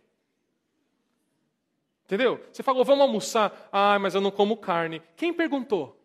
Entendeu? 2.06 2.44
Você 2.52 2.64
falou, 2.64 2.86
vamos 2.86 3.02
almoçar. 3.02 3.70
Ah, 3.72 4.00
mas 4.00 4.16
eu 4.16 4.22
não 4.22 4.32
como 4.32 4.58
carne. 4.58 5.02
Quem 5.16 5.34
perguntou? 5.34 6.00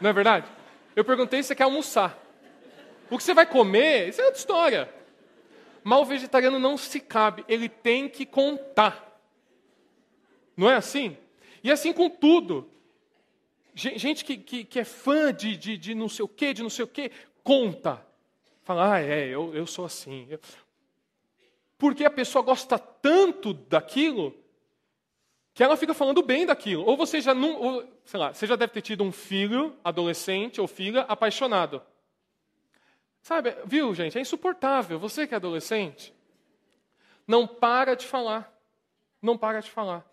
Não 0.00 0.10
é 0.10 0.12
verdade? 0.12 0.50
Eu 0.96 1.04
perguntei 1.04 1.42
se 1.42 1.48
você 1.48 1.54
quer 1.54 1.64
almoçar. 1.64 2.18
O 3.10 3.18
que 3.18 3.24
você 3.24 3.34
vai 3.34 3.44
comer, 3.44 4.08
isso 4.08 4.20
é 4.20 4.24
outra 4.24 4.38
história. 4.38 4.94
Mas 5.82 5.98
o 5.98 6.04
vegetariano 6.04 6.58
não 6.58 6.76
se 6.76 7.00
cabe, 7.00 7.44
ele 7.48 7.68
tem 7.68 8.08
que 8.08 8.24
contar. 8.24 9.20
Não 10.56 10.70
é 10.70 10.76
assim? 10.76 11.16
E 11.62 11.70
assim 11.70 11.92
com 11.92 12.08
tudo. 12.08 12.70
Gente 13.74 14.24
que, 14.24 14.36
que, 14.36 14.64
que 14.64 14.80
é 14.80 14.84
fã 14.84 15.32
de, 15.32 15.56
de, 15.56 15.76
de, 15.76 15.94
não 15.94 16.08
sei 16.08 16.24
o 16.24 16.28
quê, 16.28 16.52
de 16.52 16.62
não 16.62 16.70
sei 16.70 16.84
o 16.84 16.88
quê, 16.88 17.10
conta. 17.42 18.04
Fala, 18.62 18.94
ah, 18.94 19.00
é, 19.00 19.26
eu, 19.26 19.54
eu 19.54 19.66
sou 19.66 19.84
assim. 19.84 20.28
Porque 21.78 22.04
a 22.04 22.10
pessoa 22.10 22.42
gosta 22.42 22.78
tanto 22.78 23.54
daquilo 23.54 24.34
que 25.54 25.62
ela 25.62 25.76
fica 25.76 25.94
falando 25.94 26.22
bem 26.22 26.44
daquilo. 26.44 26.84
Ou 26.84 26.96
você 26.96 27.20
já 27.20 27.34
não, 27.34 27.54
ou, 27.60 27.84
sei 28.04 28.20
lá, 28.20 28.32
você 28.32 28.46
já 28.46 28.54
deve 28.54 28.72
ter 28.72 28.82
tido 28.82 29.02
um 29.02 29.12
filho, 29.12 29.74
adolescente 29.82 30.60
ou 30.60 30.66
filha 30.66 31.02
apaixonado. 31.02 31.82
Sabe, 33.30 33.54
viu, 33.64 33.94
gente? 33.94 34.18
É 34.18 34.20
insuportável. 34.20 34.98
Você 34.98 35.24
que 35.24 35.32
é 35.32 35.36
adolescente, 35.36 36.12
não 37.28 37.46
para 37.46 37.94
de 37.94 38.04
falar. 38.04 38.52
Não 39.22 39.38
para 39.38 39.60
de 39.60 39.70
falar. 39.70 40.04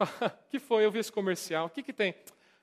O 0.00 0.48
que 0.50 0.58
foi? 0.58 0.86
Eu 0.86 0.90
vi 0.90 1.00
esse 1.00 1.12
comercial. 1.12 1.66
O 1.66 1.68
que, 1.68 1.82
que 1.82 1.92
tem? 1.92 2.14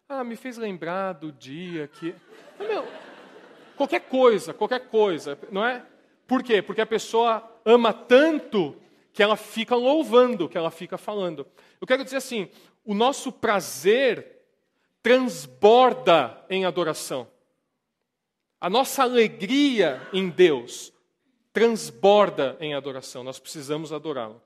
Ah, 0.09 0.23
me 0.23 0.35
fez 0.35 0.57
lembrar 0.57 1.13
do 1.13 1.31
dia 1.31 1.87
que. 1.87 2.15
Meu, 2.57 2.87
qualquer 3.77 3.99
coisa, 3.99 4.51
qualquer 4.51 4.89
coisa, 4.89 5.37
não 5.51 5.63
é? 5.63 5.85
Por 6.25 6.41
quê? 6.41 6.63
Porque 6.63 6.81
a 6.81 6.87
pessoa 6.87 7.47
ama 7.63 7.93
tanto 7.93 8.75
que 9.13 9.21
ela 9.21 9.37
fica 9.37 9.75
louvando, 9.75 10.49
que 10.49 10.57
ela 10.57 10.71
fica 10.71 10.97
falando. 10.97 11.45
Eu 11.79 11.85
quero 11.85 12.03
dizer 12.03 12.17
assim: 12.17 12.49
o 12.83 12.95
nosso 12.95 13.31
prazer 13.31 14.41
transborda 15.03 16.43
em 16.49 16.65
adoração. 16.65 17.34
A 18.65 18.69
nossa 18.69 19.03
alegria 19.03 20.01
em 20.11 20.27
Deus 20.27 20.91
transborda 21.53 22.57
em 22.59 22.73
adoração. 22.73 23.23
Nós 23.23 23.37
precisamos 23.37 23.93
adorá-lo. 23.93 24.41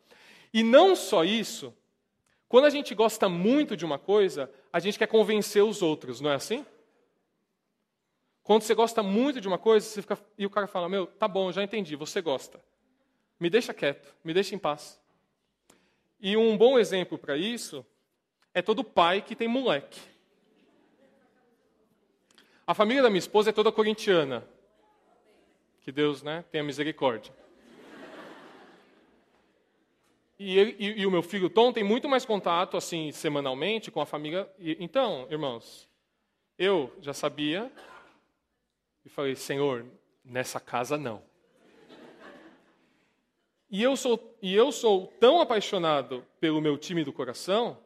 E 0.54 0.62
não 0.62 0.94
só 0.94 1.24
isso, 1.24 1.74
quando 2.50 2.66
a 2.66 2.70
gente 2.70 2.94
gosta 2.94 3.30
muito 3.30 3.78
de 3.78 3.86
uma 3.86 3.98
coisa, 3.98 4.52
a 4.74 4.80
gente 4.82 5.00
quer 5.00 5.08
convencer 5.08 5.64
os 5.64 5.82
outros, 5.82 6.20
não 6.20 6.30
é 6.30 6.36
assim? 6.36 6.66
Quando 8.44 8.64
você 8.64 8.76
gosta 8.76 9.02
muito 9.02 9.40
de 9.40 9.48
uma 9.48 9.58
coisa, 9.58 9.86
você 9.86 10.02
fica, 10.02 10.20
e 10.38 10.46
o 10.46 10.50
cara 10.50 10.68
fala: 10.68 10.90
Meu, 10.90 11.08
tá 11.08 11.26
bom, 11.26 11.50
já 11.50 11.64
entendi, 11.64 11.96
você 11.96 12.20
gosta. 12.22 12.60
Me 13.40 13.50
deixa 13.50 13.74
quieto, 13.74 14.14
me 14.22 14.34
deixa 14.34 14.54
em 14.54 14.60
paz. 14.60 15.00
E 16.20 16.36
um 16.36 16.58
bom 16.58 16.78
exemplo 16.78 17.18
para 17.18 17.38
isso 17.38 17.86
é 18.54 18.62
todo 18.62 18.84
pai 18.84 19.22
que 19.22 19.34
tem 19.34 19.48
moleque. 19.48 20.09
A 22.70 22.76
família 22.76 23.02
da 23.02 23.10
minha 23.10 23.18
esposa 23.18 23.50
é 23.50 23.52
toda 23.52 23.72
corintiana. 23.72 24.48
Que 25.82 25.92
Deus 25.92 26.22
né, 26.22 26.46
tenha 26.52 26.64
misericórdia. 26.64 27.34
E, 30.38 30.56
ele, 30.56 30.76
e, 30.78 31.02
e, 31.02 31.06
o 31.08 31.10
meu 31.10 31.24
filho 31.24 31.50
Tom 31.50 31.74
tem 31.74 31.84
muito 31.84 32.08
mais 32.08 32.26
contato, 32.26 32.78
assim, 32.78 33.12
semanalmente 33.12 33.90
com 33.90 34.00
a 34.00 34.06
família. 34.06 34.48
E, 34.60 34.78
então, 34.80 35.26
irmãos, 35.32 35.90
eu 36.60 36.96
já 37.02 37.12
sabia 37.12 37.72
e 39.04 39.10
falei, 39.10 39.36
Senhor, 39.36 39.84
nessa 40.24 40.60
casa 40.60 40.96
não. 40.96 41.24
E 43.68 43.82
eu 43.82 43.98
sou, 43.98 44.38
e 44.44 44.54
eu 44.54 44.72
sou 44.72 45.08
tão 45.20 45.42
apaixonado 45.42 46.24
pelo 46.40 46.62
meu 46.62 46.78
time 46.78 47.04
do 47.04 47.12
coração 47.12 47.84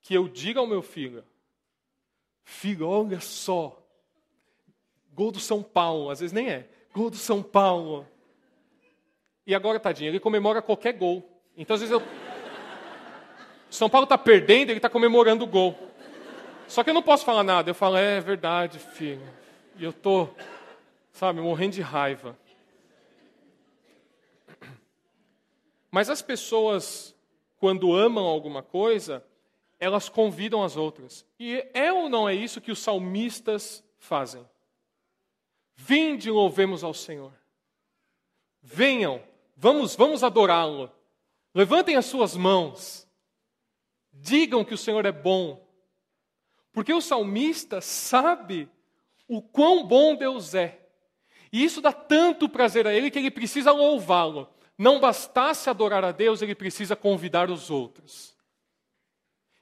que 0.00 0.14
eu 0.14 0.28
digo 0.28 0.60
ao 0.60 0.68
meu 0.68 0.82
filho, 0.82 1.24
Filho, 2.44 2.86
olha 2.86 3.20
só. 3.20 3.80
Gol 5.12 5.32
do 5.32 5.40
São 5.40 5.62
Paulo, 5.62 6.10
às 6.10 6.20
vezes 6.20 6.32
nem 6.32 6.50
é. 6.50 6.68
Gol 6.92 7.10
do 7.10 7.16
São 7.16 7.42
Paulo. 7.42 8.06
E 9.46 9.54
agora, 9.54 9.80
tadinho, 9.80 10.10
ele 10.10 10.20
comemora 10.20 10.62
qualquer 10.62 10.92
gol. 10.92 11.28
Então, 11.56 11.74
às 11.74 11.80
vezes 11.80 11.92
eu. 11.92 12.02
São 13.70 13.90
Paulo 13.90 14.04
está 14.04 14.16
perdendo, 14.16 14.70
ele 14.70 14.78
está 14.78 14.88
comemorando 14.88 15.44
o 15.44 15.48
gol. 15.48 15.76
Só 16.68 16.82
que 16.82 16.90
eu 16.90 16.94
não 16.94 17.02
posso 17.02 17.24
falar 17.24 17.42
nada. 17.42 17.70
Eu 17.70 17.74
falo, 17.74 17.96
é, 17.96 18.18
é 18.18 18.20
verdade, 18.20 18.78
filho. 18.78 19.22
E 19.76 19.84
eu 19.84 19.92
tô, 19.92 20.28
sabe, 21.12 21.40
morrendo 21.40 21.74
de 21.74 21.82
raiva. 21.82 22.38
Mas 25.90 26.10
as 26.10 26.22
pessoas, 26.22 27.14
quando 27.58 27.94
amam 27.94 28.24
alguma 28.24 28.62
coisa, 28.62 29.24
elas 29.84 30.08
convidam 30.08 30.62
as 30.62 30.76
outras. 30.76 31.26
E 31.38 31.66
é 31.74 31.92
ou 31.92 32.08
não 32.08 32.28
é 32.28 32.34
isso 32.34 32.60
que 32.60 32.72
os 32.72 32.78
salmistas 32.78 33.84
fazem? 33.98 34.48
Vinde 35.76 36.30
louvemos 36.30 36.82
ao 36.82 36.94
Senhor. 36.94 37.32
Venham, 38.62 39.22
vamos, 39.56 39.94
vamos 39.94 40.24
adorá-lo. 40.24 40.90
Levantem 41.54 41.96
as 41.96 42.06
suas 42.06 42.34
mãos. 42.34 43.06
Digam 44.12 44.64
que 44.64 44.74
o 44.74 44.78
Senhor 44.78 45.04
é 45.04 45.12
bom. 45.12 45.62
Porque 46.72 46.92
o 46.92 47.00
salmista 47.00 47.80
sabe 47.80 48.68
o 49.28 49.42
quão 49.42 49.86
bom 49.86 50.16
Deus 50.16 50.54
é. 50.54 50.80
E 51.52 51.62
isso 51.62 51.80
dá 51.80 51.92
tanto 51.92 52.48
prazer 52.48 52.86
a 52.86 52.94
ele 52.94 53.10
que 53.10 53.18
ele 53.18 53.30
precisa 53.30 53.70
louvá-lo. 53.70 54.48
Não 54.76 54.98
bastasse 54.98 55.70
adorar 55.70 56.04
a 56.04 56.10
Deus, 56.10 56.42
ele 56.42 56.54
precisa 56.54 56.96
convidar 56.96 57.50
os 57.50 57.70
outros. 57.70 58.33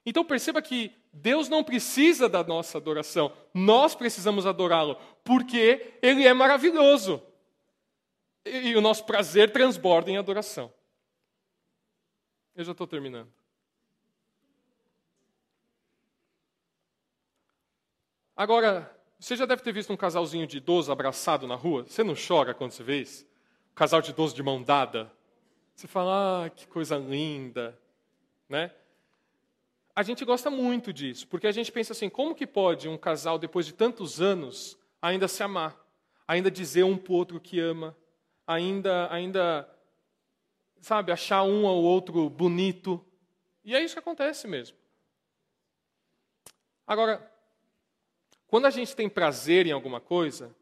Então 0.05 0.25
perceba 0.25 0.61
que 0.61 0.93
Deus 1.11 1.47
não 1.47 1.63
precisa 1.63 2.27
da 2.27 2.43
nossa 2.43 2.77
adoração, 2.77 3.31
nós 3.53 3.95
precisamos 3.95 4.45
adorá-lo, 4.45 4.97
porque 5.23 5.93
Ele 6.01 6.27
é 6.27 6.33
maravilhoso. 6.33 7.21
E 8.45 8.75
o 8.75 8.81
nosso 8.81 9.05
prazer 9.05 9.51
transborda 9.53 10.11
em 10.11 10.17
adoração. 10.17 10.73
Eu 12.55 12.63
já 12.63 12.71
estou 12.71 12.85
terminando. 12.85 13.31
Agora, 18.35 18.91
você 19.19 19.35
já 19.35 19.45
deve 19.45 19.61
ter 19.61 19.71
visto 19.71 19.93
um 19.93 19.97
casalzinho 19.97 20.45
de 20.45 20.57
idoso 20.57 20.91
abraçado 20.91 21.47
na 21.47 21.55
rua? 21.55 21.83
Você 21.83 22.03
não 22.03 22.15
chora 22.15 22.53
quando 22.53 22.71
você 22.71 22.83
vê 22.83 22.99
isso? 22.99 23.25
Um 23.71 23.75
casal 23.75 24.01
de 24.01 24.11
idoso 24.11 24.35
de 24.35 24.43
mão 24.43 24.61
dada? 24.61 25.11
Você 25.75 25.87
fala, 25.87 26.45
ah, 26.45 26.49
que 26.49 26.67
coisa 26.67 26.97
linda, 26.97 27.79
né? 28.49 28.71
A 29.95 30.01
gente 30.01 30.25
gosta 30.25 30.49
muito 30.49 30.91
disso, 30.91 31.27
porque 31.27 31.45
a 31.45 31.51
gente 31.51 31.71
pensa 31.71 31.93
assim, 31.93 32.09
como 32.09 32.33
que 32.33 32.47
pode 32.47 32.89
um 32.89 32.97
casal, 32.97 33.37
depois 33.37 33.65
de 33.65 33.73
tantos 33.73 34.19
anos, 34.19 34.77
ainda 35.01 35.27
se 35.27 35.43
amar? 35.43 35.79
Ainda 36.27 36.49
dizer 36.49 36.83
um 36.83 36.97
para 36.97 37.13
o 37.13 37.15
outro 37.15 37.39
que 37.39 37.59
ama? 37.59 37.95
Ainda, 38.47 39.11
ainda, 39.13 39.69
sabe, 40.81 41.11
achar 41.11 41.43
um 41.43 41.67
ao 41.67 41.77
outro 41.77 42.27
bonito? 42.29 43.05
E 43.63 43.75
é 43.75 43.83
isso 43.83 43.93
que 43.93 43.99
acontece 43.99 44.47
mesmo. 44.47 44.75
Agora, 46.87 47.31
quando 48.47 48.65
a 48.65 48.71
gente 48.71 48.95
tem 48.95 49.07
prazer 49.07 49.67
em 49.67 49.71
alguma 49.71 50.01
coisa, 50.01 50.55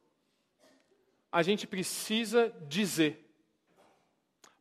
a 1.31 1.41
gente 1.41 1.65
precisa 1.65 2.53
dizer. 2.67 3.33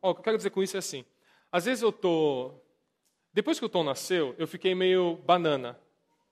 Ó, 0.01 0.11
o 0.11 0.13
que 0.13 0.19
eu 0.21 0.23
quero 0.23 0.37
dizer 0.37 0.49
com 0.49 0.63
isso 0.63 0.77
é 0.77 0.79
assim. 0.79 1.05
Às 1.51 1.65
vezes 1.65 1.83
eu 1.83 1.91
tô, 1.91 2.55
depois 3.33 3.59
que 3.59 3.65
o 3.65 3.69
Tom 3.69 3.83
nasceu, 3.83 4.35
eu 4.37 4.47
fiquei 4.47 4.75
meio 4.75 5.15
banana. 5.25 5.79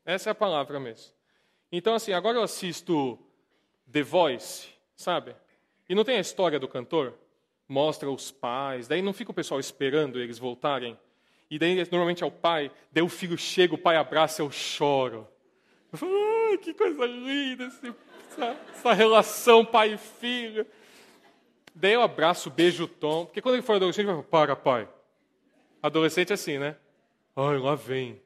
Essa 0.06 0.30
é 0.30 0.32
a 0.32 0.36
palavra 0.36 0.80
mesmo. 0.80 1.14
Então 1.72 1.93
assim, 1.93 2.14
agora 2.14 2.38
eu 2.38 2.43
assisto 2.43 3.18
The 3.91 4.02
Voice, 4.02 4.70
sabe? 4.95 5.36
E 5.88 5.95
não 5.95 6.04
tem 6.04 6.18
a 6.18 6.22
história 6.22 6.60
do 6.60 6.68
cantor, 6.68 7.14
mostra 7.68 8.10
os 8.10 8.32
pais, 8.32 8.88
daí 8.88 9.02
não 9.02 9.14
fica 9.14 9.32
o 9.32 9.34
pessoal 9.34 9.60
esperando 9.60 10.20
eles 10.20 10.38
voltarem. 10.38 10.97
E 11.50 11.58
daí 11.58 11.76
normalmente 11.91 12.24
é 12.24 12.28
o 12.28 12.32
pai, 12.32 12.72
daí 12.91 13.04
o 13.04 13.10
filho 13.10 13.38
chega, 13.38 13.74
o 13.74 13.78
pai 13.78 13.95
abraça, 13.95 14.41
eu 14.41 14.52
choro. 14.52 15.28
Eu 15.91 15.97
falo, 15.97 16.12
ah, 16.14 16.58
que 16.58 16.74
coisa 16.74 17.06
linda 17.06 17.66
esse, 17.66 17.93
essa, 18.30 18.58
essa, 18.72 18.93
relação 18.93 19.66
pai 19.66 19.93
e 19.93 19.97
filho. 19.97 20.66
Daí 21.74 21.93
eu 21.93 22.02
abraço, 22.02 22.50
beijo 22.50 22.84
o 22.84 22.88
Tom, 22.88 23.26
porque 23.26 23.41
quando 23.41 23.56
ele 23.56 23.64
for 23.64 23.78
adolescente, 23.78 24.06
ele 24.06 24.14
vai 24.14 24.24
falar, 24.24 24.30
para, 24.30 24.56
pai. 24.56 24.89
Adolescente 25.82 26.32
é 26.32 26.34
assim, 26.34 26.60
né? 26.60 26.76
Ai, 27.36 27.58
lá 27.58 27.76
vem. 27.76 28.22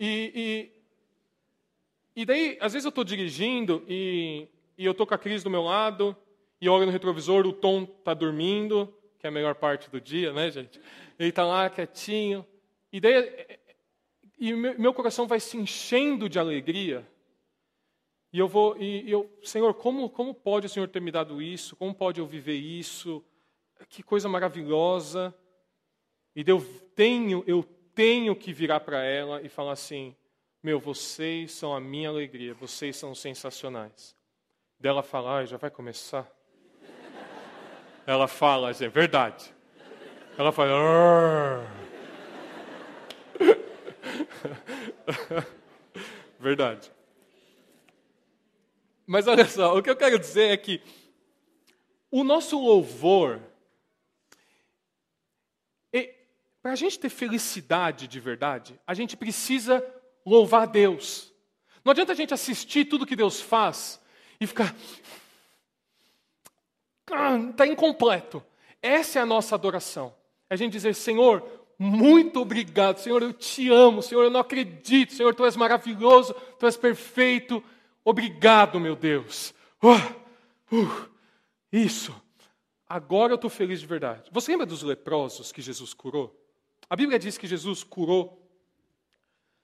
E, 0.00 0.70
e, 2.16 2.22
e 2.22 2.24
daí, 2.24 2.56
às 2.60 2.72
vezes 2.72 2.84
eu 2.84 2.90
estou 2.90 3.04
dirigindo 3.04 3.84
e, 3.88 4.48
e 4.76 4.84
eu 4.84 4.92
estou 4.92 5.06
com 5.06 5.14
a 5.14 5.18
Cris 5.18 5.42
do 5.42 5.50
meu 5.50 5.62
lado, 5.62 6.16
e 6.60 6.68
olho 6.68 6.86
no 6.86 6.92
retrovisor, 6.92 7.46
o 7.46 7.52
Tom 7.52 7.82
está 7.82 8.14
dormindo, 8.14 8.94
que 9.18 9.26
é 9.26 9.28
a 9.28 9.32
melhor 9.32 9.54
parte 9.54 9.90
do 9.90 10.00
dia, 10.00 10.32
né, 10.32 10.50
gente? 10.50 10.80
Ele 11.18 11.28
está 11.30 11.44
lá 11.44 11.68
quietinho. 11.68 12.46
E 12.92 13.00
daí 13.00 13.58
e 14.38 14.52
meu 14.54 14.94
coração 14.94 15.26
vai 15.26 15.40
se 15.40 15.56
enchendo 15.56 16.28
de 16.28 16.38
alegria. 16.38 17.06
E 18.32 18.38
eu 18.38 18.46
vou, 18.46 18.76
e 18.80 19.10
eu, 19.10 19.28
Senhor, 19.42 19.74
como, 19.74 20.08
como 20.08 20.32
pode 20.32 20.66
o 20.66 20.68
Senhor 20.68 20.88
ter 20.88 21.00
me 21.00 21.10
dado 21.10 21.42
isso? 21.42 21.74
Como 21.74 21.94
pode 21.94 22.20
eu 22.20 22.26
viver 22.26 22.54
isso? 22.54 23.24
Que 23.88 24.02
coisa 24.02 24.28
maravilhosa. 24.28 25.34
E 26.34 26.44
eu 26.46 26.60
tenho, 26.94 27.42
eu 27.46 27.62
tenho 27.94 28.34
que 28.36 28.52
virar 28.52 28.80
para 28.80 29.02
ela 29.02 29.42
e 29.42 29.48
falar 29.48 29.72
assim: 29.72 30.14
Meu, 30.62 30.78
vocês 30.78 31.52
são 31.52 31.74
a 31.74 31.80
minha 31.80 32.08
alegria, 32.08 32.54
vocês 32.54 32.96
são 32.96 33.14
sensacionais. 33.14 34.16
Dela 34.78 35.02
falar, 35.02 35.38
ah, 35.38 35.44
já 35.44 35.56
vai 35.56 35.70
começar. 35.70 36.30
Ela 38.06 38.28
fala, 38.28 38.70
é 38.70 38.88
verdade. 38.88 39.52
Ela 40.38 40.52
fala, 40.52 40.70
Arr! 40.70 41.88
Verdade. 46.38 46.92
Mas 49.06 49.26
olha 49.26 49.46
só, 49.46 49.76
o 49.76 49.82
que 49.82 49.90
eu 49.90 49.96
quero 49.96 50.18
dizer 50.18 50.50
é 50.50 50.56
que 50.56 50.80
o 52.10 52.22
nosso 52.22 52.58
louvor, 52.58 53.40
para 56.68 56.74
a 56.74 56.76
gente 56.76 56.98
ter 56.98 57.08
felicidade 57.08 58.06
de 58.06 58.20
verdade, 58.20 58.78
a 58.86 58.92
gente 58.92 59.16
precisa 59.16 59.82
louvar 60.24 60.66
Deus. 60.66 61.32
Não 61.82 61.92
adianta 61.92 62.12
a 62.12 62.14
gente 62.14 62.34
assistir 62.34 62.84
tudo 62.84 63.06
que 63.06 63.16
Deus 63.16 63.40
faz 63.40 63.98
e 64.38 64.46
ficar. 64.46 64.76
Está 67.50 67.66
incompleto. 67.66 68.44
Essa 68.82 69.18
é 69.18 69.22
a 69.22 69.24
nossa 69.24 69.54
adoração. 69.54 70.14
É 70.50 70.52
a 70.52 70.56
gente 70.58 70.72
dizer, 70.72 70.94
Senhor, 70.94 71.42
muito 71.78 72.38
obrigado, 72.42 72.98
Senhor, 72.98 73.22
eu 73.22 73.32
te 73.32 73.70
amo, 73.70 74.02
Senhor, 74.02 74.24
eu 74.24 74.30
não 74.30 74.40
acredito, 74.40 75.14
Senhor, 75.14 75.34
tu 75.34 75.46
és 75.46 75.56
maravilhoso, 75.56 76.34
tu 76.58 76.66
és 76.66 76.76
perfeito. 76.76 77.64
Obrigado, 78.04 78.78
meu 78.78 78.94
Deus. 78.94 79.54
Uh, 79.82 80.76
uh, 80.76 81.08
isso. 81.72 82.14
Agora 82.86 83.32
eu 83.32 83.36
estou 83.36 83.48
feliz 83.48 83.80
de 83.80 83.86
verdade. 83.86 84.28
Você 84.30 84.50
lembra 84.50 84.66
dos 84.66 84.82
leprosos 84.82 85.50
que 85.50 85.62
Jesus 85.62 85.94
curou? 85.94 86.37
A 86.88 86.96
Bíblia 86.96 87.18
diz 87.18 87.36
que 87.36 87.46
Jesus 87.46 87.84
curou 87.84 88.48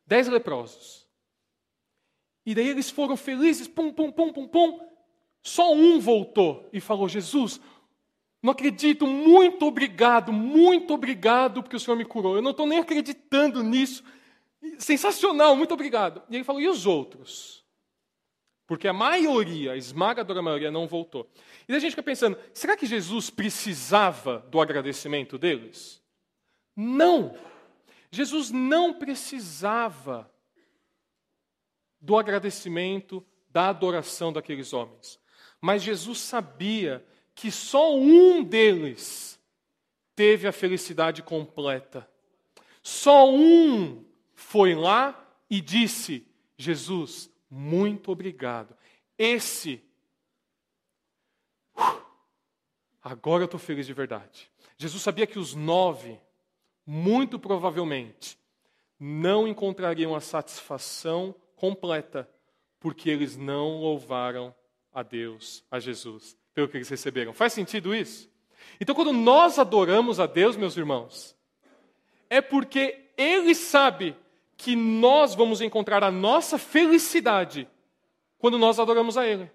dez 0.07 0.29
leprosos. 0.29 1.07
E 2.47 2.55
daí 2.55 2.69
eles 2.69 2.91
foram 2.91 3.17
felizes, 3.17 3.67
pum, 3.67 3.93
pum, 3.93 4.13
pum, 4.13 4.33
pum, 4.33 4.47
pum. 4.47 4.81
Só 5.43 5.73
um 5.73 5.99
voltou 5.99 6.69
e 6.73 6.81
falou: 6.81 7.09
Jesus, 7.09 7.61
não 8.43 8.53
acredito, 8.53 9.07
muito 9.07 9.67
obrigado, 9.67 10.33
muito 10.33 10.93
obrigado 10.93 11.63
porque 11.63 11.77
o 11.77 11.81
Senhor 11.81 11.97
me 11.97 12.05
curou. 12.05 12.37
Eu 12.37 12.43
não 12.43 12.51
estou 12.51 12.67
nem 12.67 12.79
acreditando 12.79 13.63
nisso. 13.63 14.05
Sensacional, 14.79 15.57
muito 15.57 15.73
obrigado. 15.73 16.23
E 16.29 16.37
ele 16.37 16.45
falou: 16.45 16.61
e 16.61 16.69
os 16.69 16.87
outros? 16.87 17.65
Porque 18.67 18.89
a 18.89 18.93
maioria, 18.93 19.73
a 19.73 19.77
esmagadora 19.77 20.43
maioria, 20.43 20.71
não 20.71 20.87
voltou. 20.87 21.31
E 21.67 21.75
a 21.75 21.79
gente 21.79 21.93
fica 21.93 22.03
pensando: 22.03 22.39
será 22.53 22.77
que 22.77 22.87
Jesus 22.87 23.31
precisava 23.31 24.47
do 24.51 24.61
agradecimento 24.61 25.39
deles? 25.39 26.04
Não. 26.77 27.37
Jesus 28.11 28.51
não 28.51 28.95
precisava 28.95 30.31
do 32.01 32.17
agradecimento, 32.17 33.25
da 33.49 33.69
adoração 33.69 34.33
daqueles 34.33 34.73
homens. 34.73 35.19
Mas 35.61 35.83
Jesus 35.83 36.19
sabia 36.19 37.05
que 37.35 37.51
só 37.51 37.97
um 37.97 38.43
deles 38.43 39.41
teve 40.15 40.47
a 40.47 40.53
felicidade 40.53 41.23
completa. 41.23 42.09
Só 42.83 43.31
um 43.31 44.05
foi 44.35 44.75
lá 44.75 45.21
e 45.49 45.61
disse: 45.61 46.27
Jesus, 46.57 47.31
muito 47.51 48.13
obrigado. 48.13 48.77
Esse, 49.17 49.83
agora 53.03 53.43
eu 53.43 53.47
estou 53.47 53.61
feliz 53.61 53.87
de 53.87 53.93
verdade. 53.93 54.51
Jesus 54.77 55.03
sabia 55.03 55.27
que 55.27 55.39
os 55.39 55.55
nove, 55.55 56.21
muito 56.87 57.39
provavelmente, 57.39 58.39
não 58.99 59.49
encontrariam 59.49 60.15
a 60.15 60.21
satisfação 60.21 61.35
completa, 61.57 62.29
porque 62.79 63.09
eles 63.09 63.37
não 63.37 63.79
louvaram 63.79 64.55
a 64.93 65.03
Deus, 65.03 65.65
a 65.71 65.81
Jesus, 65.81 66.37
pelo 66.55 66.69
que 66.69 66.77
eles 66.77 66.89
receberam. 66.89 67.33
Faz 67.33 67.53
sentido 67.53 67.95
isso? 67.95 68.31
Então, 68.81 68.95
quando 68.95 69.13
nós 69.13 69.59
adoramos 69.59 70.21
a 70.21 70.27
Deus, 70.27 70.57
meus 70.57 70.77
irmãos, 70.77 71.37
é 72.31 72.41
porque 72.41 73.11
Ele 73.17 73.55
sabe 73.55 74.17
que 74.57 74.77
nós 74.77 75.35
vamos 75.35 75.61
encontrar 75.61 76.03
a 76.05 76.11
nossa 76.11 76.59
felicidade 76.59 77.69
quando 78.39 78.59
nós 78.59 78.79
adoramos 78.79 79.17
a 79.17 79.27
Ele. 79.27 79.51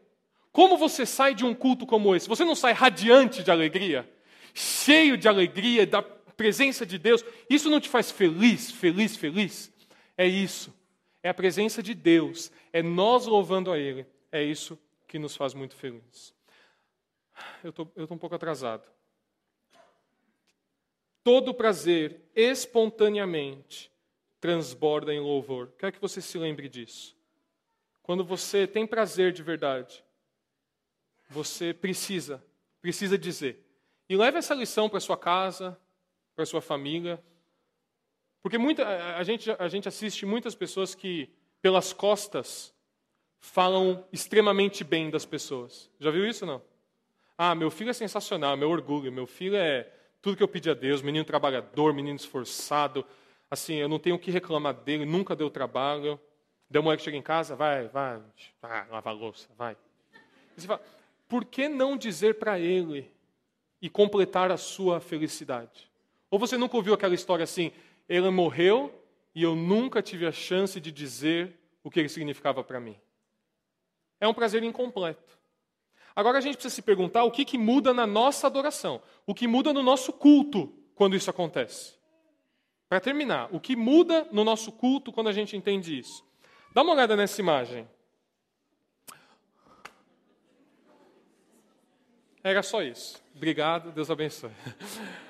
Como 0.52 0.78
você 0.78 1.06
sai 1.06 1.36
de 1.36 1.46
um 1.46 1.54
culto 1.54 1.86
como 1.86 2.16
esse? 2.16 2.28
Você 2.28 2.44
não 2.44 2.56
sai 2.56 2.74
radiante 2.74 3.44
de 3.44 3.52
alegria, 3.52 4.10
cheio 4.54 5.18
de 5.18 5.28
alegria, 5.28 5.86
da 5.86 6.02
presença 6.40 6.86
de 6.86 6.98
Deus? 6.98 7.24
Isso 7.50 7.70
não 7.70 7.82
te 7.82 7.90
faz 7.90 8.10
feliz, 8.10 8.72
feliz, 8.72 9.16
feliz? 9.16 9.72
É 10.18 10.26
isso. 10.26 10.74
É 11.22 11.28
a 11.30 11.34
presença 11.34 11.84
de 11.84 11.94
Deus, 11.94 12.50
é 12.72 12.82
nós 12.82 13.26
louvando 13.26 13.72
a 13.72 13.78
Ele. 13.78 14.06
É 14.32 14.42
isso 14.42 14.80
que 15.06 15.20
nos 15.20 15.36
faz 15.36 15.54
muito 15.54 15.76
felizes 15.76 16.34
eu 17.64 17.72
tô, 17.72 17.84
estou 17.96 18.16
um 18.16 18.18
pouco 18.18 18.36
atrasado. 18.36 18.88
Todo 21.24 21.54
prazer, 21.54 22.22
espontaneamente, 22.36 23.92
transborda 24.40 25.14
em 25.14 25.20
louvor. 25.20 25.72
Quero 25.78 25.92
que 25.92 26.02
você 26.02 26.22
se 26.22 26.38
lembre 26.38 26.70
disso. 26.70 27.16
Quando 28.02 28.24
você 28.24 28.66
tem 28.66 28.88
prazer 28.88 29.32
de 29.32 29.44
verdade, 29.44 30.04
você 31.30 31.74
precisa, 31.74 32.44
precisa 32.82 33.18
dizer. 33.18 33.64
E 34.08 34.16
leve 34.16 34.38
essa 34.38 34.56
lição 34.56 34.90
para 34.90 35.00
sua 35.00 35.18
casa, 35.18 35.80
para 36.40 36.46
sua 36.46 36.62
família. 36.62 37.22
Porque 38.42 38.58
muita, 38.58 38.88
a, 39.18 39.24
gente, 39.24 39.52
a 39.60 39.68
gente 39.68 39.90
assiste 39.90 40.26
muitas 40.26 40.56
pessoas 40.56 40.96
que, 40.96 41.30
pelas 41.62 41.92
costas, 41.92 42.74
falam 43.42 44.08
extremamente 44.10 44.82
bem 44.82 45.10
das 45.10 45.26
pessoas. 45.26 45.92
Já 46.00 46.10
viu 46.10 46.26
isso 46.26 46.46
não? 46.46 46.62
Ah, 47.38 47.54
meu 47.54 47.70
filho 47.70 47.90
é 47.90 47.94
sensacional, 47.94 48.56
meu 48.56 48.70
orgulho, 48.70 49.12
meu 49.12 49.28
filho 49.28 49.58
é 49.58 49.92
tudo 50.22 50.38
que 50.38 50.44
eu 50.44 50.48
pedi 50.48 50.70
a 50.70 50.74
Deus, 50.74 51.02
menino 51.02 51.26
trabalhador, 51.26 51.94
menino 51.94 52.16
esforçado. 52.16 53.06
Assim, 53.52 53.76
eu 53.76 53.90
não 53.90 54.00
tenho 54.00 54.16
o 54.16 54.20
que 54.20 54.32
reclamar 54.32 54.76
dele, 54.76 55.06
nunca 55.06 55.36
deu 55.36 55.50
trabalho. 55.50 56.18
Daí 56.70 56.80
a 56.80 56.82
mulher 56.82 56.96
que 56.96 57.04
chega 57.04 57.18
em 57.18 57.22
casa, 57.22 57.54
vai, 57.54 57.90
vai, 57.90 58.22
vai 58.62 58.88
lavar 58.88 59.14
a 59.14 59.18
louça, 59.18 59.50
vai. 59.58 59.76
E 60.56 60.62
você 60.62 60.68
fala, 60.68 60.82
por 61.28 61.44
que 61.44 61.68
não 61.68 61.98
dizer 61.98 62.40
para 62.40 62.58
ele 62.58 63.12
e 63.82 63.90
completar 63.90 64.50
a 64.54 64.58
sua 64.58 65.02
felicidade? 65.02 65.89
Ou 66.30 66.38
você 66.38 66.58
nunca 66.58 66.78
ouviu 66.78 66.94
aquela 66.94 67.16
história 67.16 67.44
assim, 67.44 67.72
ele 68.08 68.30
morreu 68.30 68.94
e 69.34 69.44
eu 69.44 69.56
nunca 69.56 70.02
tive 70.02 70.26
a 70.26 70.32
chance 70.32 70.80
de 70.80 70.92
dizer 70.92 71.60
o 71.84 71.90
que 71.90 72.00
ele 72.00 72.10
significava 72.10 72.64
para 72.64 72.80
mim. 72.80 72.96
É 74.20 74.28
um 74.28 74.34
prazer 74.34 74.64
incompleto. 74.64 75.40
Agora 76.16 76.38
a 76.38 76.42
gente 76.42 76.56
precisa 76.56 76.74
se 76.74 76.82
perguntar 76.82 77.24
o 77.24 77.32
que, 77.32 77.46
que 77.46 77.58
muda 77.58 77.94
na 77.94 78.06
nossa 78.06 78.48
adoração, 78.48 79.02
o 79.26 79.34
que 79.34 79.48
muda 79.48 79.72
no 79.72 79.82
nosso 79.82 80.12
culto 80.12 80.74
quando 80.94 81.16
isso 81.16 81.30
acontece. 81.30 81.94
Para 82.90 83.00
terminar, 83.00 83.48
o 83.54 83.60
que 83.60 83.76
muda 83.76 84.28
no 84.32 84.44
nosso 84.44 84.72
culto 84.72 85.12
quando 85.14 85.30
a 85.30 85.32
gente 85.32 85.56
entende 85.56 85.98
isso? 85.98 86.26
Dá 86.74 86.82
uma 86.82 86.94
olhada 86.94 87.16
nessa 87.16 87.40
imagem. 87.40 87.88
Era 92.44 92.64
só 92.64 92.82
isso. 92.82 93.22
Obrigado, 93.36 93.92
Deus 93.92 94.10
abençoe. 94.10 94.52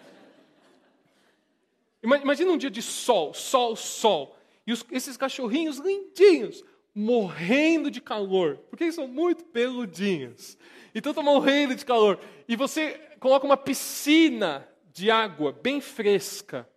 Imagina 2.02 2.52
um 2.52 2.58
dia 2.58 2.70
de 2.70 2.82
sol, 2.82 3.34
sol, 3.34 3.76
sol. 3.76 4.38
E 4.66 4.72
os, 4.72 4.86
esses 4.92 5.18
cachorrinhos 5.18 5.78
lindinhos, 5.78 6.64
morrendo 6.94 7.92
de 7.92 8.00
calor, 8.00 8.58
porque 8.70 8.86
eles 8.86 8.96
são 8.96 9.08
muito 9.08 9.44
peludinhos. 9.46 10.58
Então 10.94 11.12
estão 11.12 11.24
morrendo 11.24 11.76
de 11.76 11.86
calor. 11.86 12.20
E 12.48 12.56
você 12.56 12.92
coloca 13.20 13.46
uma 13.46 13.58
piscina 13.58 14.68
de 14.94 15.12
água 15.12 15.52
bem 15.52 15.82
fresca. 15.82 16.68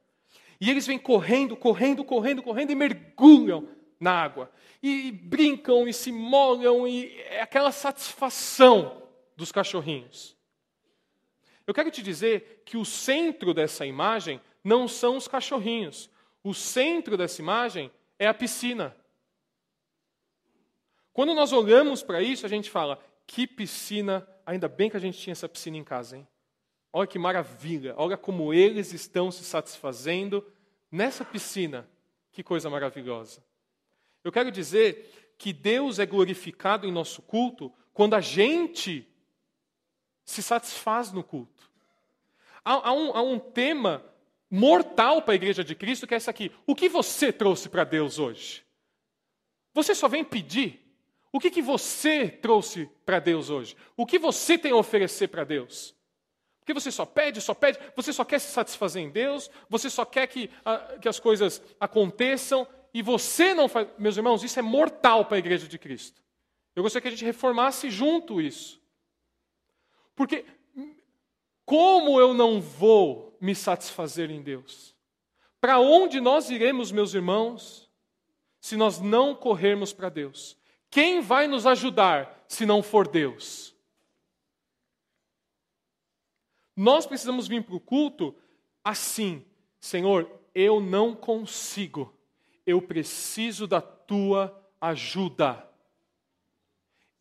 E 0.60 0.70
eles 0.70 0.86
vêm 0.86 0.98
correndo, 0.98 1.56
correndo, 1.56 2.04
correndo, 2.04 2.42
correndo 2.42 2.70
e 2.70 2.74
mergulham 2.74 3.68
na 3.98 4.12
água. 4.12 4.50
E 4.82 5.10
brincam 5.12 5.88
e 5.88 5.92
se 5.92 6.12
molham, 6.12 6.86
e 6.86 7.16
é 7.28 7.40
aquela 7.40 7.72
satisfação 7.72 9.02
dos 9.36 9.50
cachorrinhos. 9.50 10.36
Eu 11.66 11.74
quero 11.74 11.90
te 11.90 12.02
dizer 12.02 12.62
que 12.64 12.76
o 12.76 12.84
centro 12.84 13.54
dessa 13.54 13.86
imagem 13.86 14.40
não 14.62 14.86
são 14.86 15.16
os 15.16 15.28
cachorrinhos. 15.28 16.10
O 16.42 16.54
centro 16.54 17.16
dessa 17.16 17.40
imagem 17.40 17.90
é 18.18 18.26
a 18.26 18.34
piscina. 18.34 18.96
Quando 21.12 21.34
nós 21.34 21.52
olhamos 21.52 22.02
para 22.02 22.22
isso, 22.22 22.46
a 22.46 22.48
gente 22.48 22.70
fala: 22.70 22.98
que 23.26 23.46
piscina, 23.46 24.26
ainda 24.44 24.68
bem 24.68 24.90
que 24.90 24.96
a 24.96 25.00
gente 25.00 25.18
tinha 25.18 25.32
essa 25.32 25.48
piscina 25.48 25.76
em 25.76 25.84
casa, 25.84 26.16
hein? 26.16 26.26
Olha 26.92 27.06
que 27.06 27.18
maravilha, 27.18 27.94
olha 27.96 28.16
como 28.16 28.52
eles 28.52 28.92
estão 28.92 29.30
se 29.30 29.44
satisfazendo 29.44 30.46
nessa 30.90 31.24
piscina. 31.24 31.88
Que 32.30 32.42
coisa 32.42 32.68
maravilhosa. 32.68 33.42
Eu 34.22 34.30
quero 34.30 34.50
dizer 34.50 35.34
que 35.38 35.52
Deus 35.52 35.98
é 35.98 36.06
glorificado 36.06 36.86
em 36.86 36.92
nosso 36.92 37.22
culto 37.22 37.72
quando 37.92 38.14
a 38.14 38.20
gente 38.20 39.08
se 40.24 40.42
satisfaz 40.42 41.12
no 41.12 41.24
culto. 41.24 41.70
Há, 42.64 42.90
há, 42.90 42.92
um, 42.92 43.16
há 43.16 43.22
um 43.22 43.38
tema 43.38 44.04
mortal 44.52 45.22
para 45.22 45.32
a 45.32 45.34
igreja 45.34 45.64
de 45.64 45.74
Cristo 45.74 46.06
que 46.06 46.12
é 46.12 46.18
essa 46.18 46.30
aqui. 46.30 46.52
O 46.66 46.74
que 46.74 46.86
você 46.86 47.32
trouxe 47.32 47.70
para 47.70 47.84
Deus 47.84 48.18
hoje? 48.18 48.62
Você 49.72 49.94
só 49.94 50.08
vem 50.08 50.22
pedir? 50.22 50.78
O 51.32 51.40
que, 51.40 51.50
que 51.50 51.62
você 51.62 52.28
trouxe 52.28 52.90
para 53.06 53.18
Deus 53.18 53.48
hoje? 53.48 53.74
O 53.96 54.04
que 54.04 54.18
você 54.18 54.58
tem 54.58 54.72
a 54.72 54.76
oferecer 54.76 55.28
para 55.28 55.42
Deus? 55.42 55.96
Porque 56.60 56.74
você 56.74 56.90
só 56.90 57.06
pede, 57.06 57.40
só 57.40 57.54
pede, 57.54 57.78
você 57.96 58.12
só 58.12 58.26
quer 58.26 58.38
se 58.38 58.52
satisfazer 58.52 59.02
em 59.02 59.10
Deus, 59.10 59.50
você 59.70 59.88
só 59.88 60.04
quer 60.04 60.26
que, 60.26 60.50
uh, 60.66 61.00
que 61.00 61.08
as 61.08 61.18
coisas 61.18 61.62
aconteçam 61.80 62.68
e 62.92 63.00
você 63.00 63.54
não 63.54 63.68
faz. 63.68 63.88
Meus 63.98 64.18
irmãos, 64.18 64.44
isso 64.44 64.58
é 64.58 64.62
mortal 64.62 65.24
para 65.24 65.36
a 65.36 65.38
igreja 65.38 65.66
de 65.66 65.78
Cristo. 65.78 66.22
Eu 66.76 66.82
gostaria 66.82 67.02
que 67.02 67.08
a 67.08 67.10
gente 67.10 67.24
reformasse 67.24 67.90
junto 67.90 68.38
isso. 68.38 68.78
Porque 70.14 70.44
como 71.64 72.20
eu 72.20 72.34
não 72.34 72.60
vou 72.60 73.31
me 73.42 73.56
satisfazer 73.56 74.30
em 74.30 74.40
Deus? 74.40 74.94
Para 75.60 75.80
onde 75.80 76.20
nós 76.20 76.48
iremos, 76.48 76.92
meus 76.92 77.12
irmãos, 77.12 77.90
se 78.60 78.76
nós 78.76 79.00
não 79.00 79.34
corrermos 79.34 79.92
para 79.92 80.08
Deus? 80.08 80.56
Quem 80.88 81.20
vai 81.20 81.48
nos 81.48 81.66
ajudar 81.66 82.44
se 82.46 82.64
não 82.64 82.82
for 82.82 83.08
Deus? 83.08 83.74
Nós 86.76 87.04
precisamos 87.04 87.48
vir 87.48 87.64
para 87.64 87.74
o 87.74 87.80
culto 87.80 88.34
assim, 88.84 89.44
Senhor, 89.80 90.30
eu 90.54 90.80
não 90.80 91.14
consigo, 91.14 92.16
eu 92.64 92.80
preciso 92.80 93.66
da 93.66 93.80
tua 93.80 94.56
ajuda. 94.80 95.68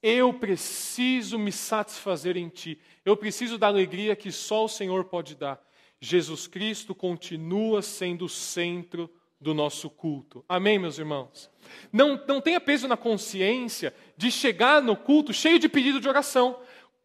Eu 0.04 0.34
preciso 0.34 1.38
me 1.38 1.52
satisfazer 1.52 2.36
em 2.36 2.50
Ti. 2.50 2.80
Eu 3.06 3.16
preciso 3.16 3.58
da 3.58 3.68
alegria 3.68 4.16
que 4.16 4.32
só 4.32 4.66
o 4.66 4.70
Senhor 4.70 5.06
pode 5.06 5.36
dar. 5.36 5.64
Jesus 6.02 6.48
Cristo 6.48 6.96
continua 6.96 7.84
sendo 7.84 8.26
o 8.26 8.30
centro 8.30 9.08
do 9.40 9.54
nosso 9.54 9.88
culto. 9.88 10.44
Amém, 10.50 10.80
meus 10.80 10.98
irmãos? 10.98 11.50
Não, 11.94 12.20
não 12.28 12.42
tenha 12.42 12.60
peso 12.60 12.88
na 12.88 12.98
consciência 12.98 13.94
de 14.18 14.32
chegar 14.32 14.82
no 14.82 14.98
culto 14.98 15.32
cheio 15.32 15.60
de 15.60 15.70
pedido 15.70 16.02
de 16.02 16.10
oração. 16.10 16.60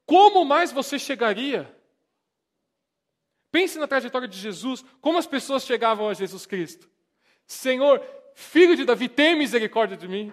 Como 0.07 0.45
mais 0.47 0.73
você 0.73 0.99
chegaria? 0.99 1.71
Pense 3.53 3.79
na 3.79 3.87
trajetória 3.87 4.27
de 4.27 4.39
Jesus, 4.39 4.83
como 5.01 5.19
as 5.19 5.27
pessoas 5.27 5.65
chegavam 5.65 6.09
a 6.09 6.15
Jesus 6.15 6.47
Cristo. 6.47 6.91
Senhor, 7.47 8.03
filho 8.35 8.77
de 8.77 8.85
Davi, 8.85 9.09
tem 9.09 9.37
misericórdia 9.37 9.97
de 9.97 10.09
mim. 10.09 10.33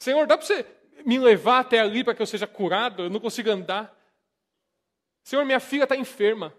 Senhor, 0.00 0.26
dá 0.26 0.36
para 0.36 0.46
você 0.46 0.66
me 1.06 1.18
levar 1.18 1.60
até 1.60 1.80
ali 1.80 2.02
para 2.02 2.14
que 2.14 2.22
eu 2.22 2.26
seja 2.26 2.46
curado? 2.46 3.04
Eu 3.04 3.10
não 3.10 3.20
consigo 3.20 3.50
andar. 3.50 3.96
Senhor, 5.22 5.44
minha 5.44 5.60
filha 5.60 5.84
está 5.84 5.96
enferma. 5.96 6.54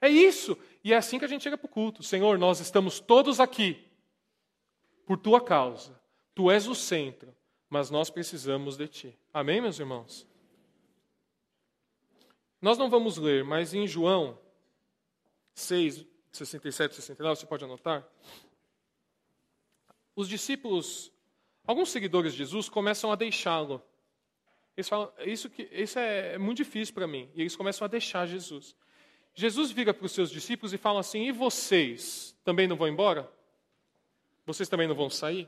É 0.00 0.08
isso. 0.08 0.56
E 0.84 0.92
é 0.92 0.96
assim 0.96 1.18
que 1.18 1.24
a 1.24 1.28
gente 1.28 1.42
chega 1.42 1.58
para 1.58 1.66
o 1.66 1.70
culto. 1.70 2.02
Senhor, 2.02 2.38
nós 2.38 2.60
estamos 2.60 3.00
todos 3.00 3.40
aqui 3.40 3.84
por 5.06 5.16
tua 5.16 5.40
causa. 5.40 5.98
Tu 6.34 6.50
és 6.50 6.66
o 6.66 6.74
centro, 6.74 7.34
mas 7.68 7.90
nós 7.90 8.10
precisamos 8.10 8.76
de 8.76 8.88
ti. 8.88 9.18
Amém, 9.32 9.60
meus 9.60 9.78
irmãos? 9.78 10.26
Nós 12.60 12.78
não 12.78 12.90
vamos 12.90 13.16
ler, 13.16 13.44
mas 13.44 13.74
em 13.74 13.86
João 13.86 14.38
6, 15.54 16.04
67 16.32 16.92
e 16.92 16.94
69, 16.96 17.40
você 17.40 17.46
pode 17.46 17.64
anotar. 17.64 18.06
Os 20.14 20.28
discípulos, 20.28 21.12
alguns 21.66 21.90
seguidores 21.90 22.32
de 22.32 22.38
Jesus, 22.38 22.68
começam 22.68 23.10
a 23.10 23.16
deixá-lo. 23.16 23.82
Eles 24.76 24.88
falam, 24.88 25.10
isso, 25.20 25.48
que, 25.48 25.62
isso 25.72 25.98
é 25.98 26.36
muito 26.36 26.58
difícil 26.58 26.94
para 26.94 27.06
mim. 27.06 27.30
E 27.34 27.40
eles 27.40 27.56
começam 27.56 27.84
a 27.84 27.88
deixar 27.88 28.26
Jesus. 28.26 28.76
Jesus 29.38 29.70
vira 29.70 29.92
para 29.92 30.06
os 30.06 30.12
seus 30.12 30.30
discípulos 30.30 30.72
e 30.72 30.78
fala 30.78 31.00
assim: 31.00 31.26
E 31.26 31.30
vocês 31.30 32.34
também 32.42 32.66
não 32.66 32.74
vão 32.74 32.88
embora? 32.88 33.30
Vocês 34.46 34.66
também 34.66 34.88
não 34.88 34.94
vão 34.94 35.10
sair? 35.10 35.46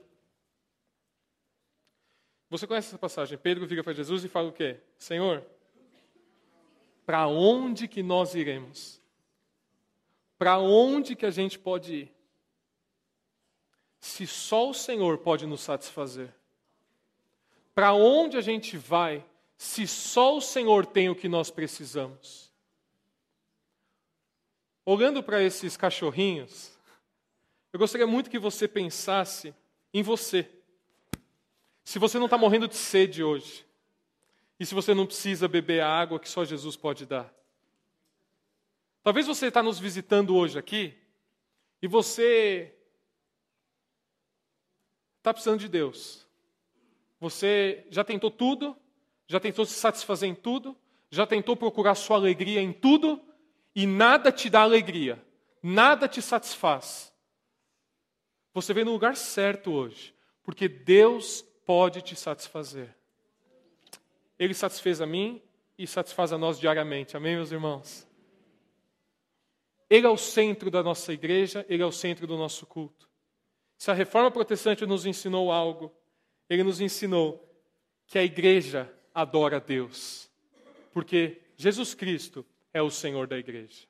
Você 2.50 2.66
conhece 2.66 2.88
essa 2.88 2.98
passagem? 2.98 3.38
Pedro 3.38 3.66
vira 3.66 3.82
para 3.82 3.94
Jesus 3.94 4.22
e 4.24 4.28
fala 4.28 4.48
o 4.48 4.52
quê? 4.52 4.76
Senhor, 4.98 5.42
para 7.06 7.26
onde 7.28 7.88
que 7.88 8.02
nós 8.02 8.34
iremos? 8.34 9.00
Para 10.36 10.58
onde 10.58 11.16
que 11.16 11.24
a 11.24 11.30
gente 11.30 11.58
pode 11.58 11.94
ir? 11.94 12.14
Se 13.98 14.26
só 14.26 14.68
o 14.68 14.74
Senhor 14.74 15.18
pode 15.18 15.46
nos 15.46 15.62
satisfazer. 15.62 16.32
Para 17.74 17.94
onde 17.94 18.36
a 18.36 18.42
gente 18.42 18.76
vai 18.76 19.24
se 19.56 19.88
só 19.88 20.36
o 20.36 20.40
Senhor 20.40 20.84
tem 20.84 21.08
o 21.08 21.16
que 21.16 21.28
nós 21.28 21.50
precisamos? 21.50 22.47
Olhando 24.90 25.22
para 25.22 25.42
esses 25.42 25.76
cachorrinhos, 25.76 26.72
eu 27.74 27.78
gostaria 27.78 28.06
muito 28.06 28.30
que 28.30 28.38
você 28.38 28.66
pensasse 28.66 29.54
em 29.92 30.02
você. 30.02 30.50
Se 31.84 31.98
você 31.98 32.18
não 32.18 32.24
está 32.24 32.38
morrendo 32.38 32.66
de 32.66 32.74
sede 32.74 33.22
hoje, 33.22 33.66
e 34.58 34.64
se 34.64 34.74
você 34.74 34.94
não 34.94 35.04
precisa 35.04 35.46
beber 35.46 35.82
a 35.82 35.90
água 35.90 36.18
que 36.18 36.26
só 36.26 36.42
Jesus 36.42 36.74
pode 36.74 37.04
dar. 37.04 37.30
Talvez 39.02 39.26
você 39.26 39.48
está 39.48 39.62
nos 39.62 39.78
visitando 39.78 40.34
hoje 40.34 40.58
aqui 40.58 40.94
e 41.82 41.86
você 41.86 42.74
está 45.18 45.34
precisando 45.34 45.60
de 45.60 45.68
Deus. 45.68 46.26
Você 47.20 47.86
já 47.90 48.04
tentou 48.04 48.30
tudo, 48.30 48.74
já 49.26 49.38
tentou 49.38 49.66
se 49.66 49.74
satisfazer 49.74 50.30
em 50.30 50.34
tudo, 50.34 50.74
já 51.10 51.26
tentou 51.26 51.54
procurar 51.58 51.94
sua 51.94 52.16
alegria 52.16 52.62
em 52.62 52.72
tudo, 52.72 53.27
e 53.78 53.86
nada 53.86 54.32
te 54.32 54.50
dá 54.50 54.62
alegria, 54.62 55.24
nada 55.62 56.08
te 56.08 56.20
satisfaz, 56.20 57.14
você 58.52 58.74
vem 58.74 58.84
no 58.84 58.90
lugar 58.90 59.14
certo 59.14 59.70
hoje, 59.70 60.12
porque 60.42 60.66
Deus 60.66 61.42
pode 61.64 62.02
te 62.02 62.16
satisfazer. 62.16 62.92
Ele 64.36 64.52
satisfez 64.52 65.00
a 65.00 65.06
mim 65.06 65.40
e 65.78 65.86
satisfaz 65.86 66.32
a 66.32 66.38
nós 66.38 66.58
diariamente. 66.58 67.16
Amém, 67.16 67.36
meus 67.36 67.52
irmãos? 67.52 68.04
Ele 69.88 70.08
é 70.08 70.10
o 70.10 70.16
centro 70.16 70.72
da 70.72 70.82
nossa 70.82 71.12
igreja, 71.12 71.64
ele 71.68 71.84
é 71.84 71.86
o 71.86 71.92
centro 71.92 72.26
do 72.26 72.36
nosso 72.36 72.66
culto. 72.66 73.08
Se 73.76 73.92
a 73.92 73.94
reforma 73.94 74.28
protestante 74.28 74.84
nos 74.86 75.06
ensinou 75.06 75.52
algo, 75.52 75.94
ele 76.50 76.64
nos 76.64 76.80
ensinou 76.80 77.48
que 78.08 78.18
a 78.18 78.24
igreja 78.24 78.92
adora 79.14 79.58
a 79.58 79.60
Deus, 79.60 80.28
porque 80.92 81.42
Jesus 81.56 81.94
Cristo 81.94 82.44
é 82.72 82.82
o 82.82 82.90
Senhor 82.90 83.26
da 83.26 83.38
igreja. 83.38 83.87